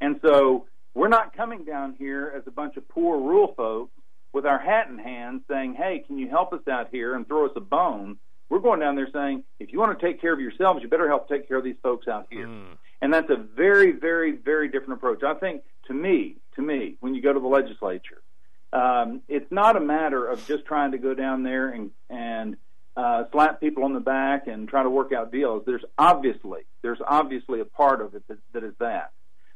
And 0.00 0.18
so 0.22 0.66
we're 0.94 1.08
not 1.08 1.36
coming 1.36 1.64
down 1.64 1.94
here 1.98 2.32
as 2.36 2.44
a 2.46 2.50
bunch 2.50 2.76
of 2.76 2.88
poor 2.88 3.18
rural 3.18 3.52
folks 3.54 3.92
with 4.32 4.46
our 4.46 4.58
hat 4.58 4.88
in 4.88 4.98
hand 4.98 5.42
saying, 5.48 5.74
hey, 5.74 6.02
can 6.06 6.18
you 6.18 6.28
help 6.28 6.52
us 6.52 6.66
out 6.70 6.88
here 6.90 7.14
and 7.14 7.26
throw 7.26 7.46
us 7.46 7.52
a 7.56 7.60
bone? 7.60 8.16
We're 8.48 8.60
going 8.60 8.80
down 8.80 8.96
there 8.96 9.08
saying, 9.12 9.44
if 9.58 9.72
you 9.72 9.78
want 9.78 9.98
to 9.98 10.06
take 10.06 10.20
care 10.20 10.32
of 10.32 10.40
yourselves, 10.40 10.82
you 10.82 10.88
better 10.88 11.08
help 11.08 11.28
take 11.28 11.48
care 11.48 11.56
of 11.56 11.64
these 11.64 11.76
folks 11.82 12.06
out 12.08 12.26
here. 12.30 12.46
Mm. 12.46 12.76
And 13.00 13.12
that's 13.12 13.30
a 13.30 13.36
very, 13.36 13.92
very, 13.92 14.32
very 14.32 14.68
different 14.68 14.94
approach. 14.94 15.22
I 15.22 15.34
think, 15.34 15.62
to 15.88 15.94
me, 15.94 16.36
to 16.56 16.62
me, 16.62 16.96
when 17.00 17.14
you 17.14 17.22
go 17.22 17.32
to 17.32 17.40
the 17.40 17.46
legislature, 17.46 18.22
um, 18.72 19.22
it's 19.28 19.50
not 19.50 19.76
a 19.76 19.80
matter 19.80 20.26
of 20.26 20.46
just 20.46 20.64
trying 20.66 20.92
to 20.92 20.98
go 20.98 21.14
down 21.14 21.42
there 21.42 21.68
and 21.68 21.90
and 22.10 22.56
uh, 22.96 23.24
slap 23.32 23.60
people 23.60 23.84
on 23.84 23.92
the 23.92 24.00
back 24.00 24.46
and 24.46 24.68
try 24.68 24.82
to 24.82 24.90
work 24.90 25.12
out 25.12 25.32
deals. 25.32 25.62
There's 25.66 25.84
obviously 25.98 26.60
there's 26.82 27.00
obviously 27.06 27.60
a 27.60 27.64
part 27.64 28.00
of 28.00 28.14
it 28.14 28.26
that, 28.28 28.38
that 28.52 28.64
is 28.64 28.74
that. 28.78 29.12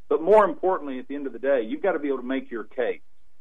But 0.09 0.23
more 0.23 0.45
importantly, 0.45 0.99
at 0.99 1.09
the 1.09 1.15
end 1.15 1.27
of 1.27 1.33
the 1.33 1.39
day, 1.39 1.63
you've 1.63 1.83
got 1.83 1.93
to 1.93 1.99
be 1.99 2.09
able 2.09 2.19
to 2.19 2.25
make 2.25 2.51
your 2.51 2.65
case. 2.65 3.01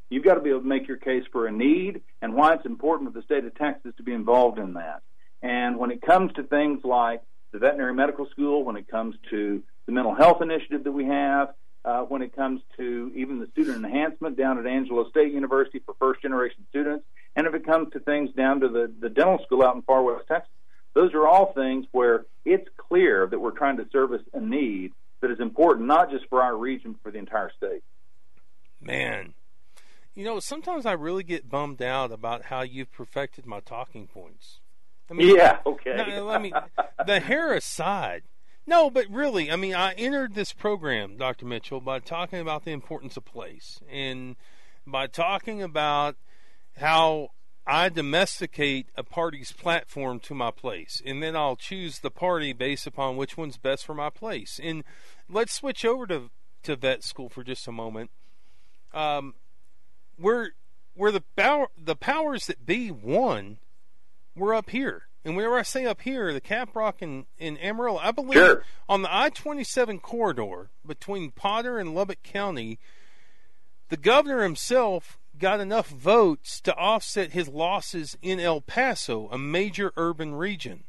You've 0.10 0.24
got 0.24 0.36
to 0.36 0.42
be 0.42 0.50
able 0.50 0.62
to 0.62 0.68
make 0.68 0.88
your 0.88 0.98
case 0.98 1.24
for 1.32 1.48
a 1.48 1.52
need 1.52 2.02
and 2.22 2.34
why 2.34 2.54
it's 2.54 2.66
important 2.66 3.12
for 3.12 3.20
the 3.20 3.26
state 3.26 3.46
of 3.46 3.56
Texas 3.56 3.94
to 3.98 4.04
be 4.04 4.14
involved 4.14 4.58
in 4.58 4.74
that. 4.74 5.02
And 5.42 5.78
when 5.78 5.92
it 5.92 6.02
comes 6.02 6.34
to 6.34 6.44
things 6.44 6.84
like 6.84 7.22
the 7.52 7.60
veterinary 7.60 7.94
medical 7.94 8.28
school, 8.30 8.64
when 8.64 8.76
it 8.76 8.88
comes 8.88 9.16
to 9.30 9.64
the 9.86 9.92
mental 9.92 10.14
health 10.14 10.42
initiative 10.42 10.84
that 10.84 10.92
we 10.92 11.06
have, 11.06 11.54
uh, 11.86 12.02
when 12.02 12.22
it 12.22 12.36
comes 12.36 12.62
to 12.76 13.12
even 13.16 13.40
the 13.40 13.48
student 13.48 13.86
enhancement 13.86 14.38
down 14.38 14.58
at 14.58 14.66
Angelo 14.66 15.10
State 15.10 15.32
University 15.32 15.80
for 15.86 15.96
first 16.00 16.22
generation 16.22 16.66
students, 16.70 17.06
and 17.36 17.48
if 17.48 17.54
it 17.54 17.66
comes 17.66 17.94
to 17.94 18.00
things 18.00 18.32
down 18.36 18.60
to 18.60 18.68
the, 18.68 18.92
the 19.00 19.10
dental 19.10 19.40
school 19.46 19.64
out 19.64 19.76
in 19.76 19.82
far 19.84 20.04
west 20.04 20.28
Texas, 20.28 20.52
those 20.94 21.14
are 21.14 21.28
all 21.28 21.54
things 21.54 21.86
where 21.92 22.26
it's 22.44 22.68
clear 22.76 23.28
that 23.28 23.40
we're 23.40 23.52
trying 23.52 23.78
to 23.78 23.86
service 23.92 24.24
a 24.34 24.42
need 24.42 24.92
that 25.22 25.32
is 25.32 25.40
important 25.40 25.88
not 25.88 26.10
just 26.10 26.26
for 26.28 26.42
our 26.42 26.58
region, 26.58 26.96
for 27.04 27.12
the 27.12 27.20
entire 27.20 27.52
state. 27.56 27.84
Man, 28.82 29.34
you 30.16 30.26
know, 30.26 30.40
sometimes 30.40 30.86
I 30.86 30.94
really 30.94 31.24
get 31.24 31.50
bummed 31.50 31.82
out 31.82 32.12
about 32.12 32.46
how 32.46 32.62
you've 32.62 32.92
perfected 32.92 33.46
my 33.46 33.60
talking 33.60 34.08
points. 34.08 34.60
I 35.10 35.14
mean, 35.14 35.36
yeah, 35.36 35.60
okay. 35.66 35.96
No, 35.96 36.30
I 36.30 36.38
mean, 36.38 36.54
the 37.06 37.20
hair 37.20 37.54
aside, 37.54 38.24
no, 38.66 38.90
but 38.90 39.08
really, 39.10 39.50
I 39.50 39.56
mean, 39.56 39.76
I 39.76 39.94
entered 39.94 40.36
this 40.36 40.52
program, 40.52 41.18
Dr. 41.18 41.46
Mitchell, 41.46 41.80
by 41.80 42.00
talking 42.00 42.40
about 42.40 42.66
the 42.66 42.72
importance 42.72 43.16
of 43.16 43.26
place 43.26 43.80
and 43.90 44.36
by 44.86 45.08
talking 45.08 45.62
about 45.62 46.18
how 46.78 47.30
I 47.66 47.90
domesticate 47.90 48.88
a 48.96 49.04
party's 49.04 49.52
platform 49.52 50.20
to 50.22 50.34
my 50.34 50.52
place, 50.52 51.02
and 51.06 51.22
then 51.24 51.36
I'll 51.36 51.56
choose 51.56 52.00
the 52.00 52.12
party 52.12 52.54
based 52.54 52.88
upon 52.88 53.18
which 53.18 53.38
one's 53.38 53.58
best 53.58 53.86
for 53.86 53.94
my 53.94 54.10
place. 54.10 54.60
And 54.62 54.84
let's 55.30 55.54
switch 55.54 55.84
over 55.84 56.08
to 56.08 56.30
to 56.64 56.76
vet 56.76 57.04
school 57.04 57.30
for 57.30 57.44
just 57.44 57.68
a 57.68 57.72
moment. 57.72 58.12
Um, 58.94 59.36
where 60.18 60.52
where 60.94 61.12
the 61.12 61.24
power 61.36 61.68
the 61.78 61.96
powers 61.96 62.48
that 62.48 62.66
be 62.66 62.90
won 62.90 63.60
we're 64.38 64.56
up 64.56 64.70
here. 64.70 65.04
And 65.26 65.36
whenever 65.36 65.58
I 65.58 65.64
say 65.64 65.86
up 65.86 66.02
here, 66.02 66.32
the 66.32 66.40
Caprock 66.40 67.02
and, 67.02 67.26
in 67.38 67.58
Amarillo, 67.58 67.98
I 68.02 68.12
believe 68.12 68.34
sure. 68.36 68.64
on 68.88 69.02
the 69.02 69.14
I 69.14 69.30
27 69.30 70.00
corridor 70.00 70.70
between 70.86 71.32
Potter 71.32 71.80
and 71.80 71.94
Lubbock 71.94 72.24
County, 72.24 72.80
the 73.90 73.98
governor 73.98 74.44
himself 74.44 75.18
got 75.38 75.60
enough 75.60 75.90
votes 75.90 76.62
to 76.62 76.74
offset 76.76 77.32
his 77.32 77.48
losses 77.50 78.18
in 78.22 78.40
El 78.40 78.62
Paso, 78.62 79.28
a 79.32 79.38
major 79.38 79.92
urban 79.98 80.36
region. 80.36 80.84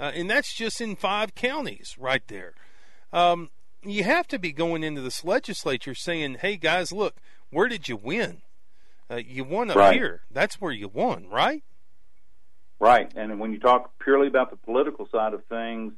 uh, 0.00 0.10
and 0.14 0.28
that's 0.28 0.52
just 0.52 0.80
in 0.80 0.96
five 0.96 1.34
counties 1.36 1.94
right 1.98 2.26
there. 2.26 2.54
Um, 3.12 3.50
you 3.84 4.02
have 4.02 4.26
to 4.28 4.38
be 4.40 4.50
going 4.50 4.82
into 4.82 5.00
this 5.00 5.24
legislature 5.24 5.94
saying, 5.94 6.38
"Hey 6.40 6.56
guys, 6.56 6.90
look, 6.90 7.16
where 7.50 7.68
did 7.68 7.88
you 7.88 7.96
win? 7.96 8.42
Uh, 9.08 9.16
you 9.24 9.44
won 9.44 9.70
up 9.70 9.76
Right. 9.76 9.94
here. 9.94 10.22
That's 10.30 10.60
where 10.60 10.72
you 10.72 10.88
won, 10.88 11.28
right?" 11.28 11.62
Right. 12.80 13.10
And 13.14 13.40
when 13.40 13.52
you 13.52 13.58
talk 13.58 13.92
purely 13.98 14.26
about 14.26 14.50
the 14.50 14.56
political 14.56 15.08
side 15.10 15.32
of 15.34 15.44
things, 15.46 15.94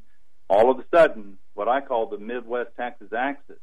all 0.49 0.71
of 0.71 0.79
a 0.79 0.85
sudden, 0.95 1.39
what 1.55 1.69
I 1.69 1.81
call 1.81 2.07
the 2.07 2.19
Midwest 2.19 2.71
Texas 2.77 3.13
axis, 3.13 3.59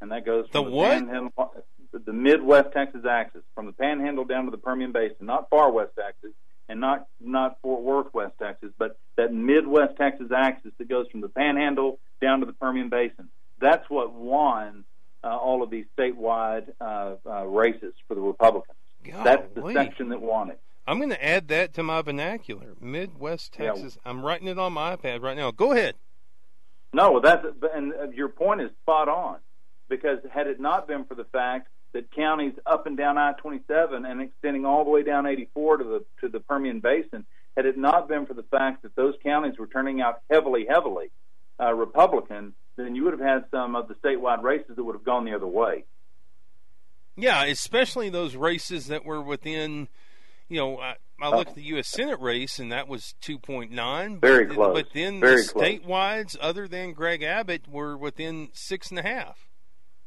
and 0.00 0.12
that 0.12 0.24
goes 0.24 0.46
The 0.52 0.62
from 0.62 0.72
what? 0.72 0.90
Panhandle, 0.90 1.54
the 1.92 2.12
Midwest 2.12 2.72
Texas 2.72 3.04
axis, 3.08 3.42
from 3.54 3.66
the 3.66 3.72
Panhandle 3.72 4.24
down 4.24 4.44
to 4.44 4.50
the 4.50 4.58
Permian 4.58 4.92
Basin, 4.92 5.26
not 5.26 5.48
far 5.48 5.70
West 5.70 5.92
Texas, 5.98 6.32
and 6.68 6.80
not 6.80 7.06
not 7.20 7.58
Fort 7.62 7.82
Worth 7.82 8.12
West 8.14 8.34
Texas, 8.40 8.70
but 8.78 8.98
that 9.16 9.32
Midwest 9.32 9.96
Texas 9.96 10.30
axis 10.34 10.72
that 10.78 10.88
goes 10.88 11.06
from 11.08 11.20
the 11.20 11.28
Panhandle 11.28 11.98
down 12.20 12.40
to 12.40 12.46
the 12.46 12.52
Permian 12.52 12.88
Basin. 12.88 13.28
That's 13.58 13.88
what 13.88 14.12
won 14.12 14.84
uh, 15.22 15.36
all 15.36 15.62
of 15.62 15.70
these 15.70 15.86
statewide 15.96 16.72
uh, 16.80 17.14
uh, 17.26 17.46
races 17.46 17.94
for 18.06 18.14
the 18.14 18.20
Republicans. 18.20 18.76
That's 19.24 19.46
the 19.54 19.60
Golly. 19.60 19.74
section 19.74 20.08
that 20.10 20.20
won 20.20 20.50
it. 20.50 20.60
I'm 20.86 20.98
going 20.98 21.10
to 21.10 21.24
add 21.24 21.48
that 21.48 21.74
to 21.74 21.82
my 21.82 22.02
vernacular. 22.02 22.74
Midwest 22.80 23.56
Yeah. 23.58 23.72
Texas. 23.72 23.98
I'm 24.04 24.24
writing 24.24 24.48
it 24.48 24.58
on 24.58 24.72
my 24.72 24.96
iPad 24.96 25.22
right 25.22 25.36
now. 25.36 25.50
Go 25.50 25.72
ahead. 25.72 25.94
No, 26.92 27.20
that's 27.20 27.44
and 27.74 27.92
uh, 27.92 28.08
your 28.10 28.28
point 28.28 28.60
is 28.60 28.70
spot 28.82 29.08
on 29.08 29.38
because 29.88 30.18
had 30.32 30.46
it 30.46 30.60
not 30.60 30.86
been 30.86 31.04
for 31.04 31.14
the 31.16 31.24
fact 31.24 31.68
that 31.92 32.10
counties 32.12 32.52
up 32.66 32.86
and 32.86 32.96
down 32.96 33.18
I-27 33.18 34.08
and 34.08 34.20
extending 34.20 34.64
all 34.64 34.84
the 34.84 34.90
way 34.90 35.02
down 35.02 35.26
84 35.26 35.78
to 35.78 35.84
the 35.84 36.04
to 36.20 36.28
the 36.28 36.40
Permian 36.40 36.80
Basin, 36.80 37.24
had 37.56 37.66
it 37.66 37.76
not 37.76 38.08
been 38.08 38.26
for 38.26 38.34
the 38.34 38.44
fact 38.44 38.82
that 38.82 38.94
those 38.94 39.14
counties 39.24 39.58
were 39.58 39.66
turning 39.66 40.00
out 40.00 40.20
heavily, 40.30 40.66
heavily 40.68 41.10
uh, 41.60 41.72
Republican, 41.74 42.52
then 42.76 42.94
you 42.94 43.04
would 43.04 43.12
have 43.12 43.20
had 43.20 43.44
some 43.50 43.74
of 43.76 43.88
the 43.88 43.94
statewide 43.94 44.42
races 44.42 44.76
that 44.76 44.84
would 44.84 44.94
have 44.94 45.04
gone 45.04 45.24
the 45.24 45.34
other 45.34 45.46
way. 45.46 45.84
Yeah, 47.16 47.44
especially 47.44 48.08
those 48.08 48.34
races 48.34 48.88
that 48.88 49.04
were 49.04 49.22
within, 49.22 49.88
you 50.48 50.58
know, 50.58 50.78
I, 50.78 50.96
I 51.20 51.30
look 51.30 51.48
at 51.48 51.54
the 51.54 51.62
U.S. 51.62 51.88
Senate 51.88 52.20
race, 52.20 52.58
and 52.58 52.72
that 52.72 52.88
was 52.88 53.14
2.9. 53.22 54.20
Very 54.20 54.46
but, 54.46 54.54
close. 54.54 54.74
But 54.74 54.86
then 54.92 55.20
Very 55.20 55.42
the 55.42 55.48
close. 55.48 55.64
statewides, 55.64 56.36
other 56.40 56.68
than 56.68 56.92
Greg 56.92 57.22
Abbott, 57.22 57.68
were 57.68 57.96
within 57.96 58.48
six 58.52 58.90
and 58.90 58.98
a 58.98 59.02
half. 59.02 59.48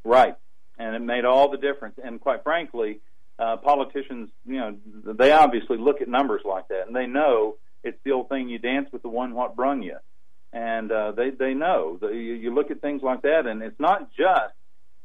Right, 0.04 0.36
and 0.78 0.96
it 0.96 1.02
made 1.02 1.26
all 1.26 1.50
the 1.50 1.58
difference. 1.58 1.96
And 2.04 2.20
quite 2.20 2.44
frankly, 2.44 3.02
uh, 3.40 3.58
politicians, 3.58 4.30
you 4.46 4.58
know, 4.58 4.78
they 5.14 5.32
obviously 5.32 5.78
look 5.78 6.02
at 6.02 6.08
numbers 6.08 6.42
like 6.46 6.68
that, 6.70 6.88
and 6.88 6.96
they 6.96 7.08
know 7.08 7.56
it's 7.84 7.98
the 8.04 8.12
old 8.12 8.30
thing: 8.30 8.50
you 8.50 8.60
dance 8.60 8.90
with 8.92 9.02
the 9.02 9.10
one 9.10 9.34
what 9.34 9.56
brung 9.56 9.82
you. 9.82 9.98
And 10.54 10.92
uh, 10.92 11.12
they 11.12 11.32
they 11.32 11.54
know 11.54 11.98
that 12.02 12.14
you, 12.14 12.34
you 12.34 12.54
look 12.54 12.72
at 12.72 12.82
things 12.82 13.02
like 13.04 13.24
that, 13.24 13.46
and 13.46 13.62
it's 13.62 13.80
not 13.80 14.10
just 14.16 14.54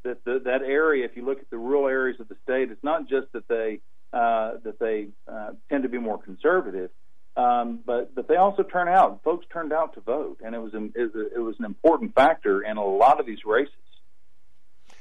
that 0.05 0.25
the, 0.25 0.41
that 0.45 0.63
area. 0.63 1.05
If 1.05 1.17
you 1.17 1.25
look 1.25 1.41
at 1.41 1.51
the 1.51 1.59
rural 1.59 1.89
areas 1.89 2.21
of 2.21 2.29
the 2.29 2.37
state, 2.45 2.71
it's 2.71 2.85
not 2.85 3.09
just 3.09 3.33
that 3.33 3.49
they 3.49 3.81
uh, 4.13 4.53
that 4.65 4.79
they 4.79 5.09
uh, 5.27 5.51
tend 5.71 5.83
to 5.85 5.89
be 5.89 5.99
more 5.99 6.19
conservative, 6.19 6.91
um, 7.37 7.81
but 7.85 8.15
but 8.15 8.29
they 8.29 8.37
also 8.37 8.63
turn 8.63 8.89
out. 8.89 9.21
Folks 9.25 9.47
turned 9.53 9.73
out 9.73 9.95
to 9.95 10.01
vote, 10.01 10.39
and 10.45 10.55
it 10.55 10.59
was 10.59 10.75
an, 10.75 10.93
it 10.95 11.41
was 11.41 11.57
an 11.59 11.65
important 11.65 12.15
factor 12.15 12.61
in 12.63 12.77
a 12.77 12.85
lot 12.85 13.21
of 13.21 13.27
these 13.27 13.45
races. 13.45 13.73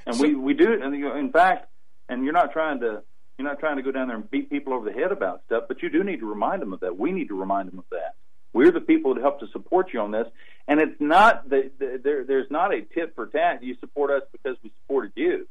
And 0.05 0.16
So- 0.16 0.24
we 0.24 0.36
we 0.36 0.53
do, 0.53 0.72
it. 0.74 0.82
and 0.82 0.95
in 0.95 1.32
fact, 1.32 1.70
and 2.09 2.24
you're 2.24 2.34
not 2.34 2.51
trying 2.53 2.80
to 2.82 3.03
you're 3.38 3.47
not 3.47 3.59
trying 3.59 3.78
to 3.78 3.82
go 3.84 3.91
down 3.91 4.07
there 4.07 4.18
and 4.18 4.30
beat 4.30 4.49
people 4.49 4.74
over 4.74 4.86
the 4.86 4.93
head 4.93 5.12
about 5.12 5.41
stuff, 5.45 5.64
but 5.68 5.82
you 5.82 5.89
do 5.89 6.03
need 6.03 6.20
to 6.20 6.26
remind 6.30 6.62
them 6.62 6.74
of 6.74 6.80
that. 6.82 6.97
We 6.97 7.12
need 7.12 7.30
to 7.30 7.39
remind 7.39 7.70
them 7.72 7.80
of 7.80 7.86
that. 7.91 8.16
We're 8.53 8.72
the 8.72 8.82
people 8.82 9.14
that 9.16 9.22
help 9.22 9.39
to 9.39 9.47
support 9.47 9.93
you 9.93 10.01
on 10.01 10.12
this, 10.12 10.28
and 10.68 10.80
it's 10.80 10.99
not 10.99 11.49
that 11.49 11.80
that 11.80 12.01
there 12.03 12.24
there's 12.24 12.49
not 12.49 12.74
a 12.74 12.82
tit 12.82 13.14
for 13.16 13.28
tat. 13.28 13.62
You 13.64 13.76
support 13.80 14.12
us 14.12 14.24
because 14.32 14.57
we 14.64 14.72
supported 14.82 15.12
you, 15.16 15.47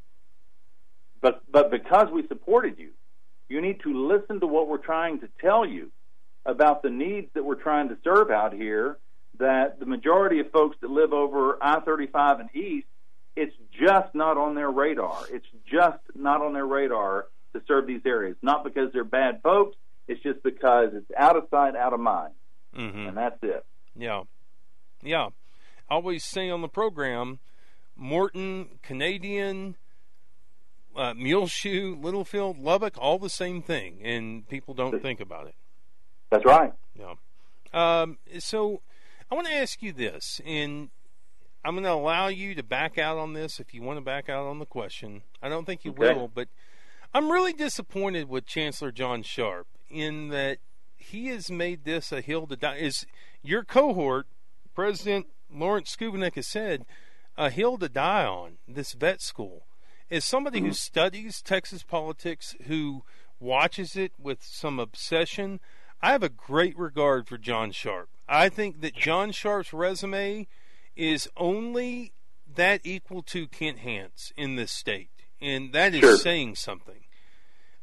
but 1.20 1.42
but 1.50 1.70
because 1.70 2.08
we 2.10 2.26
supported 2.26 2.78
you, 2.78 2.90
you 3.50 3.60
need 3.60 3.80
to 3.82 3.92
listen 4.08 4.40
to 4.40 4.46
what 4.46 4.66
we're 4.68 4.78
trying 4.78 5.20
to 5.20 5.28
tell 5.40 5.66
you 5.66 5.90
about 6.46 6.82
the 6.82 6.88
needs 6.90 7.28
that 7.34 7.44
we're 7.44 7.56
trying 7.62 7.90
to 7.90 7.98
serve 8.02 8.30
out 8.30 8.54
here. 8.54 8.96
That 9.38 9.78
the 9.80 9.86
majority 9.86 10.40
of 10.40 10.50
folks 10.50 10.76
that 10.80 10.90
live 10.90 11.12
over 11.12 11.58
I-35 11.62 12.40
and 12.40 12.54
east 12.54 12.86
it's 13.36 13.54
just 13.72 14.14
not 14.14 14.36
on 14.36 14.54
their 14.54 14.70
radar. 14.70 15.16
It's 15.30 15.46
just 15.70 15.98
not 16.14 16.42
on 16.42 16.52
their 16.52 16.66
radar 16.66 17.26
to 17.54 17.62
serve 17.66 17.86
these 17.86 18.02
areas. 18.04 18.36
Not 18.42 18.64
because 18.64 18.92
they're 18.92 19.04
bad 19.04 19.40
folks. 19.42 19.76
It's 20.08 20.22
just 20.22 20.42
because 20.42 20.90
it's 20.94 21.10
out 21.16 21.36
of 21.36 21.44
sight, 21.50 21.76
out 21.76 21.92
of 21.92 22.00
mind, 22.00 22.32
Mm-hmm. 22.76 23.08
and 23.08 23.16
that's 23.16 23.38
it. 23.42 23.64
Yeah. 23.96 24.22
Yeah. 25.02 25.28
I 25.88 25.94
always 25.94 26.22
say 26.24 26.50
on 26.50 26.60
the 26.60 26.68
program, 26.68 27.38
Morton, 27.96 28.78
Canadian, 28.82 29.76
uh, 30.96 31.14
Muleshoe, 31.14 31.96
Littlefield, 32.00 32.58
Lubbock, 32.58 32.96
all 32.98 33.18
the 33.18 33.30
same 33.30 33.62
thing, 33.62 34.00
and 34.02 34.48
people 34.48 34.74
don't 34.74 35.00
think 35.02 35.20
about 35.20 35.46
it. 35.46 35.54
That's 36.30 36.44
right. 36.44 36.72
Yeah. 36.94 37.14
Um, 37.72 38.18
so 38.38 38.82
I 39.30 39.34
want 39.34 39.46
to 39.46 39.54
ask 39.54 39.82
you 39.82 39.92
this, 39.92 40.40
and 40.44 40.90
I'm 41.64 41.74
going 41.74 41.84
to 41.84 41.92
allow 41.92 42.28
you 42.28 42.54
to 42.54 42.62
back 42.62 42.98
out 42.98 43.18
on 43.18 43.32
this 43.34 43.60
if 43.60 43.72
you 43.74 43.82
want 43.82 43.98
to 43.98 44.04
back 44.04 44.28
out 44.28 44.46
on 44.46 44.58
the 44.58 44.66
question. 44.66 45.22
I 45.42 45.48
don't 45.48 45.64
think 45.64 45.84
you 45.84 45.92
Okay. 45.92 46.14
will, 46.14 46.28
but 46.28 46.48
I'm 47.14 47.30
really 47.30 47.52
disappointed 47.52 48.28
with 48.28 48.46
Chancellor 48.46 48.92
John 48.92 49.22
Sharp 49.22 49.66
in 49.88 50.28
that 50.28 50.58
he 50.96 51.28
has 51.28 51.50
made 51.50 51.84
this 51.84 52.12
a 52.12 52.20
hill 52.20 52.46
to 52.46 52.56
die. 52.56 52.76
Is 52.76 53.06
your 53.42 53.64
cohort, 53.64 54.26
President 54.74 55.26
Lawrence 55.52 55.96
Schovanec 55.96 56.34
has 56.34 56.46
said, 56.46 56.84
a 57.36 57.50
hill 57.50 57.78
to 57.78 57.88
die 57.88 58.24
on, 58.24 58.58
this 58.68 58.92
vet 58.92 59.20
school. 59.20 59.64
As 60.10 60.24
somebody 60.24 60.58
who 60.60 60.66
mm-hmm. 60.66 60.72
studies 60.72 61.40
Texas 61.40 61.82
politics, 61.82 62.56
who 62.66 63.04
watches 63.38 63.96
it 63.96 64.12
with 64.18 64.42
some 64.42 64.80
obsession, 64.80 65.60
I 66.02 66.12
have 66.12 66.22
a 66.22 66.28
great 66.28 66.76
regard 66.78 67.28
for 67.28 67.38
John 67.38 67.72
Sharp. 67.72 68.08
I 68.28 68.48
think 68.48 68.80
that 68.80 68.94
John 68.94 69.32
Sharp's 69.32 69.72
resume 69.72 70.48
is 70.96 71.28
only 71.36 72.12
that 72.52 72.80
equal 72.84 73.22
to 73.22 73.46
Kent 73.46 73.78
Hance 73.78 74.32
in 74.36 74.56
this 74.56 74.72
state, 74.72 75.10
and 75.40 75.72
that 75.72 75.94
is 75.94 76.00
Sure. 76.00 76.16
saying 76.16 76.56
something. 76.56 77.04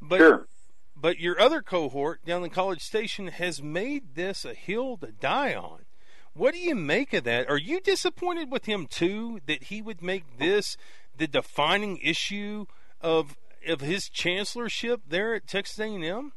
But 0.02 0.18
Sure. 0.18 0.48
but 0.96 1.20
your 1.20 1.40
other 1.40 1.62
cohort 1.62 2.26
down 2.26 2.44
in 2.44 2.50
College 2.50 2.82
Station 2.82 3.28
has 3.28 3.62
made 3.62 4.16
this 4.16 4.44
a 4.44 4.54
hill 4.54 4.98
to 4.98 5.12
die 5.12 5.54
on. 5.54 5.86
What 6.34 6.54
do 6.54 6.60
you 6.60 6.76
make 6.76 7.14
of 7.14 7.24
that? 7.24 7.50
Are 7.50 7.58
you 7.58 7.80
disappointed 7.80 8.52
with 8.52 8.66
him 8.66 8.86
too 8.86 9.40
that 9.48 9.66
he 9.66 9.82
would 9.82 10.02
make 10.04 10.38
this 10.38 10.78
the 11.18 11.28
defining 11.28 11.98
issue 11.98 12.66
of 13.02 13.36
of 13.68 13.82
his 13.82 14.08
chancellorship 14.10 15.02
there 15.08 15.34
at 15.36 15.48
Texas 15.48 15.80
A&M? 15.80 16.32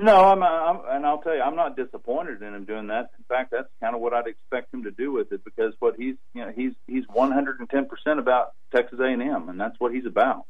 No, 0.00 0.16
I'm, 0.24 0.42
I'm, 0.42 0.80
and 0.90 1.06
I'll 1.06 1.20
tell 1.20 1.34
you, 1.34 1.42
I'm 1.42 1.54
not 1.54 1.76
disappointed 1.76 2.42
in 2.42 2.54
him 2.54 2.64
doing 2.64 2.88
that. 2.88 3.10
In 3.18 3.24
fact, 3.28 3.50
that's 3.52 3.68
kind 3.80 3.94
of 3.94 4.00
what 4.00 4.12
I'd 4.14 4.26
expect 4.26 4.72
him 4.74 4.82
to 4.84 4.90
do 4.90 5.12
with 5.12 5.30
it 5.32 5.44
because 5.44 5.74
what 5.78 5.94
he's, 5.96 6.16
you 6.34 6.44
know, 6.44 6.50
he's 6.54 6.72
he's 6.86 7.04
110 7.12 7.86
percent 7.86 8.18
about 8.18 8.52
Texas 8.74 8.98
A&M, 9.00 9.48
and 9.48 9.60
that's 9.60 9.78
what 9.78 9.92
he's 9.94 10.06
about. 10.06 10.46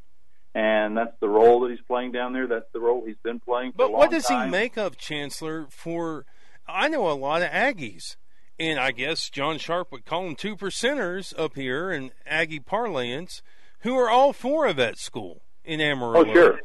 And 0.55 0.95
that's 0.97 1.15
the 1.19 1.27
role 1.27 1.61
that 1.61 1.71
he's 1.71 1.81
playing 1.87 2.11
down 2.13 2.33
there. 2.33 2.47
That's 2.47 2.71
the 2.73 2.79
role 2.79 3.03
he's 3.05 3.17
been 3.23 3.39
playing 3.39 3.71
for 3.73 3.85
a 3.85 3.87
But 3.87 3.91
what 3.91 4.11
does 4.11 4.25
time. 4.25 4.47
he 4.47 4.51
make 4.51 4.77
of 4.77 4.97
Chancellor 4.97 5.67
for 5.69 6.25
I 6.67 6.87
know 6.87 7.09
a 7.09 7.13
lot 7.13 7.41
of 7.41 7.49
Aggies. 7.49 8.15
And 8.63 8.79
I 8.79 8.91
guess 8.91 9.29
John 9.29 9.57
Sharp 9.57 9.91
would 9.91 10.05
call 10.05 10.23
them 10.23 10.35
two 10.37 10.55
percenters 10.55 11.37
up 11.37 11.55
here 11.55 11.91
in 11.91 12.11
Aggie 12.25 12.61
parlance 12.61 13.41
who 13.79 13.97
are 13.97 14.09
all 14.09 14.31
for 14.31 14.65
a 14.65 14.71
vet 14.73 14.97
school 14.97 15.41
in 15.65 15.81
Amarillo. 15.81 16.29
Oh, 16.29 16.33
sure. 16.33 16.59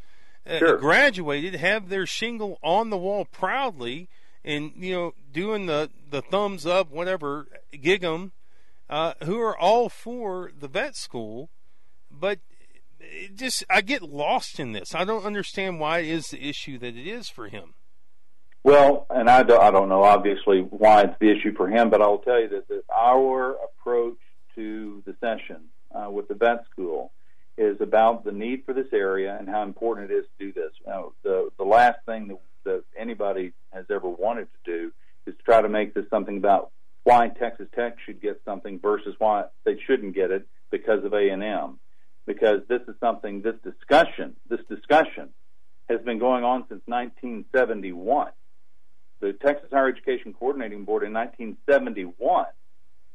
uh, 0.47 0.59
Sure. 0.59 0.77
graduated 0.79 1.57
have 1.57 1.89
their 1.89 2.07
shingle 2.07 2.59
on 2.63 2.91
the 2.91 2.97
wall 2.97 3.25
proudly 3.25 4.09
and 4.45 4.71
you 4.77 4.95
know 4.95 5.13
doing 5.33 5.67
the 5.67 5.91
the 6.09 6.23
thumbs 6.23 6.65
up 6.67 6.89
whatever 6.91 7.49
gig 7.83 8.05
'em, 8.05 8.31
uh, 8.89 9.15
who 9.25 9.41
are 9.41 9.59
all 9.59 9.89
for 9.89 10.53
the 10.57 10.69
vet 10.69 10.95
school 10.95 11.51
but 12.11 12.39
it 13.01 13.35
just 13.37 13.65
I 13.69 13.81
get 13.81 14.03
lost 14.03 14.61
in 14.61 14.71
this 14.73 14.95
I 14.95 15.05
don't 15.05 15.25
understand 15.27 15.81
why 15.81 15.99
it 15.99 16.09
is 16.11 16.29
the 16.29 16.49
issue 16.49 16.79
that 16.79 16.97
it 16.97 17.07
is 17.09 17.29
for 17.29 17.49
him 17.49 17.75
Well, 18.65 19.07
and 19.09 19.31
I 19.31 19.45
don't, 19.45 19.63
I 19.63 19.71
don't 19.71 19.89
know 19.89 20.03
obviously 20.03 20.61
why 20.61 21.03
it's 21.03 21.17
the 21.21 21.31
issue 21.31 21.55
for 21.55 21.69
him, 21.69 21.91
but 21.91 22.03
I'll 22.03 22.19
tell 22.19 22.41
you 22.41 22.49
that, 22.51 22.69
that 22.69 22.83
our 22.95 23.53
approach 23.53 24.19
to 24.57 25.03
the 25.07 25.15
session 25.21 25.69
uh, 25.95 26.11
with 26.11 26.29
the 26.29 26.35
vet 26.35 26.65
school 26.71 27.13
is 27.57 27.81
about 27.81 28.25
the 28.25 28.33
need 28.33 28.65
for 28.65 28.73
this 28.73 28.87
area 28.93 29.37
and 29.39 29.49
how 29.49 29.63
important 29.63 30.11
it 30.11 30.15
is 30.15 30.25
to 30.39 30.47
do 30.47 30.53
this. 30.53 30.73
Know, 30.87 31.13
the 31.23 31.51
the 31.59 31.65
last 31.65 31.99
thing 32.07 32.29
that, 32.29 32.39
that 32.65 32.85
anybody 32.97 33.53
has 33.73 33.87
ever 33.91 34.09
wanted 34.09 34.49
to 34.53 34.71
do 34.71 34.93
is 35.27 35.37
to 35.37 35.43
try 35.43 35.63
to 35.63 35.69
make 35.69 35.95
this 35.95 36.05
something 36.11 36.37
about 36.37 36.71
why 37.05 37.29
Texas 37.29 37.69
Tech 37.75 37.97
should 38.05 38.21
get 38.21 38.41
something 38.45 38.79
versus 38.81 39.15
why 39.19 39.45
they 39.65 39.79
shouldn't 39.87 40.15
get 40.15 40.31
it 40.31 40.47
because 40.71 41.05
of 41.05 41.15
A 41.15 41.31
and 41.31 41.43
M. 41.43 41.79
Because 42.27 42.61
this 42.69 42.83
is 42.87 42.95
something, 43.01 43.41
this 43.41 43.57
discussion, 43.65 44.37
this 44.51 44.61
discussion 44.69 45.31
has 45.89 46.01
been 46.03 46.19
going 46.19 46.45
on 46.45 46.67
since 46.69 46.83
1971 46.85 48.33
the 49.21 49.33
Texas 49.33 49.69
Higher 49.73 49.89
Education 49.89 50.33
Coordinating 50.33 50.85
Board 50.85 51.03
in 51.03 51.13
1971 51.13 52.47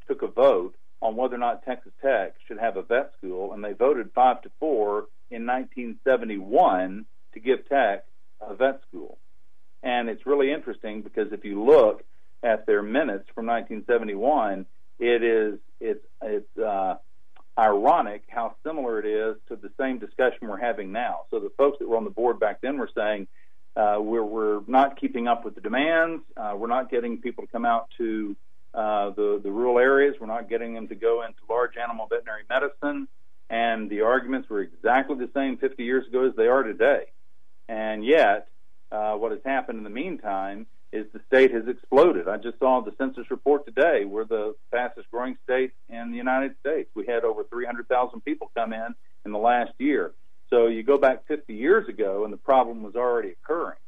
took 0.08 0.22
a 0.22 0.28
vote 0.28 0.76
on 1.02 1.16
whether 1.16 1.36
or 1.36 1.40
not 1.40 1.64
Texas 1.64 1.92
Tech 2.02 2.36
should 2.48 2.58
have 2.58 2.78
a 2.78 2.82
vet 2.82 3.12
school, 3.18 3.54
and 3.54 3.64
they 3.64 3.74
voted 3.74 4.12
five 4.14 4.42
to 4.42 4.52
four 4.60 5.08
in 5.30 5.46
1971 5.46 7.06
to 7.34 7.40
give 7.40 7.68
Tech 7.68 8.06
a 8.42 8.56
vet 8.56 8.82
school. 8.88 9.18
And 9.82 10.10
it's 10.10 10.26
really 10.26 10.52
interesting 10.52 11.02
because 11.02 11.34
if 11.34 11.44
you 11.44 11.62
look 11.62 12.04
at 12.42 12.66
their 12.66 12.82
minutes 12.82 13.28
from 13.34 13.46
1971, 13.48 14.66
it 15.00 15.24
is 15.24 15.60
it's 15.80 16.06
it's 16.22 16.58
uh, 16.58 16.96
ironic 17.58 18.24
how 18.30 18.56
similar 18.66 19.00
it 19.00 19.06
is 19.06 19.36
to 19.50 19.56
the 19.56 19.72
same 19.80 20.00
discussion 20.00 20.48
we're 20.48 20.58
having 20.58 20.92
now. 20.92 21.22
So 21.32 21.40
the 21.40 21.52
folks 21.58 21.80
that 21.80 21.88
were 21.88 21.98
on 21.98 22.06
the 22.06 22.10
board 22.10 22.40
back 22.40 22.62
then 22.62 22.78
were 22.78 22.90
saying 22.96 23.28
uh, 23.76 23.98
we're 24.00 24.24
we're 24.24 24.62
not 24.68 25.00
keeping 25.00 25.28
up 25.28 25.46
with 25.46 25.56
the 25.56 25.62
demands. 25.62 26.24
Uh, 26.38 26.54
we're 26.56 26.68
not 26.68 26.92
getting 26.92 27.20
people 27.20 27.46
to 27.46 27.52
come 27.52 27.66
out 27.66 27.90
to 27.98 28.36
uh, 28.74 29.10
the 29.12 29.40
the 29.44 29.52
rural 29.52 29.80
areas. 29.80 30.16
We're 30.20 30.28
not 30.28 30.50
getting 30.50 30.74
them 30.74 30.88
to 30.90 30.96
go 30.96 31.24
into 31.24 31.40
large 31.50 31.78
animal 31.78 32.08
veterinary 32.08 32.44
medicine. 32.50 33.08
And 33.50 33.90
the 33.90 34.02
arguments 34.02 34.50
were 34.50 34.62
exactly 34.62 35.16
the 35.16 35.30
same 35.34 35.58
50 35.58 35.84
years 35.84 36.08
ago 36.08 36.28
as 36.28 36.36
they 36.36 36.48
are 36.48 36.64
today. 36.64 37.12
And 37.68 38.04
yet, 38.06 38.48
uh, 38.92 39.14
what 39.14 39.32
has 39.32 39.42
happened 39.46 39.80
in 39.80 39.84
the 39.84 39.90
meantime 39.90 40.66
is 40.92 41.06
the 41.12 41.22
state 41.28 41.52
has 41.52 41.68
exploded. 41.68 42.28
I 42.28 42.38
just 42.38 42.60
saw 42.60 42.82
the 42.82 42.94
census 42.98 43.30
report 43.32 43.66
today. 43.66 44.06
We're 44.06 44.26
the 44.26 44.56
fastest 44.72 45.10
growing 45.12 45.38
state 45.44 45.72
in 45.90 46.12
the 46.12 46.18
United 46.18 46.56
States. 46.60 46.90
We 46.96 47.06
had 47.08 47.24
over 47.24 47.44
300,000 47.44 48.22
people 48.22 48.52
come 48.56 48.74
in 48.74 48.96
in 49.26 49.32
the 49.32 49.40
last 49.40 49.74
year. 49.80 50.14
So 50.54 50.68
you 50.68 50.84
go 50.84 51.00
back 51.00 51.26
50 51.26 51.52
years 51.52 51.90
ago, 51.90 52.26
and 52.26 52.32
the 52.32 52.38
problem 52.38 52.84
was 52.84 52.96
already 52.96 53.30
occurring. 53.32 53.80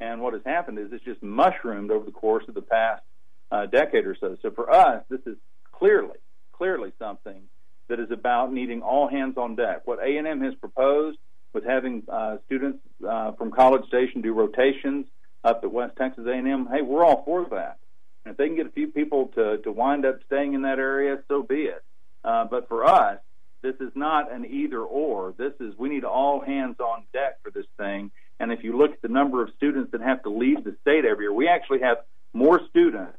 And 0.00 0.20
what 0.20 0.32
has 0.32 0.42
happened 0.44 0.80
is 0.80 0.88
it's 0.90 1.04
just 1.04 1.22
mushroomed 1.22 1.92
over 1.92 2.04
the 2.04 2.10
course 2.10 2.42
of 2.48 2.54
the 2.54 2.62
past 2.62 3.04
uh, 3.52 3.66
decade 3.66 4.04
or 4.04 4.16
so. 4.18 4.36
So 4.42 4.50
for 4.50 4.68
us, 4.68 5.04
this 5.08 5.20
is 5.26 5.36
clearly, 5.70 6.18
clearly 6.50 6.92
something 6.98 7.42
that 7.86 8.00
is 8.00 8.10
about 8.10 8.52
needing 8.52 8.82
all 8.82 9.06
hands 9.06 9.36
on 9.36 9.54
deck. 9.54 9.82
What 9.84 10.00
A&M 10.00 10.40
has 10.40 10.56
proposed 10.56 11.18
with 11.52 11.64
having 11.64 12.02
uh, 12.08 12.38
students 12.46 12.80
uh, 13.08 13.30
from 13.32 13.52
College 13.52 13.86
Station 13.86 14.20
do 14.20 14.32
rotations 14.32 15.06
up 15.44 15.60
at 15.62 15.70
West 15.70 15.94
Texas 15.96 16.26
A&M, 16.26 16.68
hey, 16.72 16.82
we're 16.82 17.04
all 17.04 17.22
for 17.24 17.46
that. 17.50 17.78
And 18.24 18.32
if 18.32 18.36
they 18.36 18.48
can 18.48 18.56
get 18.56 18.66
a 18.66 18.70
few 18.70 18.88
people 18.88 19.28
to 19.36 19.58
to 19.58 19.70
wind 19.70 20.04
up 20.04 20.18
staying 20.26 20.54
in 20.54 20.62
that 20.62 20.80
area, 20.80 21.22
so 21.28 21.44
be 21.44 21.62
it. 21.66 21.84
Uh, 22.24 22.44
but 22.44 22.66
for 22.66 22.84
us, 22.84 23.20
this 23.62 23.74
is 23.80 23.90
not 23.94 24.32
an 24.32 24.44
either 24.46 24.80
or. 24.80 25.34
This 25.36 25.52
is 25.60 25.74
we 25.76 25.88
need 25.88 26.04
all 26.04 26.40
hands 26.40 26.76
on 26.80 27.04
deck 27.12 27.42
for 27.42 27.50
this 27.50 27.66
thing. 27.76 28.10
And 28.40 28.52
if 28.52 28.62
you 28.62 28.76
look 28.76 28.92
at 28.92 29.02
the 29.02 29.08
number 29.08 29.42
of 29.42 29.50
students 29.56 29.92
that 29.92 30.00
have 30.00 30.22
to 30.22 30.30
leave 30.30 30.62
the 30.64 30.76
state 30.82 31.04
every 31.04 31.24
year, 31.24 31.32
we 31.32 31.48
actually 31.48 31.80
have 31.80 31.98
more 32.32 32.60
students 32.70 33.18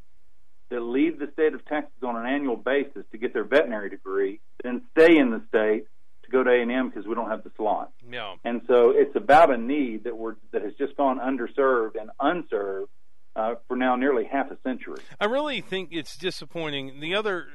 that 0.69 0.81
leave 0.81 1.19
the 1.19 1.29
state 1.33 1.53
of 1.53 1.65
Texas 1.65 2.03
on 2.03 2.15
an 2.15 2.25
annual 2.25 2.55
basis 2.55 3.03
to 3.11 3.17
get 3.17 3.33
their 3.33 3.43
veterinary 3.43 3.89
degree 3.89 4.39
than 4.63 4.81
stay 4.91 5.17
in 5.17 5.31
the 5.31 5.41
state 5.49 5.85
to 6.23 6.31
go 6.31 6.43
to 6.43 6.49
A&M 6.49 6.89
because 6.89 7.05
we 7.05 7.15
don't 7.15 7.29
have 7.29 7.43
the 7.43 7.51
slot. 7.57 7.91
Yeah. 8.09 8.35
And 8.45 8.61
so 8.67 8.91
it's 8.91 9.15
about 9.15 9.51
a 9.53 9.57
need 9.57 10.03
that 10.03 10.15
we're 10.15 10.35
that 10.51 10.61
has 10.61 10.73
just 10.75 10.95
gone 10.95 11.19
underserved 11.19 11.99
and 11.99 12.11
unserved 12.19 12.91
uh, 13.35 13.55
for 13.67 13.75
now 13.75 13.95
nearly 13.95 14.25
half 14.25 14.51
a 14.51 14.57
century. 14.63 15.01
I 15.19 15.25
really 15.25 15.61
think 15.61 15.89
it's 15.91 16.17
disappointing. 16.17 16.99
The 16.99 17.15
other 17.15 17.47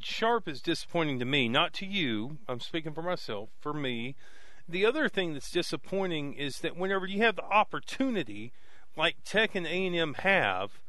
Sharp 0.00 0.48
is 0.48 0.60
disappointing 0.60 1.18
to 1.18 1.24
me, 1.24 1.48
not 1.48 1.72
to 1.74 1.86
you. 1.86 2.38
I'm 2.48 2.60
speaking 2.60 2.92
for 2.92 3.02
myself. 3.02 3.50
For 3.60 3.72
me, 3.72 4.16
the 4.68 4.84
other 4.84 5.08
thing 5.08 5.32
that's 5.32 5.50
disappointing 5.50 6.34
is 6.34 6.60
that 6.60 6.76
whenever 6.76 7.06
you 7.06 7.22
have 7.22 7.36
the 7.36 7.44
opportunity, 7.44 8.52
like 8.96 9.16
Tech 9.24 9.54
and 9.54 9.66
A&M 9.66 10.14
have, 10.14 10.80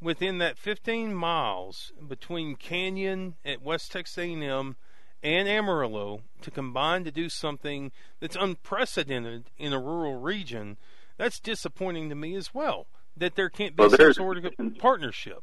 within 0.00 0.38
that 0.38 0.58
15 0.58 1.14
miles 1.14 1.92
between 2.06 2.56
Canyon 2.56 3.34
at 3.44 3.62
West 3.62 3.92
Texas 3.92 4.18
A&M 4.18 4.76
and 5.22 5.48
Amarillo 5.48 6.22
to 6.42 6.50
combine 6.50 7.04
to 7.04 7.10
do 7.10 7.28
something 7.28 7.90
that's 8.20 8.36
unprecedented 8.36 9.50
in 9.58 9.72
a 9.72 9.80
rural 9.80 10.20
region, 10.20 10.76
that's 11.16 11.40
disappointing 11.40 12.08
to 12.08 12.14
me 12.14 12.34
as 12.36 12.54
well. 12.54 12.86
That 13.18 13.34
there 13.34 13.48
can't 13.48 13.74
be 13.76 13.82
Well, 13.82 13.90
some 13.90 14.12
sort 14.12 14.38
of 14.38 14.52
partnership. 14.78 15.38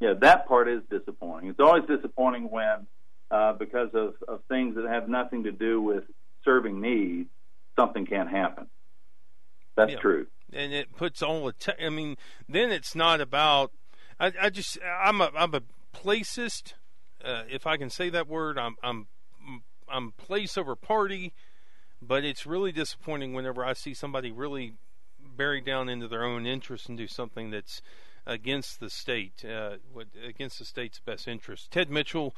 Yeah, 0.00 0.14
that 0.20 0.48
part 0.48 0.68
is 0.68 0.82
disappointing. 0.90 1.50
It's 1.50 1.60
always 1.60 1.84
disappointing 1.86 2.50
when, 2.50 2.86
uh, 3.30 3.52
because 3.52 3.90
of, 3.94 4.14
of 4.26 4.40
things 4.48 4.74
that 4.76 4.86
have 4.88 5.08
nothing 5.08 5.44
to 5.44 5.52
do 5.52 5.80
with 5.80 6.04
serving 6.44 6.80
needs, 6.80 7.28
something 7.78 8.06
can't 8.06 8.30
happen. 8.30 8.66
That's 9.76 9.92
Yeah. 9.92 9.98
true. 10.00 10.26
and 10.52 10.72
it 10.72 10.96
puts 10.96 11.22
all 11.22 11.46
the. 11.46 11.52
Te- 11.52 11.84
I 11.84 11.90
mean, 11.90 12.16
then 12.48 12.72
it's 12.72 12.96
not 12.96 13.20
about. 13.20 13.70
I, 14.18 14.32
I 14.40 14.50
just 14.50 14.78
I'm 14.84 15.20
a 15.20 15.30
I'm 15.36 15.54
a 15.54 15.62
placist, 15.92 16.74
uh, 17.24 17.44
if 17.48 17.66
I 17.68 17.76
can 17.76 17.88
say 17.88 18.10
that 18.10 18.26
word. 18.26 18.58
I'm 18.58 18.74
I'm 18.82 19.06
I'm 19.88 20.10
place 20.12 20.58
over 20.58 20.74
party, 20.74 21.32
but 22.02 22.24
it's 22.24 22.46
really 22.46 22.72
disappointing 22.72 23.32
whenever 23.32 23.64
I 23.64 23.74
see 23.74 23.94
somebody 23.94 24.32
really 24.32 24.74
bury 25.40 25.62
down 25.62 25.88
into 25.88 26.06
their 26.06 26.22
own 26.22 26.44
interests 26.44 26.86
and 26.86 26.98
do 26.98 27.08
something 27.08 27.50
that's 27.50 27.80
against 28.26 28.78
the 28.78 28.90
state, 28.90 29.42
uh, 29.42 29.78
what- 29.90 30.08
against 30.22 30.58
the 30.58 30.66
state's 30.66 31.00
best 31.00 31.26
interest. 31.26 31.70
Tedd 31.70 31.88
Mitchell, 31.88 32.36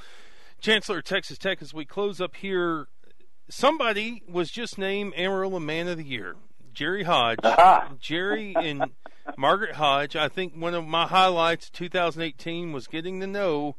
Chancellor 0.61 0.99
of 0.99 1.05
Texas 1.05 1.37
Tech, 1.37 1.61
as 1.61 1.75
we 1.75 1.85
close 1.85 2.21
up 2.21 2.37
here, 2.37 2.87
somebody 3.51 4.23
was 4.29 4.53
just 4.53 4.79
named 4.79 5.15
Amarillo 5.17 5.59
Man 5.59 5.89
of 5.89 5.97
the 5.99 6.05
Year. 6.05 6.37
Jerry 6.73 7.03
Hodge. 7.03 7.41
Jerry 7.99 8.55
and 8.55 8.93
Margaret 9.37 9.75
Hodge. 9.75 10.15
I 10.15 10.29
think 10.29 10.55
one 10.55 10.73
of 10.73 10.87
my 10.87 11.09
highlights 11.09 11.67
of 11.67 11.73
2018 11.73 12.71
was 12.71 12.87
getting 12.87 13.19
to 13.19 13.27
know 13.27 13.75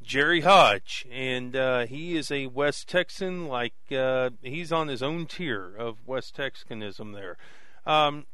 Jerry 0.00 0.42
Hodge, 0.42 1.04
and 1.10 1.56
uh, 1.56 1.86
he 1.86 2.16
is 2.16 2.30
a 2.30 2.46
West 2.46 2.88
Texan. 2.88 3.48
Like 3.48 3.74
uh, 3.90 4.30
he's 4.42 4.70
on 4.70 4.86
his 4.86 5.02
own 5.02 5.26
tier 5.26 5.74
of 5.74 6.06
West 6.06 6.36
Texanism. 6.36 7.14
There, 7.14 7.36
um, 7.84 8.26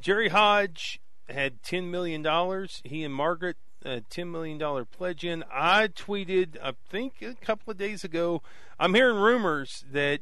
Jerry 0.00 0.28
Hodge 0.28 1.00
had 1.28 1.62
ten 1.62 1.90
million 1.90 2.22
dollars. 2.22 2.80
He 2.84 3.04
and 3.04 3.14
Margaret 3.14 3.56
a 3.84 4.00
ten 4.02 4.30
million 4.30 4.58
dollar 4.58 4.84
pledge 4.84 5.24
in. 5.24 5.44
I 5.52 5.88
tweeted, 5.88 6.56
I 6.62 6.72
think 6.88 7.22
a 7.22 7.34
couple 7.34 7.70
of 7.70 7.78
days 7.78 8.04
ago. 8.04 8.42
I'm 8.78 8.94
hearing 8.94 9.18
rumors 9.18 9.84
that 9.90 10.20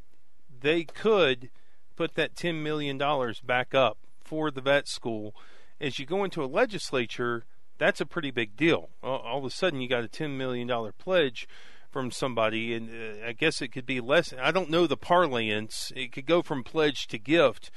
they 0.60 0.84
could 0.84 1.50
put 1.96 2.14
that 2.14 2.36
ten 2.36 2.62
million 2.62 2.98
dollars 2.98 3.40
back 3.40 3.74
up 3.74 3.98
for 4.22 4.50
the 4.50 4.60
vet 4.60 4.88
school. 4.88 5.34
As 5.80 5.98
you 5.98 6.06
go 6.06 6.24
into 6.24 6.42
a 6.42 6.46
legislature, 6.46 7.44
that's 7.78 8.00
a 8.00 8.06
pretty 8.06 8.30
big 8.30 8.56
deal. 8.56 8.90
All, 9.02 9.18
all 9.18 9.38
of 9.38 9.44
a 9.44 9.50
sudden, 9.50 9.80
you 9.80 9.88
got 9.88 10.04
a 10.04 10.08
ten 10.08 10.36
million 10.36 10.66
dollar 10.66 10.92
pledge 10.92 11.48
from 11.90 12.10
somebody, 12.10 12.74
and 12.74 12.90
uh, 12.90 13.26
I 13.28 13.32
guess 13.32 13.62
it 13.62 13.68
could 13.68 13.86
be 13.86 14.00
less. 14.00 14.34
I 14.38 14.50
don't 14.50 14.70
know 14.70 14.86
the 14.86 14.96
parlance. 14.96 15.92
It 15.96 16.12
could 16.12 16.26
go 16.26 16.42
from 16.42 16.62
pledge 16.62 17.06
to 17.08 17.18
gift. 17.18 17.70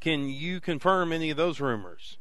Can 0.00 0.28
you 0.28 0.60
confirm 0.60 1.12
any 1.12 1.30
of 1.30 1.36
those 1.36 1.60
rumors? 1.60 2.18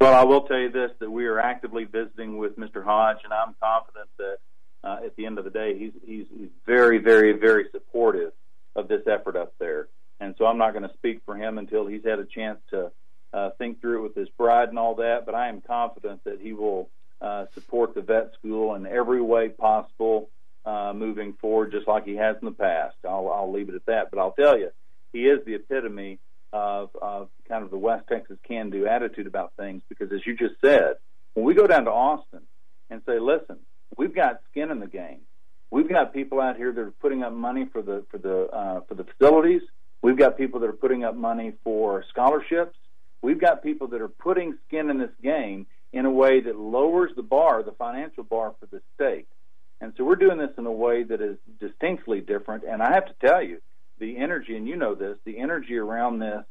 Well, 0.00 0.14
I 0.14 0.24
will 0.24 0.42
tell 0.42 0.58
you 0.58 0.70
this: 0.70 0.92
that 1.00 1.10
we 1.10 1.26
are 1.26 1.38
actively 1.38 1.84
visiting 1.84 2.38
with 2.38 2.56
Mr. 2.56 2.84
Hodge, 2.84 3.18
and 3.24 3.32
I'm 3.32 3.54
confident 3.60 4.08
that 4.18 4.36
uh, 4.82 4.98
at 5.04 5.16
the 5.16 5.26
end 5.26 5.38
of 5.38 5.44
the 5.44 5.50
day, 5.50 5.78
he's 5.78 5.92
he's, 6.04 6.48
very, 6.66 6.98
very, 6.98 7.32
very 7.32 7.66
supportive 7.72 8.32
of 8.76 8.88
this 8.88 9.02
effort 9.06 9.36
up 9.36 9.54
there. 9.58 9.88
And 10.20 10.34
so 10.38 10.46
I'm 10.46 10.58
not 10.58 10.72
going 10.72 10.88
to 10.88 10.94
speak 10.94 11.22
for 11.24 11.36
him 11.36 11.58
until 11.58 11.86
he's 11.86 12.04
had 12.04 12.18
a 12.18 12.24
chance 12.24 12.60
to 12.70 12.92
uh, 13.32 13.50
think 13.58 13.80
through 13.80 14.00
it 14.00 14.02
with 14.02 14.14
his 14.14 14.28
bride 14.30 14.68
and 14.68 14.78
all 14.78 14.94
that. 14.96 15.26
But 15.26 15.34
I 15.34 15.48
am 15.48 15.60
confident 15.60 16.22
that 16.24 16.40
he 16.40 16.52
will 16.52 16.90
uh, 17.20 17.46
support 17.54 17.94
the 17.94 18.02
vet 18.02 18.32
school 18.38 18.74
in 18.74 18.86
every 18.86 19.20
way 19.20 19.48
possible 19.48 20.30
uh, 20.64 20.92
moving 20.94 21.34
forward, 21.34 21.72
just 21.72 21.88
like 21.88 22.04
he 22.04 22.16
has 22.16 22.36
in 22.40 22.46
the 22.46 22.52
past. 22.52 22.96
I'll, 23.04 23.28
I'll 23.28 23.52
leave 23.52 23.68
it 23.68 23.74
at 23.74 23.86
that. 23.86 24.10
But 24.10 24.20
I'll 24.20 24.32
tell 24.32 24.58
you, 24.58 24.70
he 25.12 25.26
is 25.26 25.44
the 25.44 25.54
epitome 25.54 26.18
of, 26.52 26.90
of 27.00 27.28
kind 27.48 27.64
of 27.64 27.70
the 27.70 27.78
West 27.78 28.04
Texas 28.08 28.38
can-do 28.46 28.86
attitude 28.86 29.26
about 29.26 29.52
things. 29.56 29.82
Because 29.88 30.12
as 30.12 30.20
you 30.26 30.36
just 30.36 30.54
said, 30.64 30.94
when 31.34 31.44
we 31.46 31.54
go 31.54 31.66
down 31.66 31.84
to 31.84 31.90
Austin 31.90 32.42
and 32.90 33.02
say, 33.06 33.18
"Listen, 33.18 33.58
we've 33.96 34.14
got 34.14 34.40
skin 34.50 34.70
in 34.70 34.80
the 34.80 34.86
game. 34.86 35.20
We've 35.70 35.88
got 35.88 36.12
people 36.12 36.40
out 36.40 36.56
here 36.56 36.72
that 36.72 36.80
are 36.80 36.90
putting 36.90 37.22
up 37.22 37.32
money 37.32 37.66
for 37.72 37.82
the 37.82 38.04
for 38.10 38.18
the 38.18 38.48
uh, 38.52 38.80
for 38.88 38.94
the 38.94 39.04
facilities. 39.04 39.62
We've 40.02 40.18
got 40.18 40.36
people 40.36 40.60
that 40.60 40.68
are 40.68 40.72
putting 40.72 41.04
up 41.04 41.14
money 41.14 41.52
for 41.62 42.04
scholarships. 42.10 42.76
We've 43.22 43.40
got 43.40 43.62
people 43.62 43.88
that 43.88 44.00
are 44.00 44.08
putting 44.08 44.56
skin 44.66 44.88
in 44.90 44.98
this 44.98 45.10
game 45.22 45.66
in 45.92 46.06
a 46.06 46.10
way 46.10 46.40
that 46.40 46.56
lowers 46.56 47.10
the 47.16 47.22
bar, 47.22 47.62
the 47.62 47.72
financial 47.72 48.24
bar 48.24 48.54
for 48.58 48.66
the 48.66 48.80
state. 48.94 49.26
And 49.80 49.92
so 49.96 50.04
we're 50.04 50.16
doing 50.16 50.38
this 50.38 50.50
in 50.58 50.66
a 50.66 50.72
way 50.72 51.02
that 51.04 51.20
is 51.20 51.36
distinctly 51.58 52.20
different. 52.20 52.64
And 52.64 52.82
I 52.82 52.92
have 52.92 53.06
to 53.06 53.14
tell 53.26 53.42
you, 53.42 53.60
the 54.00 54.16
energy, 54.16 54.56
and 54.56 54.66
you 54.66 54.76
know 54.76 54.94
this, 54.94 55.16
the 55.24 55.38
energy 55.38 55.76
around 55.76 56.18
this 56.18 56.44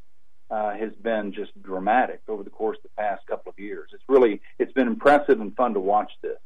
uh, 0.49 0.71
has 0.71 0.93
been 1.01 1.33
just 1.33 1.51
dramatic 1.61 2.21
over 2.27 2.43
the 2.43 2.49
course 2.49 2.77
of 2.77 2.83
the 2.83 3.01
past 3.01 3.25
couple 3.27 3.51
of 3.51 3.59
years. 3.59 3.89
It's 3.93 4.03
really, 4.07 4.41
it's 4.57 4.71
been 4.71 4.87
impressive 4.87 5.41
and 5.41 5.55
fun 5.55 5.73
to 5.73 5.79
watch 5.79 6.11
this. 6.21 6.37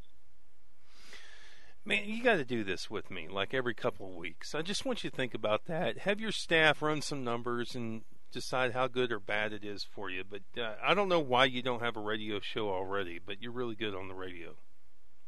Man, 1.85 2.03
you 2.05 2.23
got 2.23 2.35
to 2.35 2.45
do 2.45 2.63
this 2.63 2.89
with 2.89 3.11
me, 3.11 3.27
like 3.29 3.53
every 3.53 3.73
couple 3.73 4.07
of 4.07 4.15
weeks. 4.15 4.55
I 4.55 4.61
just 4.61 4.85
want 4.85 5.03
you 5.03 5.09
to 5.09 5.15
think 5.15 5.33
about 5.33 5.65
that. 5.65 5.99
Have 5.99 6.21
your 6.21 6.31
staff 6.31 6.81
run 6.81 7.01
some 7.01 7.25
numbers 7.25 7.75
and 7.75 8.03
decide 8.31 8.71
how 8.71 8.87
good 8.87 9.11
or 9.11 9.19
bad 9.19 9.51
it 9.51 9.65
is 9.65 9.83
for 9.83 10.09
you. 10.09 10.23
But 10.23 10.61
uh, 10.61 10.75
I 10.81 10.93
don't 10.93 11.09
know 11.09 11.19
why 11.19 11.45
you 11.45 11.61
don't 11.61 11.81
have 11.81 11.97
a 11.97 12.01
radio 12.01 12.39
show 12.39 12.69
already, 12.69 13.19
but 13.23 13.41
you're 13.41 13.51
really 13.51 13.75
good 13.75 13.93
on 13.93 14.07
the 14.07 14.13
radio. 14.13 14.55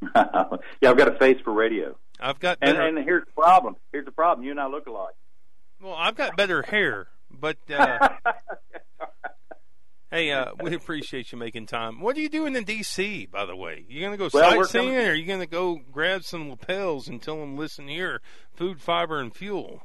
yeah, 0.16 0.90
I've 0.90 0.98
got 0.98 1.14
a 1.14 1.18
face 1.18 1.38
for 1.44 1.54
radio. 1.54 1.98
I've 2.20 2.40
got 2.40 2.58
And, 2.62 2.78
and 2.78 2.98
here's 2.98 3.26
the 3.26 3.32
problem. 3.32 3.76
Here's 3.92 4.06
the 4.06 4.12
problem. 4.12 4.46
You 4.46 4.52
and 4.52 4.60
I 4.60 4.68
look 4.68 4.88
alike. 4.88 5.16
Well, 5.86 5.96
I've 5.96 6.16
got 6.16 6.36
better 6.36 6.64
hair, 6.64 7.08
but 7.30 7.58
uh, 7.72 8.10
hey, 10.12 10.32
uh, 10.32 10.54
we 10.60 10.74
appreciate 10.74 11.32
you 11.32 11.38
making 11.38 11.68
time. 11.68 12.02
What 12.02 12.18
are 12.18 12.22
you 12.22 12.30
doing 12.30 12.56
in 12.56 12.64
D.C. 12.64 13.28
By 13.28 13.46
the 13.46 13.56
way, 13.56 13.86
you 13.88 14.02
gonna 14.02 14.18
go 14.18 14.30
Well, 14.34 14.64
sightseeing, 14.64 14.86
coming- 14.86 14.98
or 14.98 15.12
are 15.12 15.14
you 15.14 15.26
gonna 15.28 15.46
go 15.46 15.80
grab 15.92 16.24
some 16.24 16.50
lapels 16.50 17.08
and 17.08 17.22
tell 17.22 17.40
them, 17.40 17.56
listen 17.56 17.88
here, 17.88 18.22
food, 18.52 18.82
fiber, 18.82 19.20
and 19.20 19.36
fuel? 19.36 19.84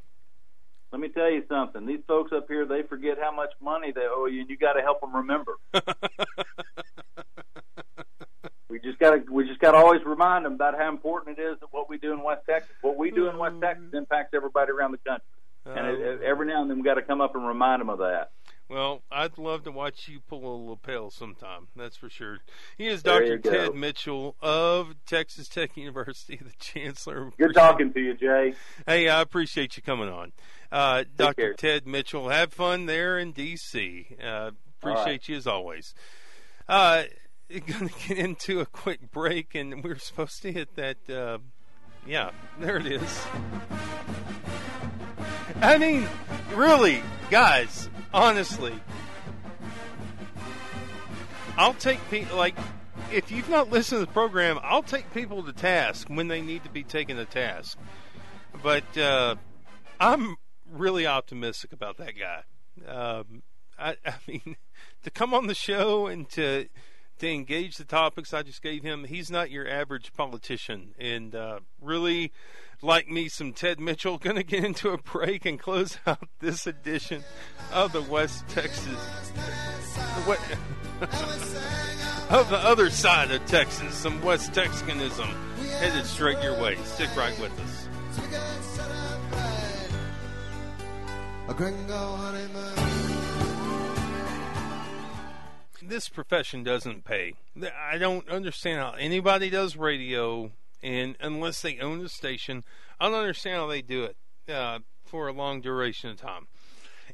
Let 0.90 1.00
me 1.02 1.08
tell 1.08 1.30
you 1.30 1.44
something. 1.48 1.84
These 1.86 2.00
folks 2.08 2.32
up 2.32 2.46
here, 2.48 2.64
they 2.64 2.82
forget 2.82 3.18
how 3.20 3.30
much 3.30 3.50
money 3.60 3.92
they 3.92 4.06
owe 4.10 4.26
you, 4.26 4.40
and 4.40 4.48
you 4.50 4.56
got 4.56 4.72
to 4.72 4.80
help 4.80 5.00
them 5.02 5.14
remember. 5.14 5.52
we 8.68 8.80
just 8.80 8.98
got 8.98 9.10
to 9.10 9.22
we 9.30 9.46
just 9.46 9.60
got 9.60 9.72
to 9.72 9.78
always 9.78 10.02
remind 10.04 10.46
them 10.46 10.54
about 10.54 10.76
how 10.78 10.88
important 10.88 11.38
it 11.38 11.42
is 11.42 11.60
that 11.60 11.68
what 11.72 11.88
we 11.90 11.98
do 11.98 12.12
in 12.12 12.22
West 12.22 12.42
Texas. 12.48 12.74
What 12.80 12.96
we 12.96 13.10
do 13.10 13.28
in 13.28 13.36
West 13.38 13.56
Texas 13.60 13.92
impacts 13.92 14.30
everybody 14.34 14.72
around 14.72 14.92
the 14.92 14.98
country, 14.98 15.26
and 15.76 15.86
it, 15.86 16.00
it- 16.00 16.22
every 16.22 16.46
now 16.46 16.62
and 16.62 16.70
then 16.70 16.78
we 16.78 16.84
got 16.84 16.94
to 16.94 17.02
come 17.02 17.20
up 17.20 17.34
and 17.34 17.46
remind 17.46 17.80
them 17.80 17.90
of 17.90 17.98
that. 17.98 18.30
Well, 18.68 19.02
I'd 19.10 19.36
love 19.36 19.64
to 19.64 19.72
watch 19.72 20.06
you 20.06 20.20
pull 20.20 20.46
a 20.46 20.56
lapel 20.70 21.10
sometime. 21.10 21.66
That's 21.74 21.96
for 21.96 22.08
sure. 22.08 22.38
He 22.78 22.86
is 22.86 23.02
Dr. 23.02 23.36
Tedd 23.40 23.74
Mitchell 23.74 24.36
of 24.40 24.94
Texas 25.06 25.48
Tech 25.48 25.76
University, 25.76 26.36
the 26.40 26.52
chancellor. 26.60 27.32
Good 27.36 27.52
talking 27.52 27.92
to 27.92 28.00
you, 28.00 28.14
Jay. 28.14 28.54
Hey, 28.86 29.08
I 29.08 29.22
appreciate 29.22 29.76
you 29.76 29.82
coming 29.82 30.08
on. 30.08 30.30
Uh, 30.70 31.02
Dr. 31.16 31.34
care. 31.34 31.54
Tedd 31.54 31.84
Mitchell, 31.84 32.28
have 32.28 32.52
fun 32.52 32.86
there 32.86 33.18
in 33.18 33.32
D.C. 33.32 34.16
Uh, 34.24 34.52
appreciate 34.80 35.04
right. 35.04 35.28
you 35.28 35.36
as 35.36 35.48
always. 35.48 35.92
Uh, 36.68 37.02
going 37.66 37.88
to 37.88 38.08
get 38.08 38.18
into 38.18 38.60
a 38.60 38.66
quick 38.66 39.10
break, 39.10 39.56
and 39.56 39.82
we're 39.82 39.98
supposed 39.98 40.42
to 40.42 40.52
hit 40.52 40.76
that. 40.76 41.10
Uh, 41.10 41.38
yeah, 42.06 42.30
there 42.60 42.76
it 42.76 42.86
is. 42.86 43.20
I 45.62 45.76
mean, 45.76 46.08
really, 46.54 47.02
guys, 47.30 47.90
honestly, 48.14 48.74
I'll 51.58 51.74
take 51.74 51.98
people 52.10 52.36
like 52.36 52.56
if 53.12 53.30
you've 53.30 53.48
not 53.48 53.70
listened 53.70 54.00
to 54.00 54.06
the 54.06 54.12
program, 54.12 54.58
I'll 54.62 54.82
take 54.82 55.12
people 55.12 55.42
to 55.42 55.52
task 55.52 56.08
when 56.08 56.28
they 56.28 56.40
need 56.40 56.64
to 56.64 56.70
be 56.70 56.82
taken 56.82 57.16
to 57.16 57.24
task. 57.24 57.78
But 58.62 58.96
uh, 58.96 59.36
I'm 59.98 60.36
really 60.70 61.06
optimistic 61.06 61.72
about 61.72 61.98
that 61.98 62.14
guy. 62.18 62.42
Um, 62.90 63.42
I, 63.78 63.96
I 64.06 64.14
mean, 64.26 64.56
to 65.02 65.10
come 65.10 65.34
on 65.34 65.46
the 65.46 65.54
show 65.54 66.06
and 66.06 66.28
to 66.30 66.68
to 67.20 67.30
engage 67.30 67.76
the 67.76 67.84
topics 67.84 68.34
I 68.34 68.42
just 68.42 68.62
gave 68.62 68.82
him, 68.82 69.04
he's 69.04 69.30
not 69.30 69.50
your 69.50 69.68
average 69.68 70.12
politician, 70.12 70.94
and 70.98 71.34
uh, 71.34 71.60
really 71.80 72.32
like 72.82 73.08
me 73.08 73.28
some 73.28 73.52
Tedd 73.52 73.78
Mitchell. 73.78 74.18
Going 74.22 74.36
to 74.36 74.42
get 74.42 74.64
into 74.64 74.90
a 74.90 74.98
break 74.98 75.46
and 75.46 75.58
close 75.58 75.98
out 76.06 76.28
this 76.40 76.66
edition 76.66 77.24
of 77.72 77.92
the 77.92 78.02
West 78.02 78.48
Texas. 78.48 78.98
What? 80.24 80.40
of 82.30 82.50
the 82.50 82.58
other 82.58 82.90
side 82.90 83.30
of 83.30 83.44
Texas, 83.46 83.94
some 83.94 84.22
West 84.22 84.52
Texicanism 84.52 85.28
headed 85.78 86.06
straight 86.06 86.42
your 86.42 86.60
way. 86.60 86.76
Stick 86.84 87.14
right 87.16 87.38
with 87.40 87.58
us. 87.60 87.88
This 95.90 96.08
profession 96.08 96.62
doesn't 96.62 97.04
pay. 97.04 97.34
I 97.76 97.98
don't 97.98 98.28
understand 98.28 98.78
how 98.78 98.92
anybody 98.92 99.50
does 99.50 99.76
radio, 99.76 100.52
and 100.84 101.16
unless 101.20 101.62
they 101.62 101.80
own 101.80 101.98
the 101.98 102.08
station, 102.08 102.62
I 103.00 103.08
don't 103.08 103.18
understand 103.18 103.56
how 103.56 103.66
they 103.66 103.82
do 103.82 104.04
it 104.04 104.16
uh, 104.48 104.78
for 105.04 105.26
a 105.26 105.32
long 105.32 105.60
duration 105.60 106.10
of 106.10 106.16
time. 106.16 106.46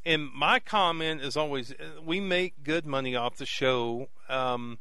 And 0.05 0.29
my 0.31 0.59
comment 0.59 1.23
is 1.23 1.39
always, 1.39 1.73
uh, 1.73 2.03
we 2.05 2.21
make 2.21 2.65
good 2.65 2.85
money 2.85 3.17
off 3.17 3.39
the 3.39 3.47
show. 3.47 4.11
Um, 4.29 4.79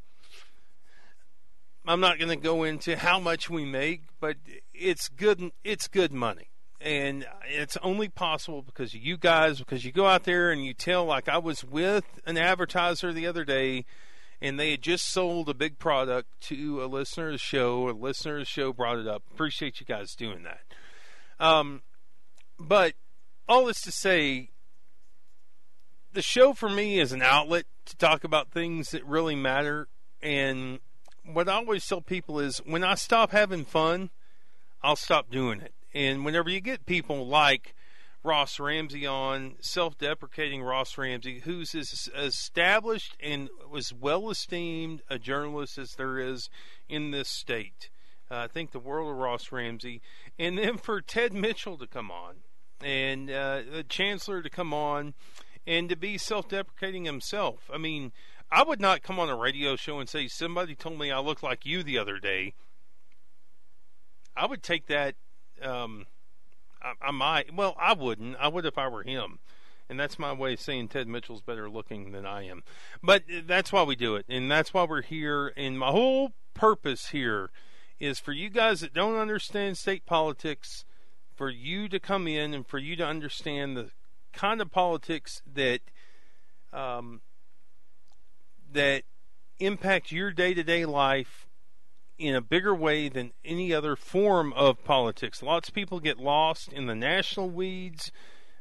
I'm 1.88 2.02
not 2.02 2.20
going 2.20 2.28
to 2.28 2.36
go 2.36 2.66
into 2.66 2.98
how 2.98 3.18
much 3.22 3.50
we 3.50 3.64
make, 3.64 4.02
but 4.20 4.36
it's 4.74 5.08
good. 5.08 5.52
It's 5.64 5.88
good 5.88 6.12
money, 6.12 6.50
and 6.86 7.26
it's 7.48 7.78
only 7.78 8.08
possible 8.08 8.62
because 8.62 8.94
you 8.94 9.18
guys. 9.18 9.58
Because 9.58 9.84
you 9.84 9.92
go 9.92 10.06
out 10.06 10.24
there 10.24 10.52
and 10.52 10.64
you 10.64 10.74
tell, 10.74 11.04
like 11.04 11.28
I 11.28 11.40
was 11.40 11.64
with 11.64 12.06
an 12.26 12.38
advertiser 12.38 13.12
the 13.12 13.26
other 13.26 13.44
day, 13.44 13.86
and 14.40 14.60
they 14.60 14.72
had 14.72 14.84
just 14.84 15.08
sold 15.08 15.50
a 15.50 15.56
big 15.56 15.80
product 15.80 16.30
to 16.42 16.84
a 16.84 16.86
listener 16.86 17.28
of 17.28 17.34
the 17.34 17.38
show. 17.40 17.90
A 17.90 17.92
listener 17.92 18.36
of 18.36 18.42
the 18.42 18.46
show 18.46 18.72
brought 18.72 19.00
it 19.00 19.08
up. 19.08 19.24
Appreciate 19.34 19.80
you 19.80 19.86
guys 19.86 20.16
doing 20.16 20.44
that. 20.44 20.62
Um, 21.44 21.82
but 22.60 22.94
all 23.50 23.66
this 23.66 23.82
to 23.82 23.92
say, 23.92 24.52
the 26.14 26.22
show 26.22 26.54
for 26.54 26.70
me 26.70 27.00
is 27.00 27.12
an 27.12 27.22
outlet 27.22 27.66
to 27.88 27.98
talk 27.98 28.24
about 28.24 28.52
things 28.52 28.92
that 28.92 29.04
really 29.06 29.36
matter. 29.36 29.88
And 30.22 30.80
what 31.26 31.50
I 31.50 31.54
always 31.54 31.86
tell 31.86 32.02
people 32.02 32.40
is 32.40 32.60
when 32.60 32.84
I 32.84 32.96
stop 32.96 33.32
having 33.32 33.66
fun, 33.66 34.12
I'll 34.82 34.96
stop 34.96 35.32
doing 35.32 35.62
it. 35.62 35.75
And 35.96 36.26
whenever 36.26 36.50
you 36.50 36.60
get 36.60 36.86
people 36.86 37.26
like 37.26 37.74
Ross 38.22 38.60
Ramsey 38.60 39.08
on, 39.08 39.56
self 39.62 39.98
deprecating 39.98 40.62
Ross 40.62 40.98
Ramsey, 40.98 41.40
who's 41.46 41.74
as 41.74 42.10
established 42.14 43.16
and 43.22 43.50
as 43.76 43.94
well 43.94 44.30
esteemed 44.30 45.02
a 45.10 45.18
journalist 45.18 45.78
as 45.78 45.94
there 45.94 46.20
is 46.20 46.50
in 46.90 47.12
this 47.12 47.30
state. 47.30 47.90
Uh, 48.30 48.40
I 48.40 48.48
think 48.48 48.72
the 48.72 48.80
world 48.80 49.10
of 49.10 49.18
Ross 49.18 49.54
Ramsey. 49.54 50.02
And 50.38 50.58
then 50.58 50.78
for 50.78 51.02
Tedd 51.02 51.32
Mitchell 51.32 51.78
to 51.78 51.88
come 51.88 52.12
on 52.12 52.36
and 52.84 53.32
uh, 53.32 53.62
the 53.72 53.86
chancellor 53.88 54.42
to 54.42 54.50
come 54.50 54.74
on 54.74 55.14
and 55.66 55.88
to 55.88 55.96
be 55.96 56.18
self 56.18 56.50
deprecating 56.50 57.06
himself. 57.06 57.70
I 57.74 57.78
mean, 57.78 58.12
I 58.52 58.64
would 58.64 58.82
not 58.82 59.02
come 59.02 59.18
on 59.18 59.30
a 59.30 59.36
radio 59.38 59.78
show 59.78 60.00
and 60.00 60.10
say, 60.10 60.28
Somebody 60.28 60.76
told 60.76 61.00
me 61.00 61.10
I 61.10 61.20
look 61.20 61.42
like 61.42 61.66
you 61.66 61.84
the 61.84 61.98
other 61.98 62.20
day. 62.20 62.54
I 64.36 64.46
would 64.46 64.62
take 64.62 64.88
that. 64.88 65.16
Um, 65.62 66.06
I, 66.82 66.94
I 67.02 67.12
might. 67.12 67.54
Well, 67.54 67.76
I 67.80 67.94
wouldn't. 67.94 68.38
I 68.40 68.48
would 68.48 68.66
if 68.66 68.78
I 68.78 68.88
were 68.88 69.04
him. 69.04 69.40
And 69.88 70.00
that's 70.00 70.18
my 70.18 70.34
way 70.34 70.54
of 70.54 70.60
saying 70.60 70.90
Tedd 70.90 71.06
Mitchell's 71.08 71.42
better 71.42 71.70
looking 71.70 72.12
than 72.12 72.26
I 72.26 72.48
am. 72.48 72.64
But 73.04 73.24
that's 73.46 73.72
why 73.72 73.84
we 73.84 73.96
do 73.96 74.16
it. 74.16 74.26
And 74.28 74.50
that's 74.50 74.74
why 74.74 74.84
we're 74.84 75.04
here. 75.04 75.54
And 75.56 75.78
my 75.78 75.92
whole 75.92 76.32
purpose 76.56 77.10
here 77.10 77.52
is 78.00 78.20
for 78.20 78.32
you 78.32 78.50
guys 78.50 78.82
that 78.82 78.94
don't 78.94 79.18
understand 79.18 79.78
state 79.78 80.06
politics, 80.06 80.86
for 81.36 81.50
you 81.50 81.88
to 81.90 82.00
come 82.00 82.28
in 82.28 82.54
and 82.54 82.66
for 82.66 82.80
you 82.80 82.96
to 82.96 83.06
understand 83.06 83.78
the 83.78 83.92
kind 84.34 84.60
of 84.60 84.72
politics 84.72 85.42
that 85.54 85.82
um, 86.74 87.22
that 88.72 89.04
impact 89.60 90.12
your 90.12 90.32
day 90.32 90.54
to 90.54 90.64
day 90.64 90.86
life 90.86 91.48
in 92.18 92.36
a 92.36 92.42
bigger 92.42 92.74
way 92.74 93.10
than 93.10 93.34
any 93.44 93.74
other 93.74 93.96
form 93.96 94.54
of 94.54 94.84
politics. 94.84 95.44
Lots 95.44 95.70
of 95.70 95.76
people 95.76 96.00
get 96.00 96.18
lost 96.18 96.72
in 96.72 96.88
the 96.88 96.96
national 96.96 97.50
weeds. 97.50 98.12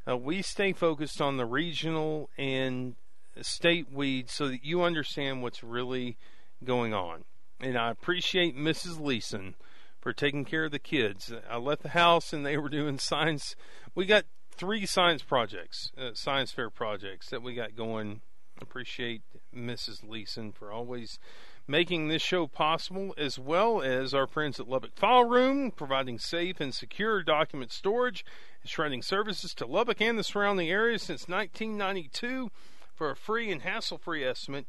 Uh, 0.08 0.16
we 0.16 0.42
stay 0.42 0.72
focused 0.72 1.20
on 1.20 1.36
the 1.36 1.46
regional 1.46 2.28
and 2.36 2.96
state 3.40 3.90
weeds 3.92 4.32
so 4.32 4.48
that 4.48 4.64
you 4.64 4.82
understand 4.82 5.42
what's 5.42 5.62
really 5.62 6.16
going 6.62 6.92
on. 6.92 7.24
And 7.60 7.78
I 7.78 7.90
appreciate 7.90 8.56
Mrs. 8.56 9.00
Leeson 9.00 9.54
for 10.00 10.12
taking 10.12 10.44
care 10.44 10.64
of 10.64 10.72
the 10.72 10.78
kids. 10.78 11.32
I 11.48 11.56
left 11.56 11.82
the 11.82 11.90
house 11.90 12.32
and 12.32 12.44
they 12.44 12.58
were 12.58 12.68
doing 12.68 12.98
science. 12.98 13.56
We 13.94 14.04
got 14.04 14.24
three 14.50 14.86
science 14.86 15.22
projects, 15.22 15.90
uh, 15.96 16.10
science 16.14 16.52
fair 16.52 16.70
projects 16.70 17.30
that 17.30 17.42
we 17.42 17.54
got 17.54 17.76
going. 17.76 18.20
Appreciate 18.60 19.22
Mrs. 19.54 20.08
Leeson 20.08 20.52
for 20.52 20.70
always 20.70 21.18
making 21.66 22.08
this 22.08 22.22
show 22.22 22.46
possible, 22.46 23.14
as 23.16 23.38
well 23.38 23.80
as 23.80 24.12
our 24.12 24.26
friends 24.26 24.60
at 24.60 24.68
Lubbock 24.68 24.96
File 24.96 25.24
Room, 25.24 25.70
providing 25.70 26.18
safe 26.18 26.60
and 26.60 26.74
secure 26.74 27.22
document 27.22 27.72
storage 27.72 28.24
and 28.62 28.70
shredding 28.70 29.02
services 29.02 29.54
to 29.54 29.66
Lubbock 29.66 30.00
and 30.00 30.18
the 30.18 30.24
surrounding 30.24 30.68
areas 30.68 31.02
since 31.02 31.28
1992. 31.28 32.50
For 32.94 33.10
a 33.10 33.16
free 33.16 33.50
and 33.50 33.62
hassle 33.62 33.98
free 33.98 34.24
estimate, 34.24 34.66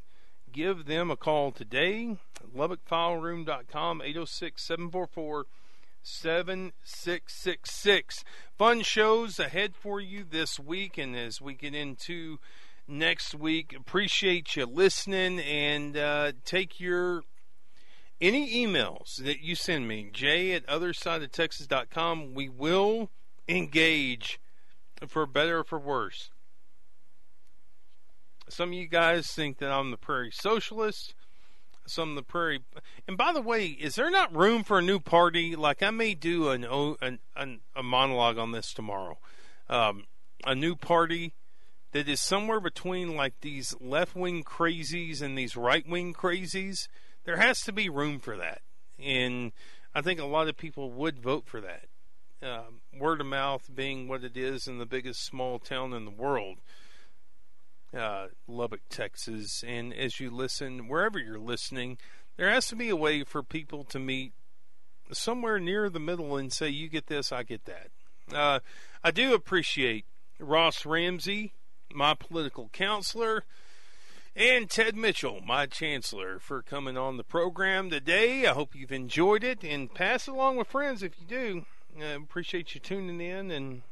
give 0.52 0.86
them 0.86 1.12
a 1.12 1.18
call 1.18 1.52
today. 1.52 2.18
LubbockFileRoom.com, 2.56 4.02
806 4.02 4.64
744 4.64 5.46
7666. 6.02 8.24
Fun 8.58 8.82
shows 8.82 9.40
ahead 9.40 9.76
for 9.76 10.00
you 10.00 10.24
this 10.24 10.60
week, 10.60 10.98
and 10.98 11.16
as 11.16 11.42
we 11.42 11.56
get 11.56 11.76
into 11.76 12.40
next 12.88 13.36
week, 13.36 13.76
appreciate 13.78 14.56
you 14.56 14.66
listening 14.66 15.40
and 15.40 15.98
uh, 15.98 16.32
take 16.44 16.80
your 16.80 17.24
any 18.22 18.66
emails 18.66 19.18
that 19.18 19.42
you 19.42 19.56
send 19.56 19.88
me, 19.88 20.10
jay 20.12 20.54
at 20.54 20.66
othersideoftexas.com. 20.68 22.34
We 22.34 22.50
will 22.50 23.12
engage 23.48 24.40
for 25.08 25.26
better 25.26 25.60
or 25.60 25.64
for 25.64 25.80
worse. 25.80 26.32
Some 28.48 28.70
of 28.70 28.76
you 28.76 28.88
guys 28.88 29.28
think 29.28 29.58
that 29.58 29.72
I'm 29.72 29.92
the 29.92 29.98
prairie 29.98 30.32
socialist. 30.32 31.14
Some 31.88 32.12
of 32.12 32.16
the 32.16 32.24
prairie. 32.24 32.62
And 33.08 33.18
by 33.18 33.32
the 33.34 33.42
way, 33.42 33.68
is 33.68 33.96
there 33.96 34.10
not 34.10 34.36
room 34.36 34.64
for 34.64 34.80
a 34.80 34.84
new 34.84 35.00
party? 35.00 35.56
Like 35.56 35.84
I 35.84 35.92
may 35.92 36.14
do 36.16 36.50
an, 36.50 36.64
an, 36.64 37.20
an 37.36 37.60
a 37.76 37.84
monologue 37.84 38.38
on 38.38 38.52
this 38.52 38.74
tomorrow. 38.74 39.18
Um, 39.70 40.06
a 40.46 40.56
new 40.56 40.76
party 40.76 41.34
that 41.96 42.10
is 42.10 42.20
somewhere 42.20 42.60
between 42.60 43.16
like 43.16 43.40
these 43.40 43.74
left 43.80 44.18
wing 44.18 44.44
crazies 44.44 45.22
and 45.22 45.38
these 45.38 45.56
right 45.56 45.88
wing 45.88 46.14
crazies. 46.14 46.90
There 47.24 47.38
has 47.38 47.62
to 47.62 47.72
be 47.72 47.88
room 47.88 48.20
for 48.20 48.36
that, 48.36 48.64
and 49.00 49.54
I 49.94 50.02
think 50.02 50.20
a 50.20 50.26
lot 50.26 50.50
of 50.50 50.58
people 50.58 50.92
would 50.92 51.22
vote 51.22 51.48
for 51.48 51.62
that. 51.62 51.86
Um, 52.44 52.82
word 53.00 53.22
of 53.22 53.28
mouth 53.28 53.70
being 53.74 54.10
what 54.10 54.26
it 54.26 54.36
is 54.36 54.68
in 54.68 54.78
the 54.78 54.86
biggest 54.86 55.24
small 55.24 55.58
town 55.58 55.94
in 55.94 56.04
the 56.04 56.12
world, 56.12 56.58
uh, 57.98 58.28
Lubbock, 58.46 58.82
Texas. 58.90 59.64
And 59.66 59.94
as 59.94 60.20
you 60.20 60.30
listen, 60.30 60.90
wherever 60.90 61.18
you're 61.18 61.40
listening, 61.40 61.98
there 62.36 62.50
has 62.50 62.68
to 62.68 62.76
be 62.76 62.90
a 62.90 62.96
way 62.98 63.24
for 63.24 63.42
people 63.42 63.86
to 63.86 64.00
meet 64.00 64.34
somewhere 65.14 65.60
near 65.60 65.90
the 65.90 66.02
middle 66.02 66.36
and 66.36 66.52
say, 66.52 66.68
you 66.68 66.90
get 66.90 67.08
this, 67.08 67.32
I 67.32 67.44
get 67.44 67.64
that. 67.64 67.88
Uh, 68.36 68.60
I 69.02 69.12
do 69.12 69.34
appreciate 69.34 70.04
Ross 70.40 70.86
Ramsey, 70.86 71.54
my 71.96 72.14
political 72.14 72.70
counselor, 72.74 73.44
and 74.36 74.70
Tedd 74.70 74.96
Mitchell, 74.96 75.42
my 75.46 75.66
chancellor, 75.66 76.40
for 76.40 76.62
coming 76.62 76.98
on 76.98 77.18
the 77.18 77.24
program 77.24 77.90
today. 77.90 78.46
I 78.46 78.52
hope 78.52 78.76
you've 78.76 78.92
enjoyed 78.92 79.44
it 79.44 79.64
and 79.64 79.94
pass 79.94 80.28
it 80.28 80.32
along 80.32 80.58
with 80.58 80.68
friends 80.68 81.02
if 81.02 81.14
you 81.20 81.26
do. 81.26 81.66
I 81.98 82.12
appreciate 82.12 82.76
you 82.76 82.82
tuning 82.82 83.22
in 83.22 83.52
and 83.52 83.84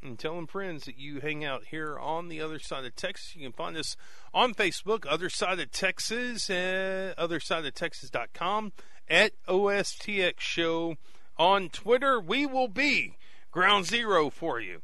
and 0.00 0.16
telling 0.16 0.46
friends 0.46 0.84
that 0.84 0.96
you 0.96 1.18
hang 1.18 1.44
out 1.44 1.64
here 1.70 1.98
on 1.98 2.28
the 2.28 2.40
other 2.40 2.60
side 2.60 2.84
of 2.84 2.94
Texas. 2.94 3.34
You 3.34 3.42
can 3.42 3.52
find 3.52 3.76
us 3.76 3.96
on 4.32 4.54
Facebook, 4.54 5.04
Other 5.08 5.28
Side 5.28 5.58
of 5.58 5.72
Texas, 5.72 6.48
uh, 6.48 7.14
othersideoftexas.com, 7.18 8.72
at 9.08 9.32
OSTX 9.48 10.38
Show 10.38 10.96
on 11.36 11.68
Twitter. 11.68 12.20
We 12.20 12.46
will 12.46 12.68
be 12.68 13.16
ground 13.50 13.86
zero 13.86 14.30
for 14.30 14.60
you 14.60 14.82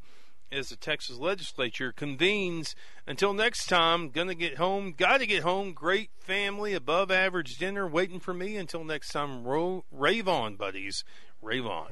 as 0.55 0.69
the 0.69 0.77
Texas 0.77 1.19
legislature 1.19 1.93
convenes. 1.93 2.75
Until 3.07 3.33
next 3.35 3.67
time, 3.67 4.11
gonna 4.11 4.35
get 4.35 4.57
home, 4.57 4.95
gotta 4.97 5.27
get 5.27 5.43
home. 5.43 5.73
Great 5.73 6.11
family, 6.19 6.75
above 6.75 7.11
average 7.11 7.59
dinner 7.59 7.87
waiting 7.87 8.21
for 8.21 8.33
me. 8.33 8.57
Until 8.57 8.85
next 8.85 9.11
time, 9.11 9.45
ro- 9.45 9.85
rave 9.91 10.29
on, 10.29 10.57
buddies. 10.57 11.05
Rave 11.43 11.67
on. 11.67 11.89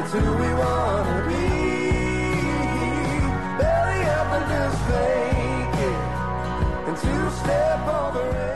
It's 0.00 0.12
who 0.12 0.20
we 0.20 0.54
wanna 0.54 1.24
be. 1.28 1.48
Belly 3.58 4.02
up 4.06 4.32
and 4.36 4.46
just 4.48 4.88
it, 4.90 6.00
and 6.88 6.96
two 6.96 7.30
step 7.42 7.88
over 7.88 8.38
it. 8.38 8.47